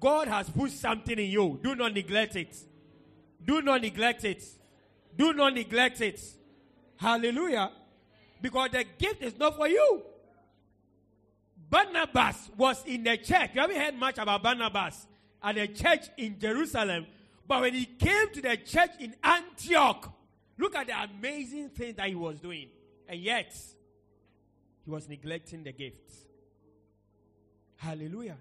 God 0.00 0.28
has 0.28 0.50
put 0.50 0.70
something 0.72 1.18
in 1.18 1.30
you. 1.30 1.58
Do 1.62 1.74
not 1.74 1.94
neglect 1.94 2.36
it. 2.36 2.56
Do 3.44 3.62
not 3.62 3.80
neglect 3.80 4.24
it. 4.24 4.42
Do 5.16 5.32
not 5.32 5.54
neglect 5.54 6.00
it. 6.00 6.20
Hallelujah. 6.96 7.70
Because 8.42 8.70
the 8.70 8.84
gift 8.98 9.22
is 9.22 9.38
not 9.38 9.56
for 9.56 9.68
you. 9.68 10.02
Barnabas 11.68 12.50
was 12.56 12.84
in 12.86 13.02
the 13.04 13.16
church. 13.16 13.50
You 13.54 13.60
haven't 13.60 13.76
heard 13.76 13.94
much 13.94 14.18
about 14.18 14.42
Barnabas 14.42 15.06
at 15.42 15.54
the 15.54 15.68
church 15.68 16.06
in 16.16 16.38
Jerusalem. 16.38 17.06
But 17.46 17.62
when 17.62 17.74
he 17.74 17.84
came 17.84 18.30
to 18.32 18.42
the 18.42 18.56
church 18.56 18.90
in 18.98 19.14
Antioch, 19.22 20.12
look 20.58 20.74
at 20.74 20.86
the 20.86 21.00
amazing 21.00 21.70
things 21.70 21.96
that 21.96 22.08
he 22.08 22.14
was 22.14 22.40
doing. 22.40 22.68
And 23.08 23.20
yet, 23.20 23.54
he 24.84 24.90
was 24.90 25.08
neglecting 25.08 25.62
the 25.62 25.72
gifts. 25.72 26.14
Hallelujah. 27.76 28.36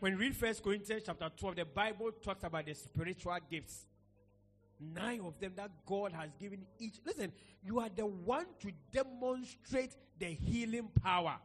When 0.00 0.12
you 0.12 0.18
read 0.18 0.36
First 0.36 0.62
Corinthians 0.62 1.02
chapter 1.04 1.28
12, 1.36 1.56
the 1.56 1.64
Bible 1.64 2.10
talks 2.22 2.44
about 2.44 2.66
the 2.66 2.74
spiritual 2.74 3.36
gifts. 3.50 3.84
Nine 4.80 5.20
of 5.20 5.38
them 5.38 5.52
that 5.56 5.70
God 5.84 6.12
has 6.12 6.30
given 6.40 6.64
each. 6.78 6.94
Listen, 7.04 7.32
you 7.62 7.80
are 7.80 7.90
the 7.94 8.06
one 8.06 8.46
to 8.60 8.72
demonstrate 8.92 9.94
the 10.18 10.26
healing 10.26 10.88
power. 11.02 11.36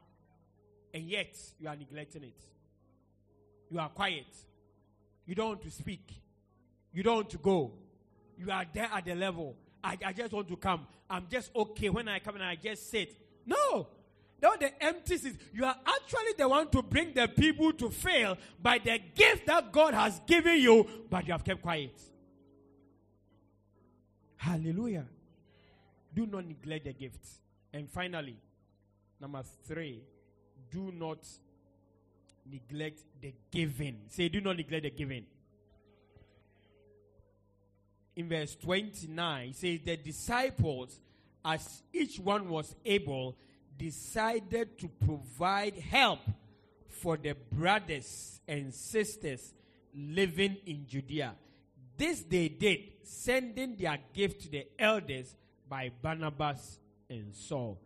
And 0.96 1.10
yet, 1.10 1.36
you 1.60 1.68
are 1.68 1.76
neglecting 1.76 2.24
it. 2.24 2.42
You 3.70 3.80
are 3.80 3.90
quiet. 3.90 4.28
You 5.26 5.36
don't 5.36 5.50
want 5.50 5.62
to 5.64 5.70
speak. 5.70 6.10
You 6.94 7.04
don't 7.04 7.16
want 7.16 7.30
to 7.32 7.38
go. 7.38 7.74
You 8.38 8.50
are 8.50 8.64
there 8.74 8.90
at 8.94 9.04
the 9.04 9.14
level. 9.14 9.58
I, 9.84 9.98
I 10.06 10.14
just 10.14 10.32
want 10.32 10.48
to 10.48 10.56
come. 10.56 10.88
I'm 11.10 11.28
just 11.30 11.52
okay 11.54 11.90
when 11.90 12.08
I 12.08 12.20
come 12.20 12.36
and 12.36 12.46
I 12.46 12.56
just 12.56 12.90
sit. 12.90 13.14
No. 13.46 13.88
Not 14.42 14.62
the 14.62 14.72
empty 14.82 15.18
seats. 15.18 15.38
You 15.54 15.66
are 15.66 15.76
actually 15.86 16.32
the 16.38 16.48
one 16.48 16.70
to 16.70 16.82
bring 16.82 17.14
the 17.14 17.28
people 17.28 17.74
to 17.74 17.90
fail 17.90 18.38
by 18.62 18.78
the 18.78 18.98
gift 19.14 19.48
that 19.48 19.74
God 19.74 19.94
has 19.94 20.22
given 20.26 20.62
you, 20.62 20.88
but 21.10 21.28
you 21.28 21.34
have 21.34 21.44
kept 21.44 21.62
quiet. 21.62 22.00
Hallelujah. 24.38 25.08
Do 26.14 26.26
not 26.26 26.48
neglect 26.48 26.86
the 26.86 26.94
gifts. 26.94 27.42
And 27.74 27.90
finally, 27.90 28.38
number 29.20 29.44
three, 29.68 30.02
do 30.72 30.92
not 30.92 31.20
neglect 32.50 33.02
the 33.22 33.34
giving. 33.52 34.02
Say, 34.10 34.30
do 34.30 34.42
not 34.42 34.58
neglect 34.58 34.84
the 34.84 34.90
giving. 34.90 35.26
In 38.16 38.30
verse 38.30 38.56
29, 38.56 39.50
it 39.50 39.56
says, 39.56 39.80
The 39.84 39.98
disciples, 39.98 41.00
as 41.44 41.84
each 41.92 42.20
one 42.20 42.50
was 42.50 42.76
able, 42.86 43.36
decided 43.78 44.78
to 44.80 44.88
provide 44.88 45.78
help 45.78 46.20
for 46.88 47.18
the 47.18 47.36
brothers 47.52 48.40
and 48.48 48.74
sisters 48.74 49.54
living 49.94 50.58
in 50.66 50.86
Judea. 50.88 51.34
This 51.98 52.22
they 52.22 52.50
did, 52.50 52.80
sending 53.04 53.76
their 53.76 53.98
gift 54.14 54.42
to 54.42 54.50
the 54.50 54.68
elders 54.78 55.36
by 55.68 55.92
Barnabas 56.02 56.80
and 57.10 57.34
Saul. 57.34 57.80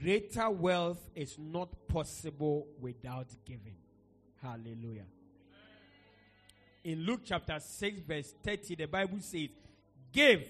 Greater 0.00 0.48
wealth 0.50 1.10
is 1.14 1.36
not 1.38 1.88
possible 1.88 2.66
without 2.80 3.26
giving. 3.44 3.74
Hallelujah. 4.40 5.06
In 6.84 7.00
Luke 7.04 7.22
chapter 7.24 7.58
6, 7.58 8.00
verse 8.06 8.32
30, 8.44 8.76
the 8.76 8.86
Bible 8.86 9.18
says, 9.20 9.48
Give, 10.12 10.44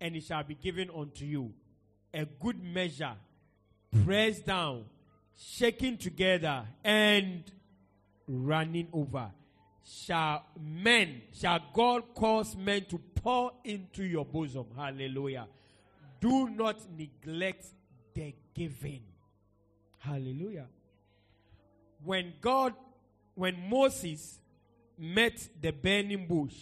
and 0.00 0.14
it 0.14 0.22
shall 0.22 0.44
be 0.44 0.54
given 0.54 0.90
unto 0.96 1.24
you. 1.24 1.52
A 2.14 2.24
good 2.24 2.62
measure, 2.62 3.14
pressed 4.04 4.46
down, 4.46 4.84
shaking 5.36 5.98
together, 5.98 6.64
and 6.84 7.42
running 8.28 8.88
over. 8.92 9.30
Shall 9.84 10.44
men, 10.60 11.22
shall 11.32 11.60
God 11.72 12.14
cause 12.14 12.56
men 12.56 12.84
to 12.86 12.98
pour 12.98 13.52
into 13.64 14.04
your 14.04 14.24
bosom? 14.24 14.66
Hallelujah. 14.76 15.46
Do 16.20 16.48
not 16.48 16.78
neglect 16.96 17.66
the 18.16 18.34
giving. 18.54 19.02
Hallelujah. 19.98 20.66
When 22.02 22.32
God, 22.40 22.72
when 23.34 23.68
Moses 23.68 24.38
met 24.98 25.48
the 25.60 25.70
burning 25.70 26.26
bush, 26.26 26.56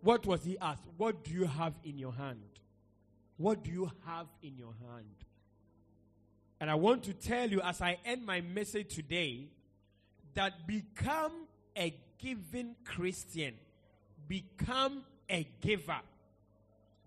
what 0.00 0.24
was 0.26 0.44
he 0.44 0.56
asked? 0.58 0.84
What 0.96 1.24
do 1.24 1.32
you 1.32 1.46
have 1.46 1.74
in 1.84 1.98
your 1.98 2.12
hand? 2.12 2.40
What 3.36 3.64
do 3.64 3.70
you 3.70 3.90
have 4.06 4.26
in 4.42 4.56
your 4.56 4.74
hand? 4.88 5.06
And 6.60 6.70
I 6.70 6.74
want 6.74 7.04
to 7.04 7.14
tell 7.14 7.48
you 7.48 7.60
as 7.62 7.80
I 7.80 7.98
end 8.04 8.24
my 8.24 8.40
message 8.40 8.94
today 8.94 9.48
that 10.34 10.66
become 10.66 11.32
a 11.76 11.94
giving 12.18 12.76
Christian. 12.84 13.54
Become 14.28 15.02
a 15.28 15.46
giver. 15.60 16.00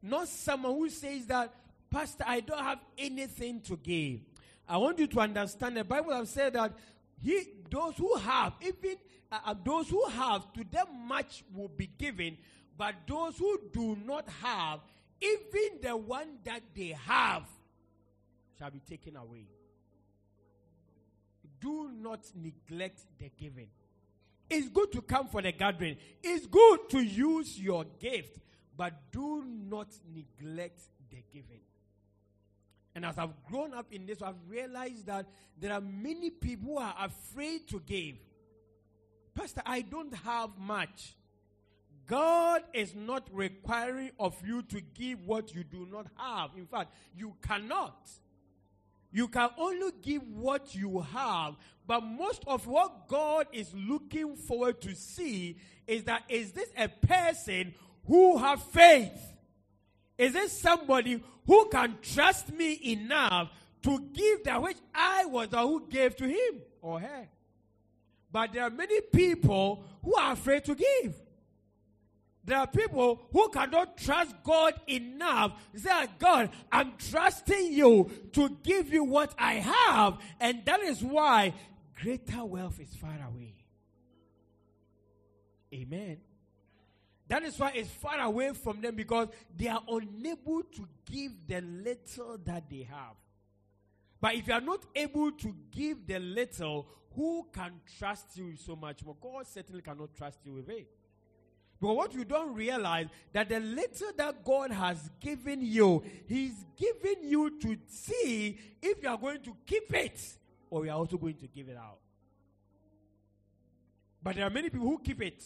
Not 0.01 0.27
someone 0.27 0.73
who 0.73 0.89
says 0.89 1.27
that, 1.27 1.53
Pastor, 1.93 2.23
I 2.27 2.39
don't 2.39 2.59
have 2.59 2.79
anything 2.97 3.61
to 3.61 3.77
give. 3.77 4.21
I 4.67 4.77
want 4.77 4.97
you 4.97 5.05
to 5.05 5.19
understand 5.19 5.77
the 5.77 5.83
Bible 5.83 6.11
has 6.11 6.31
said 6.31 6.53
that 6.53 6.73
he, 7.21 7.43
those 7.69 7.95
who 7.97 8.15
have, 8.15 8.53
even 8.61 8.95
uh, 9.31 9.37
uh, 9.45 9.55
those 9.63 9.89
who 9.89 10.03
have, 10.07 10.51
to 10.53 10.63
them 10.71 10.87
much 11.07 11.43
will 11.53 11.67
be 11.67 11.85
given, 11.85 12.35
but 12.75 12.95
those 13.07 13.37
who 13.37 13.59
do 13.71 13.95
not 14.03 14.27
have, 14.41 14.79
even 15.21 15.81
the 15.83 15.95
one 15.95 16.39
that 16.43 16.63
they 16.75 16.97
have, 17.05 17.43
shall 18.57 18.71
be 18.71 18.79
taken 18.79 19.15
away. 19.15 19.45
Do 21.61 21.91
not 21.95 22.21
neglect 22.35 23.01
the 23.19 23.29
giving. 23.39 23.67
It's 24.49 24.67
good 24.67 24.91
to 24.93 25.01
come 25.03 25.27
for 25.27 25.43
the 25.43 25.51
gathering. 25.51 25.97
It's 26.23 26.47
good 26.47 26.89
to 26.89 27.01
use 27.01 27.59
your 27.59 27.85
gift, 27.99 28.39
but 28.75 28.93
do 29.11 29.45
not 29.45 29.89
neglect 30.11 30.81
the 31.11 31.23
giving. 31.31 31.61
And 32.95 33.05
as 33.05 33.17
I've 33.17 33.43
grown 33.49 33.73
up 33.73 33.87
in 33.91 34.05
this, 34.05 34.21
I've 34.21 34.35
realized 34.47 35.07
that 35.07 35.25
there 35.59 35.73
are 35.73 35.81
many 35.81 36.29
people 36.29 36.73
who 36.73 36.77
are 36.77 36.95
afraid 36.99 37.67
to 37.69 37.81
give. 37.85 38.15
Pastor, 39.33 39.63
I 39.65 39.81
don't 39.81 40.13
have 40.13 40.51
much. 40.59 41.15
God 42.05 42.63
is 42.73 42.93
not 42.93 43.27
requiring 43.31 44.11
of 44.19 44.35
you 44.45 44.61
to 44.63 44.81
give 44.81 45.25
what 45.25 45.55
you 45.55 45.63
do 45.63 45.87
not 45.91 46.07
have. 46.17 46.51
In 46.57 46.67
fact, 46.67 46.93
you 47.15 47.33
cannot. 47.41 48.11
You 49.11 49.27
can 49.27 49.49
only 49.57 49.91
give 50.01 50.21
what 50.27 50.75
you 50.75 50.99
have. 50.99 51.55
But 51.87 52.01
most 52.01 52.43
of 52.45 52.67
what 52.67 53.07
God 53.07 53.47
is 53.53 53.73
looking 53.73 54.35
forward 54.35 54.81
to 54.81 54.95
see 54.95 55.57
is 55.87 56.03
that 56.05 56.23
is 56.29 56.51
this 56.51 56.69
a 56.77 56.87
person 56.87 57.73
who 58.05 58.37
have 58.37 58.61
faith? 58.63 59.33
Is 60.17 60.33
this 60.33 60.57
somebody 60.57 61.23
who 61.45 61.69
can 61.69 61.97
trust 62.01 62.51
me 62.53 62.79
enough 62.91 63.49
to 63.83 63.99
give 64.13 64.43
that 64.45 64.61
which 64.61 64.77
I 64.93 65.25
was 65.25 65.49
the 65.49 65.59
who 65.59 65.87
gave 65.87 66.15
to 66.17 66.25
him 66.25 66.61
or 66.81 66.99
her? 66.99 67.27
But 68.31 68.53
there 68.53 68.63
are 68.63 68.69
many 68.69 68.99
people 69.01 69.85
who 70.03 70.15
are 70.15 70.33
afraid 70.33 70.65
to 70.65 70.75
give. 70.75 71.15
There 72.45 72.57
are 72.57 72.67
people 72.67 73.21
who 73.31 73.47
cannot 73.49 73.97
trust 73.97 74.35
God 74.43 74.73
enough. 74.87 75.53
Say, 75.75 75.89
God, 76.19 76.49
I'm 76.71 76.93
trusting 76.97 77.71
you 77.71 78.11
to 78.33 78.49
give 78.63 78.91
you 78.91 79.05
what 79.05 79.33
I 79.37 79.55
have. 79.55 80.17
And 80.41 80.65
that 80.65 80.81
is 80.81 81.01
why 81.01 81.53
greater 82.01 82.43
wealth 82.43 82.79
is 82.79 82.93
far 82.95 83.15
away. 83.29 83.55
Amen. 85.73 86.17
That 87.33 87.41
is 87.45 87.57
why 87.57 87.71
it's 87.73 87.89
far 87.89 88.19
away 88.19 88.51
from 88.53 88.79
them 88.79 88.95
because 88.95 89.27
they 89.57 89.67
are 89.67 89.81
unable 89.89 90.61
to 90.61 90.87
give 91.03 91.31
the 91.47 91.61
little 91.61 92.37
that 92.45 92.69
they 92.69 92.87
have. 92.87 93.15
But 94.21 94.35
if 94.35 94.47
you 94.47 94.53
are 94.53 94.61
not 94.61 94.85
able 94.95 95.31
to 95.31 95.55
give 95.71 96.05
the 96.05 96.19
little, 96.19 96.87
who 97.15 97.47
can 97.51 97.71
trust 97.97 98.37
you 98.37 98.55
so 98.55 98.75
much 98.75 99.03
more? 99.03 99.15
God 99.19 99.47
certainly 99.47 99.81
cannot 99.81 100.15
trust 100.15 100.41
you 100.45 100.53
with 100.53 100.69
it. 100.69 100.87
But 101.81 101.95
what 101.95 102.13
you 102.13 102.23
don't 102.23 102.53
realize 102.53 103.07
that 103.31 103.49
the 103.49 103.59
little 103.59 104.11
that 104.15 104.45
God 104.45 104.69
has 104.69 105.09
given 105.19 105.63
you, 105.63 106.03
He's 106.27 106.63
given 106.77 107.27
you 107.27 107.59
to 107.61 107.77
see 107.87 108.59
if 108.79 109.01
you 109.01 109.09
are 109.09 109.17
going 109.17 109.41
to 109.41 109.55
keep 109.65 109.91
it 109.91 110.21
or 110.69 110.85
you 110.85 110.91
are 110.91 110.97
also 110.99 111.17
going 111.17 111.37
to 111.37 111.47
give 111.47 111.67
it 111.67 111.77
out. 111.77 111.97
But 114.21 114.35
there 114.35 114.45
are 114.45 114.51
many 114.51 114.69
people 114.69 114.87
who 114.87 114.99
keep 114.99 115.19
it. 115.19 115.43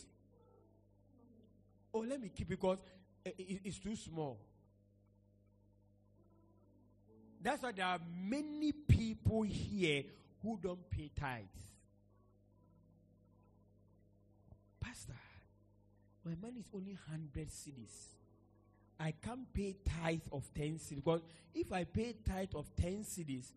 Oh, 1.97 2.05
let 2.07 2.21
me 2.21 2.29
keep 2.29 2.51
it 2.51 2.59
because 2.59 2.77
it's 3.25 3.79
too 3.79 3.95
small. 3.95 4.37
That's 7.41 7.63
why 7.63 7.71
there 7.71 7.87
are 7.87 7.99
many 8.23 8.71
people 8.71 9.41
here 9.41 10.03
who 10.43 10.59
don't 10.61 10.87
pay 10.91 11.09
tithes. 11.19 11.47
Pastor, 14.79 15.15
my 16.23 16.33
money 16.39 16.59
is 16.59 16.67
only 16.71 16.95
100 17.09 17.47
cedis. 17.47 18.09
I 18.99 19.13
can't 19.13 19.51
pay 19.51 19.75
tithe 19.83 20.21
of 20.31 20.47
10 20.53 20.77
cedis 20.77 20.95
because 20.97 21.21
if 21.55 21.73
I 21.73 21.83
pay 21.85 22.13
tithe 22.23 22.53
of 22.53 22.67
10 22.75 23.05
cedis, 23.05 23.53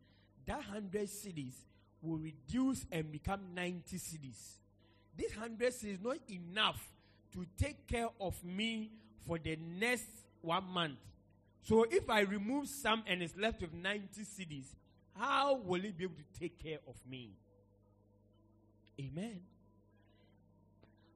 that 0.47 0.57
100 0.57 1.03
cedis 1.09 1.57
will 2.01 2.17
reduce 2.17 2.87
and 2.91 3.13
become 3.13 3.41
90 3.55 3.97
cedis. 3.99 4.55
This 5.15 5.37
100 5.37 5.73
cedis 5.75 5.95
is 5.95 6.01
not 6.01 6.17
enough 6.31 6.83
to 7.33 7.47
take 7.57 7.87
care 7.87 8.09
of 8.21 8.43
me 8.45 8.91
for 9.27 9.39
the 9.39 9.57
next 9.79 10.09
one 10.43 10.65
month. 10.65 10.99
So 11.63 11.85
if 11.91 12.09
I 12.09 12.21
remove 12.21 12.69
some 12.69 13.03
and 13.07 13.23
it's 13.23 13.37
left 13.37 13.61
with 13.61 13.73
90 13.75 14.23
cedis, 14.23 14.65
how 15.17 15.57
will 15.57 15.85
it 15.85 15.97
be 15.97 16.05
able 16.05 16.15
to 16.17 16.41
take 16.41 16.63
care 16.63 16.79
of 16.89 16.97
me? 17.09 17.33
Amen. 18.99 19.41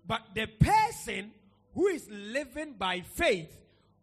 But 0.07 0.23
the 0.35 0.47
person 0.47 1.33
who 1.75 1.87
is 1.89 2.09
living 2.11 2.75
by 2.79 3.01
faith 3.01 3.51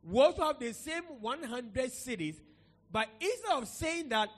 will 0.04 0.34
have 0.40 0.60
the 0.60 0.74
same 0.74 1.04
100 1.20 1.92
cedis, 1.92 2.36
but 2.92 3.08
instead 3.20 3.52
of 3.52 3.68
saying 3.68 4.10
that, 4.10 4.30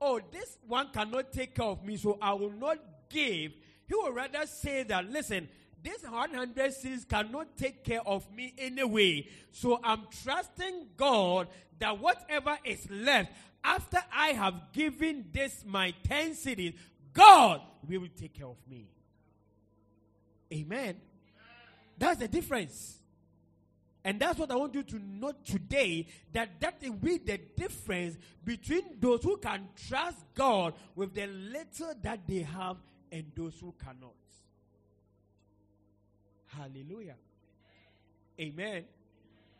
oh, 0.00 0.20
this 0.32 0.58
one 0.66 0.88
cannot 0.92 1.32
take 1.32 1.54
care 1.54 1.66
of 1.66 1.84
me, 1.84 1.96
so 1.96 2.18
I 2.20 2.32
will 2.32 2.52
not 2.52 2.78
give, 3.08 3.52
he 3.86 3.94
will 3.94 4.12
rather 4.12 4.46
say 4.46 4.82
that, 4.84 5.08
listen, 5.10 5.48
this 5.82 6.02
100 6.02 6.54
cedis 6.56 7.08
cannot 7.08 7.56
take 7.56 7.84
care 7.84 8.06
of 8.06 8.30
me 8.32 8.54
anyway. 8.58 9.26
So 9.50 9.80
I'm 9.82 10.06
trusting 10.22 10.88
God 10.96 11.48
that 11.78 11.98
whatever 11.98 12.56
is 12.64 12.88
left 12.90 13.32
after 13.64 13.98
I 14.14 14.28
have 14.28 14.72
given 14.72 15.26
this 15.32 15.64
my 15.66 15.92
10 16.04 16.32
cedis, 16.32 16.74
God 17.12 17.60
will 17.88 18.06
take 18.16 18.34
care 18.34 18.46
of 18.46 18.58
me. 18.68 18.86
Amen. 20.52 20.96
That's 21.98 22.18
the 22.18 22.28
difference. 22.28 22.98
And 24.04 24.18
that's 24.18 24.38
what 24.38 24.50
I 24.50 24.56
want 24.56 24.74
you 24.74 24.82
to 24.82 24.98
note 24.98 25.44
today 25.44 26.06
that 26.32 26.60
that 26.60 26.74
will 26.82 26.94
be 26.94 27.18
the 27.18 27.38
difference 27.56 28.16
between 28.44 28.82
those 29.00 29.22
who 29.22 29.36
can 29.36 29.68
trust 29.88 30.18
God 30.34 30.74
with 30.96 31.14
the 31.14 31.26
little 31.26 31.94
that 32.02 32.26
they 32.26 32.40
have 32.40 32.76
and 33.12 33.30
those 33.36 33.54
who 33.60 33.72
cannot. 33.78 34.14
Hallelujah. 36.56 37.16
Amen. 38.38 38.84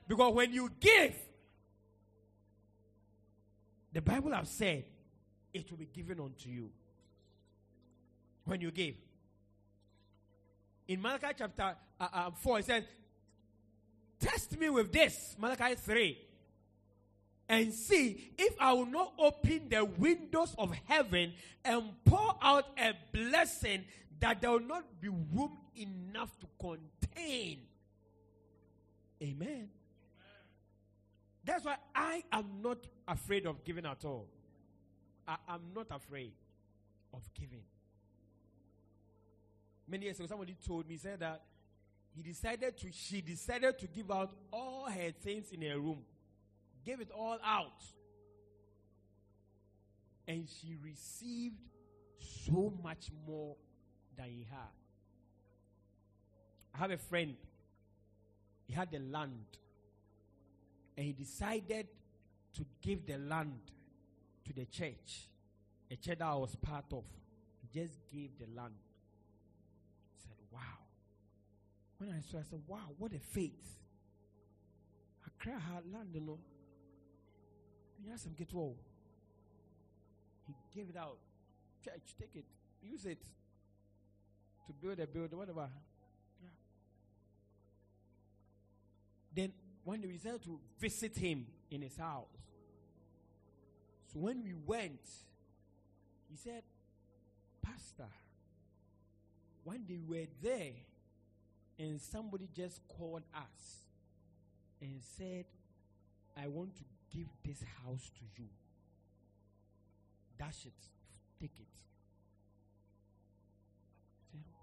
Because 0.07 0.35
when 0.35 0.53
you 0.53 0.71
give, 0.81 1.15
the 3.93 4.01
Bible 4.01 4.33
has 4.33 4.49
said 4.49 4.85
it 5.53 5.71
will 5.71 5.79
be 5.79 5.89
given 5.93 6.19
unto 6.21 6.49
you. 6.49 6.71
When 8.45 8.61
you 8.61 8.71
give. 8.71 8.95
In 10.89 11.01
Malachi 11.01 11.29
chapter 11.39 11.77
uh, 12.01 12.09
uh, 12.13 12.31
4, 12.31 12.59
it 12.59 12.65
says, 12.65 12.85
Test 14.19 14.59
me 14.59 14.69
with 14.71 14.93
this, 14.93 15.37
Malachi 15.39 15.75
3, 15.75 16.19
and 17.49 17.73
see 17.73 18.33
if 18.39 18.55
I 18.61 18.73
will 18.73 18.87
not 18.87 19.13
open 19.19 19.69
the 19.69 19.85
windows 19.85 20.55
of 20.59 20.73
heaven 20.87 21.33
and 21.65 21.85
pour 22.05 22.37
out 22.41 22.67
a 22.79 22.93
blessing 23.13 23.85
that 24.23 24.41
there 24.41 24.53
will 24.53 24.61
not 24.61 24.85
be 25.01 25.09
room 25.09 25.59
enough 25.77 26.31
to 26.39 26.47
contain. 26.61 27.59
Amen. 29.21 29.69
That's 31.45 31.65
why 31.65 31.75
I 31.93 32.23
am 32.31 32.47
not 32.63 32.79
afraid 33.09 33.47
of 33.47 33.65
giving 33.65 33.85
at 33.85 34.05
all. 34.05 34.29
I 35.27 35.37
am 35.49 35.63
not 35.75 35.89
afraid 35.91 36.33
of 37.13 37.21
giving. 37.35 37.65
Many 39.89 40.05
years 40.05 40.21
ago, 40.21 40.29
somebody 40.29 40.57
told 40.65 40.89
me, 40.89 40.97
said 40.99 41.19
that 41.19 41.43
he 42.15 42.23
decided 42.23 42.79
to, 42.79 42.93
she 42.93 43.23
decided 43.23 43.77
to 43.81 43.89
give 43.89 44.09
out 44.13 44.31
all 44.53 44.89
her 44.89 45.11
things 45.11 45.51
in 45.51 45.63
her 45.63 45.81
room. 45.81 45.99
Gave 46.87 47.01
it 47.01 47.11
all 47.11 47.39
out. 47.45 47.83
And 50.29 50.49
she 50.49 50.77
received 50.81 51.59
so 52.47 52.73
much 52.85 53.11
more 53.27 53.57
than 54.17 54.27
he 54.27 54.47
had. 54.51 54.73
I 56.75 56.79
have 56.79 56.91
a 56.91 56.99
friend. 56.99 57.35
He 58.67 58.73
had 58.73 58.91
the 58.91 58.99
land. 58.99 59.45
And 60.97 61.07
he 61.07 61.13
decided 61.13 61.89
to 62.55 62.67
give 62.81 63.07
the 63.07 63.19
land 63.19 63.61
to 64.47 64.53
the 64.53 64.67
church. 64.67 65.29
A 65.91 65.97
church 65.97 66.19
that 66.19 66.27
I 66.27 66.35
was 66.35 66.55
part 66.57 66.87
of. 66.93 67.05
He 67.61 67.81
just 67.81 67.99
gave 68.13 68.31
the 68.39 68.47
land. 68.57 68.75
He 70.15 70.23
said, 70.23 70.37
Wow. 70.53 70.61
When 71.99 72.11
I 72.11 72.21
saw 72.31 72.39
I 72.39 72.43
said, 72.43 72.61
Wow, 72.67 72.91
what 72.99 73.13
a 73.13 73.19
faith. 73.19 73.79
I 75.25 75.29
cried 75.43 75.61
had 75.61 75.93
land, 75.93 76.09
you 76.15 76.21
know. 76.21 76.39
You 78.03 78.11
have 78.11 78.21
some 78.21 78.33
get 78.33 78.53
well. 78.53 78.75
He 80.47 80.55
gave 80.75 80.89
it 80.89 80.97
out. 80.97 81.19
Church, 81.85 82.15
take 82.19 82.35
it. 82.35 82.45
Use 82.83 83.07
it 83.07 83.23
to 84.67 84.73
build 84.73 85.01
a 85.01 85.07
building, 85.07 85.39
whatever. 85.39 85.69
Yeah. 86.43 86.49
Then 89.35 89.53
when 89.85 90.03
we 90.03 90.13
decided 90.13 90.43
to 90.45 90.59
visit 90.79 91.17
him 91.17 91.47
in 91.71 91.83
his 91.83 91.97
house, 91.97 92.27
so 94.13 94.19
when 94.19 94.45
we 94.45 94.55
went, 94.67 95.01
he 96.31 96.37
said, 96.37 96.63
Pastor, 97.63 98.09
one 99.65 99.85
day 99.89 99.99
we 100.07 100.19
were 100.21 100.27
there 100.43 100.73
and 101.79 102.01
somebody 102.01 102.49
just 102.55 102.81
called 102.89 103.23
us 103.35 103.83
and 104.81 105.01
said, 105.17 105.45
I 106.37 106.49
want 106.49 106.77
to 106.77 106.83
give 107.15 107.29
this 107.45 107.63
house 107.85 108.11
to 108.17 108.43
you. 108.43 108.49
Dash 110.39 110.67
it. 110.67 110.73
Take 111.41 111.59
it. 111.59 111.67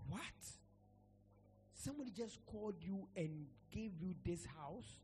What? 0.10 0.22
Somebody 1.74 2.12
just 2.12 2.46
called 2.46 2.76
you 2.82 3.08
and 3.16 3.46
gave 3.72 3.92
you 4.02 4.14
this 4.26 4.46
house? 4.46 5.00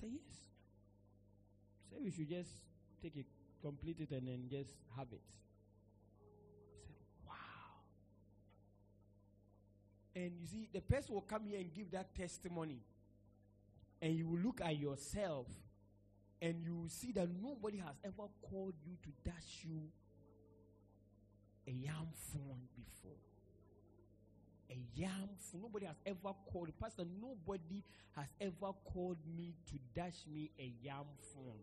Say 0.00 0.08
yes. 0.12 0.36
Say 1.90 1.96
we 2.02 2.10
should 2.10 2.28
just 2.28 2.50
take 3.02 3.16
it, 3.16 3.26
complete 3.60 4.00
it, 4.00 4.10
and 4.12 4.26
then 4.26 4.48
just 4.50 4.70
have 4.96 5.08
it. 5.12 5.20
Said, 6.86 6.94
Wow. 7.26 7.32
And 10.14 10.32
you 10.40 10.46
see, 10.46 10.68
the 10.72 10.80
person 10.80 11.14
will 11.14 11.22
come 11.22 11.44
here 11.44 11.58
and 11.58 11.72
give 11.74 11.90
that 11.90 12.14
testimony. 12.14 12.80
And 14.00 14.14
you 14.14 14.26
will 14.28 14.38
look 14.38 14.60
at 14.60 14.78
yourself 14.78 15.46
and 16.40 16.62
you 16.62 16.74
will 16.74 16.88
see 16.88 17.10
that 17.12 17.28
nobody 17.42 17.78
has 17.78 17.96
ever 18.04 18.28
called 18.48 18.74
you 18.86 18.92
to 19.02 19.08
dash 19.24 19.64
you 19.64 19.80
a 21.66 21.70
yam 21.70 22.06
phone 22.14 22.68
before. 22.76 23.27
A 24.70 24.78
yam. 24.94 25.28
Nobody 25.54 25.86
has 25.86 25.96
ever 26.04 26.34
called. 26.52 26.70
Pastor, 26.80 27.04
nobody 27.20 27.82
has 28.16 28.26
ever 28.40 28.72
called 28.84 29.18
me 29.36 29.54
to 29.66 29.74
dash 29.94 30.26
me 30.32 30.50
a 30.58 30.72
yam 30.82 31.06
phone. 31.34 31.62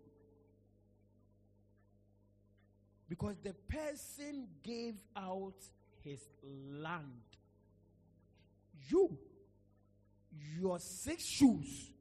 Because 3.08 3.36
the 3.44 3.54
person 3.54 4.48
gave 4.64 4.96
out 5.16 5.54
his 6.04 6.20
land. 6.44 7.22
You, 8.90 9.18
your 10.60 10.80
six 10.80 11.24
shoes, 11.24 11.92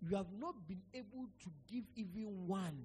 you 0.00 0.16
have 0.16 0.32
not 0.38 0.54
been 0.68 0.82
able 0.92 1.26
to 1.44 1.50
give 1.70 1.84
even 1.96 2.46
one. 2.46 2.82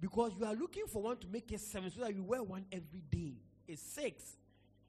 Because 0.00 0.32
you 0.38 0.44
are 0.44 0.54
looking 0.54 0.84
for 0.86 1.02
one 1.02 1.16
to 1.18 1.26
make 1.28 1.50
it 1.50 1.60
seven 1.60 1.90
so 1.90 2.00
that 2.02 2.14
you 2.14 2.22
wear 2.22 2.42
one 2.42 2.66
every 2.70 3.02
day. 3.10 3.34
It's 3.66 3.82
six. 3.82 4.36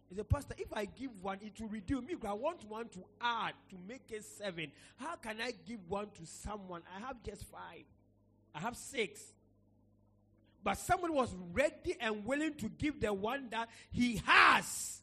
He 0.09 0.15
said, 0.15 0.29
Pastor, 0.29 0.55
if 0.57 0.71
I 0.71 0.85
give 0.85 1.11
one, 1.21 1.39
it 1.41 1.59
will 1.59 1.67
reduce 1.69 2.03
me. 2.03 2.15
I 2.27 2.33
want 2.33 2.63
one 2.69 2.89
to 2.89 2.99
add 3.19 3.53
to 3.69 3.75
make 3.87 4.11
it 4.11 4.23
seven. 4.23 4.71
How 4.97 5.15
can 5.15 5.37
I 5.41 5.53
give 5.67 5.79
one 5.89 6.07
to 6.17 6.25
someone? 6.25 6.81
I 6.95 6.99
have 7.07 7.23
just 7.23 7.43
five. 7.45 7.83
I 8.53 8.59
have 8.59 8.77
six. 8.77 9.21
But 10.63 10.77
someone 10.77 11.13
was 11.13 11.33
ready 11.53 11.95
and 11.99 12.25
willing 12.25 12.55
to 12.55 12.69
give 12.69 12.99
the 13.01 13.13
one 13.13 13.49
that 13.51 13.69
he 13.91 14.21
has. 14.25 15.01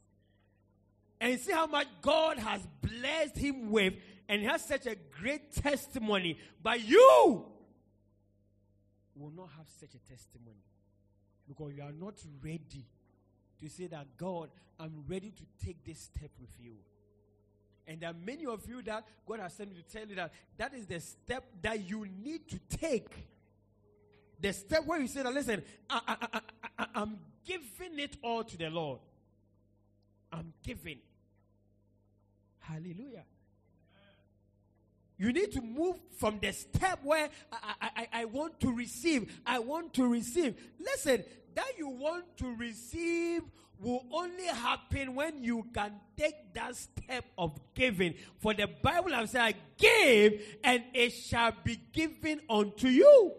And 1.21 1.39
see 1.39 1.53
how 1.53 1.67
much 1.67 1.87
God 2.01 2.39
has 2.39 2.67
blessed 2.81 3.39
him 3.39 3.71
with. 3.71 3.95
And 4.29 4.41
he 4.41 4.47
has 4.47 4.65
such 4.65 4.87
a 4.87 4.97
great 5.21 5.53
testimony. 5.53 6.39
But 6.63 6.85
you 6.85 7.45
will 9.17 9.31
not 9.31 9.51
have 9.57 9.67
such 9.79 9.95
a 9.95 10.11
testimony. 10.11 10.57
Because 11.47 11.75
you 11.77 11.83
are 11.83 11.93
not 11.93 12.15
ready 12.43 12.87
to 13.63 13.69
say 13.71 13.87
that, 13.87 14.07
God, 14.17 14.51
I'm 14.79 15.05
ready 15.09 15.31
to 15.31 15.65
take 15.65 15.85
this 15.85 15.99
step 16.01 16.31
with 16.41 16.51
you. 16.61 16.75
And 17.87 18.01
there 18.01 18.11
are 18.11 18.17
many 18.25 18.47
of 18.47 18.67
you 18.69 18.83
that 18.83 19.05
God 19.27 19.41
has 19.41 19.55
sent 19.55 19.71
me 19.71 19.77
to 19.83 19.83
tell 19.83 20.07
you 20.07 20.15
that 20.17 20.33
that 20.57 20.75
is 20.75 20.87
the 20.87 21.01
step 21.01 21.45
that 21.63 21.89
you 21.89 22.07
need 22.23 22.49
to 22.49 22.59
take. 22.77 23.11
The 24.41 24.53
step 24.53 24.85
where 24.87 25.01
you 25.01 25.07
say 25.07 25.23
that, 25.23 25.33
listen, 25.33 25.63
I, 25.89 26.41
am 26.95 27.19
giving 27.45 27.99
it 27.99 28.17
all 28.23 28.45
to 28.45 28.57
the 28.57 28.71
Lord. 28.71 29.01
I'm 30.33 30.53
giving. 30.65 30.99
Hallelujah. 32.61 33.25
You 35.23 35.33
need 35.33 35.53
to 35.53 35.61
move 35.61 36.01
from 36.19 36.41
the 36.43 36.51
step 36.51 36.99
where 37.05 37.29
I, 37.53 37.91
I, 37.97 38.09
I, 38.13 38.25
want 38.25 38.59
to 38.59 38.73
receive. 38.73 39.33
I 39.47 39.61
want 39.61 39.95
to 39.95 40.09
receive. 40.09 40.57
Listen, 40.81 41.23
that 41.55 41.79
you 41.79 41.91
want 41.91 42.37
to 42.39 42.53
receive 42.57 43.43
will 43.79 44.05
only 44.11 44.47
happen 44.47 45.15
when 45.15 45.45
you 45.45 45.65
can 45.73 45.93
take 46.17 46.53
that 46.55 46.75
step 46.75 47.25
of 47.39 47.57
giving. 47.73 48.15
For 48.39 48.53
the 48.53 48.67
Bible 48.67 49.13
has 49.13 49.31
said, 49.31 49.43
I 49.43 49.55
Give, 49.79 50.43
and 50.65 50.83
it 50.93 51.11
shall 51.11 51.53
be 51.63 51.79
given 51.93 52.41
unto 52.51 52.89
you. 52.89 53.33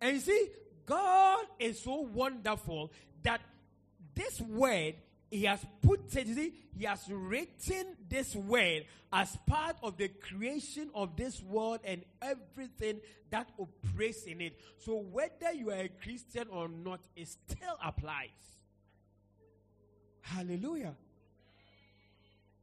And 0.00 0.14
you 0.14 0.20
see, 0.20 0.48
God 0.84 1.46
is 1.58 1.82
so 1.82 2.02
wonderful 2.02 2.92
that 3.24 3.40
this 4.14 4.40
word 4.40 4.94
he 5.30 5.44
has 5.44 5.64
put 5.82 6.14
it, 6.16 6.26
see, 6.28 6.52
he 6.78 6.84
has 6.84 7.04
written 7.08 7.96
this 8.08 8.34
word 8.34 8.84
as 9.12 9.36
part 9.46 9.76
of 9.82 9.96
the 9.96 10.08
creation 10.08 10.90
of 10.94 11.16
this 11.16 11.42
world 11.42 11.80
and 11.84 12.02
everything 12.22 13.00
that 13.30 13.48
operates 13.58 14.24
in 14.24 14.40
it. 14.40 14.60
So 14.78 14.96
whether 14.96 15.52
you 15.52 15.70
are 15.70 15.80
a 15.80 15.88
Christian 15.88 16.48
or 16.50 16.68
not, 16.68 17.00
it 17.16 17.28
still 17.28 17.76
applies. 17.84 18.28
Hallelujah. 20.20 20.94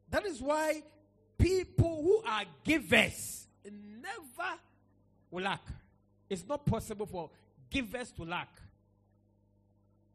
That 0.09 0.26
is 0.26 0.41
why 0.41 0.84
people 1.38 2.01
who 2.03 2.30
are 2.30 2.43
givers 2.64 3.47
never 3.66 4.59
will 5.32 5.43
lack. 5.43 5.61
It's 6.30 6.47
not 6.47 6.66
possible 6.66 7.05
for 7.05 7.30
givers 7.70 8.11
to 8.11 8.24
lack. 8.24 8.49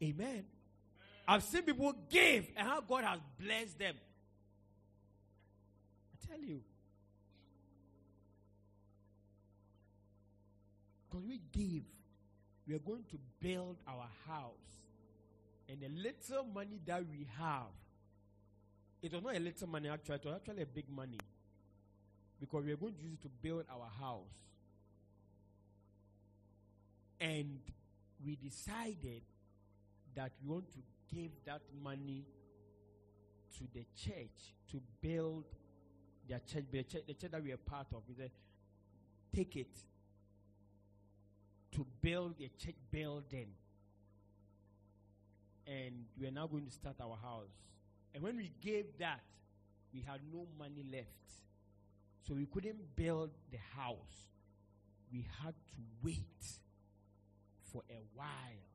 Amen. 0.02 0.44
I've 1.30 1.42
seen 1.42 1.62
people 1.62 1.92
give 2.08 2.48
and 2.56 2.66
how 2.66 2.80
God 2.80 3.04
has 3.04 3.20
blessed 3.38 3.78
them. 3.78 3.94
I 6.14 6.26
tell 6.26 6.40
you. 6.40 6.62
Because 11.06 11.26
we 11.26 11.40
give, 11.52 11.82
we 12.66 12.74
are 12.74 12.78
going 12.78 13.04
to 13.10 13.18
build 13.40 13.76
our 13.86 14.06
house. 14.26 14.52
And 15.68 15.80
the 15.82 15.88
little 15.88 16.44
money 16.44 16.80
that 16.86 17.02
we 17.10 17.26
have, 17.38 17.76
it 19.02 19.12
was 19.12 19.22
not 19.22 19.36
a 19.36 19.38
little 19.38 19.68
money 19.68 19.90
actually, 19.90 20.14
it 20.14 20.24
was 20.24 20.34
actually 20.34 20.62
a 20.62 20.66
big 20.66 20.88
money. 20.88 21.18
Because 22.40 22.64
we 22.64 22.72
are 22.72 22.76
going 22.76 22.94
to 22.94 23.02
use 23.02 23.12
it 23.12 23.22
to 23.22 23.28
build 23.42 23.64
our 23.70 23.90
house. 24.00 24.24
And 27.20 27.58
we 28.24 28.36
decided 28.36 29.20
that 30.14 30.32
we 30.42 30.50
want 30.54 30.72
to 30.72 30.78
give 31.12 31.30
that 31.46 31.62
money 31.82 32.24
to 33.58 33.64
the 33.74 33.84
church 33.96 34.54
to 34.70 34.80
build 35.00 35.44
their 36.28 36.40
church, 36.40 36.64
the 36.70 36.82
church, 36.82 37.02
the 37.06 37.14
church 37.14 37.30
that 37.30 37.42
we 37.42 37.52
are 37.52 37.56
part 37.56 37.86
of. 37.94 38.02
We 38.08 38.14
said, 38.14 38.30
take 39.34 39.56
it 39.56 39.76
to 41.72 41.86
build 42.00 42.34
a 42.40 42.50
church 42.62 42.76
building. 42.90 43.48
And 45.66 46.04
we 46.18 46.26
are 46.26 46.30
now 46.30 46.46
going 46.46 46.66
to 46.66 46.72
start 46.72 46.96
our 47.00 47.16
house. 47.22 47.52
And 48.14 48.22
when 48.22 48.36
we 48.36 48.50
gave 48.62 48.86
that, 48.98 49.20
we 49.92 50.00
had 50.00 50.20
no 50.32 50.46
money 50.58 50.84
left. 50.90 51.06
So 52.26 52.34
we 52.34 52.46
couldn't 52.46 52.96
build 52.96 53.30
the 53.50 53.58
house. 53.76 53.96
We 55.12 55.26
had 55.42 55.54
to 55.54 55.76
wait 56.02 56.46
for 57.72 57.82
a 57.90 58.00
while 58.14 58.67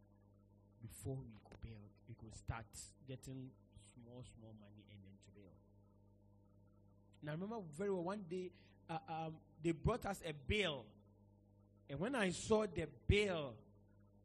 before 0.83 1.15
we 1.15 1.31
could 1.47 1.61
build 1.61 1.93
we 2.07 2.15
could 2.15 2.35
start 2.37 2.65
getting 3.07 3.49
small, 3.93 4.23
small 4.37 4.53
money 4.59 4.83
and 4.91 4.99
then 5.03 5.15
to 5.25 5.31
build. 5.33 5.55
Now, 7.23 7.31
I 7.31 7.35
remember 7.35 7.57
very 7.77 7.89
well 7.89 8.03
one 8.03 8.23
day 8.29 8.51
uh, 8.89 8.97
um, 9.09 9.33
they 9.63 9.71
brought 9.71 10.05
us 10.05 10.21
a 10.25 10.33
bill. 10.33 10.85
And 11.89 11.99
when 11.99 12.15
I 12.15 12.31
saw 12.31 12.65
the 12.65 12.87
bill 13.07 13.53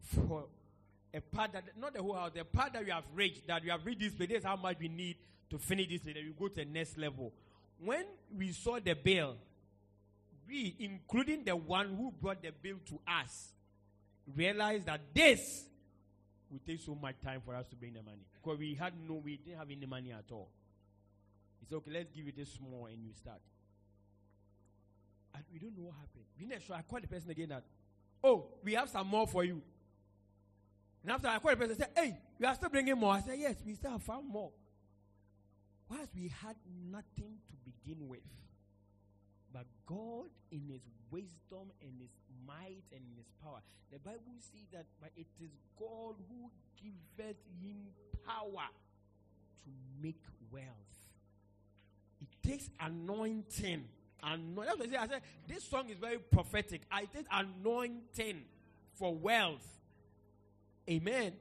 for 0.01 0.47
a 1.15 1.21
part 1.21 1.53
that, 1.53 1.65
not 1.79 1.95
the 1.95 2.03
whole 2.03 2.15
house, 2.15 2.33
the 2.35 2.45
part 2.45 2.73
that 2.73 2.85
we 2.85 2.91
have 2.91 3.05
reached, 3.15 3.47
that 3.47 3.63
we 3.63 3.71
have 3.71 3.85
reached 3.85 4.01
this 4.01 4.15
place, 4.15 4.29
this 4.29 4.39
is 4.39 4.45
how 4.45 4.57
much 4.57 4.79
we 4.81 4.89
need 4.89 5.17
to 5.51 5.59
finish 5.59 5.89
this, 5.89 6.01
then 6.03 6.15
we 6.15 6.35
go 6.39 6.49
to 6.49 6.57
the 6.57 6.65
next 6.65 6.99
level. 6.99 7.33
When 7.83 8.05
we 8.37 8.53
saw 8.53 8.79
the 8.81 8.95
bill, 8.95 9.37
we, 10.47 10.75
including 10.79 11.45
the 11.45 11.57
one 11.57 11.95
who 11.97 12.13
brought 12.21 12.43
the 12.43 12.51
bill 12.51 12.77
to 12.89 13.01
us, 13.07 13.53
realized 14.35 14.87
that 14.87 15.01
this 15.15 15.65
would 16.51 16.65
take 16.65 16.81
so 16.81 16.95
much 16.95 17.17
time 17.23 17.41
for 17.45 17.55
us 17.55 17.67
to 17.69 17.77
bring 17.77 17.93
the 17.93 18.03
money. 18.03 18.25
Because 18.43 18.59
we 18.59 18.75
had 18.75 18.93
no, 19.07 19.15
we 19.15 19.37
didn't 19.37 19.59
have 19.59 19.71
any 19.71 19.87
money 19.87 20.13
at 20.13 20.25
all. 20.31 20.49
He 21.61 21.67
said, 21.67 21.77
okay, 21.77 21.91
let's 21.93 22.11
give 22.11 22.27
you 22.27 22.33
this 22.37 22.53
small 22.53 22.87
and 22.87 23.03
you 23.03 23.13
start. 23.15 23.41
And 25.35 25.45
we 25.53 25.59
don't 25.59 25.77
know 25.77 25.85
what 25.85 25.95
happened. 25.95 26.25
We 26.39 26.47
next 26.47 26.65
sure 26.67 26.77
I 26.77 26.83
called 26.83 27.03
the 27.03 27.09
person 27.09 27.31
again 27.31 27.51
that, 27.51 27.65
oh, 28.25 28.47
we 28.65 28.75
have 28.75 28.89
some 28.89 29.07
more 29.07 29.27
for 29.27 29.45
you. 29.45 29.63
And 31.03 31.13
after 31.13 31.29
I 31.29 31.39
called 31.39 31.55
the 31.55 31.57
person, 31.57 31.75
I 31.75 31.79
said, 31.79 31.91
Hey, 31.95 32.19
you 32.39 32.47
are 32.47 32.55
still 32.55 32.69
bringing 32.69 32.99
more. 32.99 33.15
I 33.15 33.21
said, 33.21 33.39
Yes, 33.39 33.57
we 33.65 33.75
still 33.75 33.93
have 33.93 34.03
found 34.03 34.29
more. 34.29 34.51
Whilst 35.89 36.15
we 36.15 36.33
had 36.43 36.57
nothing 36.91 37.39
to 37.49 37.57
begin 37.65 38.09
with, 38.09 38.21
but 39.53 39.65
God, 39.87 40.27
in 40.51 40.69
His 40.69 40.83
wisdom 41.11 41.73
and 41.81 41.93
His 42.01 42.11
might 42.49 42.89
and 42.91 43.01
in 43.05 43.17
His 43.17 43.29
power, 43.45 43.61
the 43.93 43.99
Bible 43.99 44.35
says 44.41 44.67
that 44.73 44.87
but 45.01 45.11
it 45.17 45.27
is 45.41 45.51
God 45.79 46.17
who 46.29 46.51
giveth 46.83 47.37
him 47.63 47.77
power 48.27 48.67
to 49.65 49.71
make 50.03 50.21
wealth. 50.51 50.65
It 52.21 52.29
takes 52.47 52.69
anointing. 52.81 53.85
Anoint- 54.23 54.67
That's 54.67 54.79
what 54.91 55.01
I 55.01 55.07
said. 55.07 55.23
This 55.47 55.65
song 55.65 55.89
is 55.91 55.99
very 55.99 56.19
prophetic. 56.19 56.83
I 56.91 57.05
take 57.05 57.27
anointing 57.31 58.43
for 58.95 59.15
wealth. 59.15 59.67
Amen. 60.91 61.33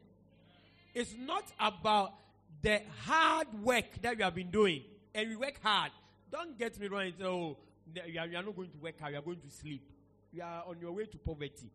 It's 0.93 1.15
not 1.17 1.45
about 1.59 2.13
the 2.61 2.81
hard 3.05 3.47
work 3.63 3.85
that 4.01 4.17
you 4.17 4.23
have 4.23 4.35
been 4.35 4.51
doing. 4.51 4.83
And 5.15 5.29
we 5.29 5.35
work 5.35 5.59
hard. 5.63 5.91
Don't 6.31 6.57
get 6.57 6.79
me 6.79 6.87
wrong 6.87 7.03
and 7.03 7.13
say, 7.17 7.23
oh, 7.23 7.57
you 7.93 8.19
are, 8.19 8.27
you 8.27 8.37
are 8.37 8.43
not 8.43 8.55
going 8.55 8.69
to 8.69 8.77
work 8.77 8.99
hard, 8.99 9.13
you 9.13 9.19
are 9.19 9.23
going 9.23 9.39
to 9.39 9.49
sleep. 9.49 9.89
You 10.31 10.43
are 10.43 10.63
on 10.67 10.79
your 10.79 10.91
way 10.91 11.05
to 11.05 11.17
poverty. 11.17 11.71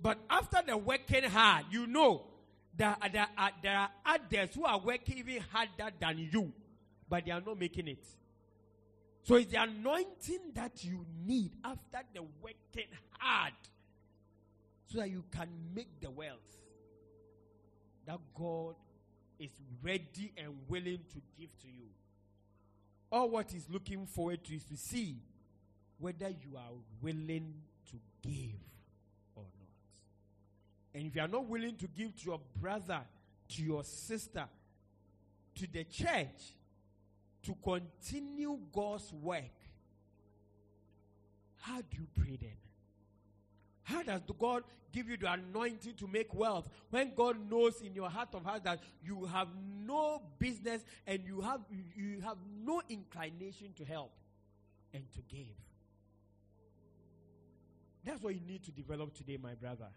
But 0.00 0.18
after 0.28 0.58
the 0.66 0.76
working 0.76 1.24
hard, 1.24 1.66
you 1.70 1.86
know 1.86 2.24
that 2.76 2.98
uh, 3.00 3.08
there 3.12 3.26
are, 3.36 3.48
uh, 3.48 3.50
there 3.62 3.78
are 3.78 3.90
others 4.04 4.54
who 4.54 4.64
are 4.64 4.80
working 4.80 5.18
even 5.18 5.42
harder 5.52 5.94
than 6.00 6.28
you, 6.32 6.52
but 7.08 7.24
they 7.24 7.30
are 7.30 7.40
not 7.40 7.58
making 7.58 7.88
it. 7.88 8.04
So 9.22 9.36
it's 9.36 9.52
the 9.52 9.62
anointing 9.62 10.52
that 10.54 10.82
you 10.82 11.06
need 11.24 11.52
after 11.64 12.00
the 12.12 12.22
working 12.42 12.90
hard 13.18 13.52
so 14.88 14.98
that 14.98 15.10
you 15.10 15.22
can 15.30 15.48
make 15.74 16.00
the 16.00 16.10
wealth 16.10 16.38
that 18.06 18.18
God 18.34 18.74
is 19.38 19.50
ready 19.82 20.32
and 20.36 20.54
willing 20.68 21.00
to 21.12 21.20
give 21.38 21.56
to 21.60 21.68
you. 21.68 21.86
All 23.10 23.30
what 23.30 23.52
he's 23.52 23.68
looking 23.70 24.06
forward 24.06 24.42
to 24.44 24.54
is 24.54 24.64
to 24.64 24.76
see 24.76 25.16
whether 26.02 26.28
you 26.28 26.56
are 26.56 26.72
willing 27.00 27.54
to 27.88 27.96
give 28.28 28.58
or 29.36 29.44
not. 29.44 29.70
And 30.94 31.06
if 31.06 31.14
you 31.14 31.22
are 31.22 31.28
not 31.28 31.46
willing 31.46 31.76
to 31.76 31.86
give 31.86 32.16
to 32.16 32.24
your 32.24 32.40
brother, 32.60 33.00
to 33.50 33.62
your 33.62 33.84
sister, 33.84 34.46
to 35.54 35.66
the 35.72 35.84
church, 35.84 36.56
to 37.44 37.54
continue 37.62 38.58
God's 38.72 39.12
work, 39.12 39.54
how 41.60 41.76
do 41.76 41.86
you 41.92 42.06
pray 42.20 42.36
then? 42.40 42.56
How 43.84 44.02
does 44.02 44.22
God 44.36 44.64
give 44.92 45.08
you 45.08 45.16
the 45.16 45.32
anointing 45.32 45.94
to 45.94 46.08
make 46.08 46.34
wealth 46.34 46.68
when 46.90 47.12
God 47.14 47.48
knows 47.48 47.80
in 47.80 47.94
your 47.94 48.10
heart 48.10 48.30
of 48.34 48.44
hearts 48.44 48.64
that 48.64 48.80
you 49.04 49.24
have 49.26 49.48
no 49.86 50.20
business 50.40 50.82
and 51.06 51.20
you 51.24 51.40
have 51.42 51.60
you 51.94 52.20
have 52.22 52.38
no 52.64 52.82
inclination 52.88 53.72
to 53.76 53.84
help 53.84 54.10
and 54.92 55.04
to 55.12 55.20
give? 55.28 55.46
That's 58.04 58.22
what 58.22 58.34
you 58.34 58.40
need 58.46 58.64
to 58.64 58.72
develop 58.72 59.14
today, 59.14 59.38
my 59.40 59.54
brother. 59.54 59.88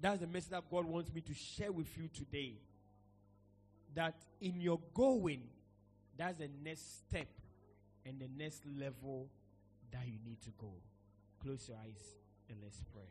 That's 0.00 0.20
the 0.20 0.26
message 0.26 0.50
that 0.50 0.64
God 0.70 0.84
wants 0.84 1.12
me 1.12 1.20
to 1.22 1.34
share 1.34 1.72
with 1.72 1.88
you 1.96 2.08
today. 2.08 2.54
That 3.94 4.14
in 4.40 4.60
your 4.60 4.78
going, 4.94 5.42
that's 6.16 6.38
the 6.38 6.48
next 6.62 6.98
step 6.98 7.28
and 8.04 8.20
the 8.20 8.28
next 8.36 8.62
level 8.78 9.28
that 9.92 10.06
you 10.06 10.18
need 10.24 10.40
to 10.42 10.50
go. 10.58 10.72
Close 11.42 11.68
your 11.68 11.78
eyes 11.78 12.14
and 12.48 12.58
let's 12.62 12.80
pray. 12.92 13.02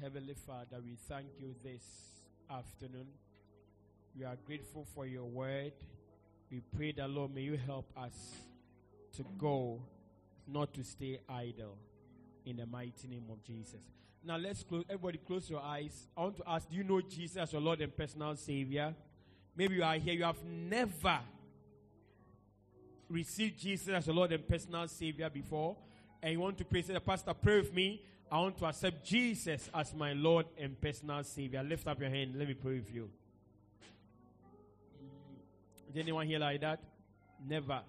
Heavenly 0.00 0.34
Father, 0.34 0.76
we 0.84 0.96
thank 1.08 1.26
you 1.40 1.54
this 1.62 1.82
afternoon. 2.50 3.06
We 4.18 4.24
are 4.24 4.36
grateful 4.46 4.86
for 4.94 5.06
your 5.06 5.24
word. 5.24 5.72
We 6.50 6.60
pray 6.76 6.92
that, 6.92 7.08
Lord, 7.08 7.34
may 7.34 7.42
you 7.42 7.58
help 7.66 7.90
us 7.96 8.14
to 9.16 9.24
go, 9.38 9.80
not 10.46 10.72
to 10.74 10.84
stay 10.84 11.20
idle. 11.28 11.76
In 12.44 12.58
the 12.58 12.66
mighty 12.66 13.08
name 13.08 13.24
of 13.30 13.42
Jesus. 13.42 13.80
Now 14.24 14.36
let's 14.36 14.62
close. 14.62 14.84
Everybody, 14.88 15.18
close 15.18 15.50
your 15.50 15.60
eyes. 15.60 16.08
I 16.16 16.22
want 16.22 16.36
to 16.36 16.44
ask: 16.46 16.68
Do 16.68 16.76
you 16.76 16.84
know 16.84 17.00
Jesus 17.00 17.36
as 17.36 17.52
your 17.52 17.60
Lord 17.60 17.80
and 17.80 17.96
personal 17.96 18.36
Savior? 18.36 18.94
Maybe 19.56 19.76
you 19.76 19.82
are 19.82 19.96
here. 19.96 20.14
You 20.14 20.24
have 20.24 20.44
never 20.44 21.18
received 23.08 23.58
Jesus 23.58 23.88
as 23.88 24.06
your 24.06 24.14
Lord 24.14 24.32
and 24.32 24.46
personal 24.46 24.86
Savior 24.86 25.30
before, 25.30 25.76
and 26.22 26.32
you 26.32 26.40
want 26.40 26.58
to 26.58 26.64
pray. 26.64 26.82
Say, 26.82 26.92
the 26.92 27.00
pastor, 27.00 27.34
pray 27.34 27.60
with 27.60 27.74
me. 27.74 28.02
I 28.30 28.38
want 28.38 28.58
to 28.58 28.66
accept 28.66 29.04
Jesus 29.04 29.70
as 29.72 29.94
my 29.94 30.12
Lord 30.12 30.46
and 30.58 30.80
personal 30.80 31.22
Savior. 31.22 31.62
Lift 31.62 31.86
up 31.86 32.00
your 32.00 32.10
hand. 32.10 32.34
Let 32.36 32.48
me 32.48 32.54
pray 32.54 32.74
with 32.74 32.92
you. 32.92 33.08
Is 35.88 35.96
anyone 35.96 36.26
here 36.26 36.40
like 36.40 36.60
that? 36.60 36.80
Never. 37.46 37.80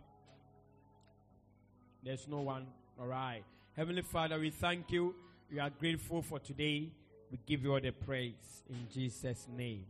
There's 2.07 2.25
no 2.29 2.39
one. 2.39 2.65
All 2.97 3.07
right. 3.07 3.43
Heavenly 3.75 4.01
Father, 4.01 4.39
we 4.39 4.49
thank 4.49 4.91
you. 4.91 5.13
We 5.51 5.59
are 5.59 5.69
grateful 5.69 6.21
for 6.21 6.39
today. 6.39 6.89
We 7.29 7.37
give 7.45 7.63
you 7.63 7.73
all 7.73 7.81
the 7.81 7.91
praise. 7.91 8.63
In 8.69 8.87
Jesus' 8.93 9.45
name. 9.53 9.83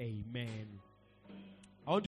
Amen. 0.00 0.66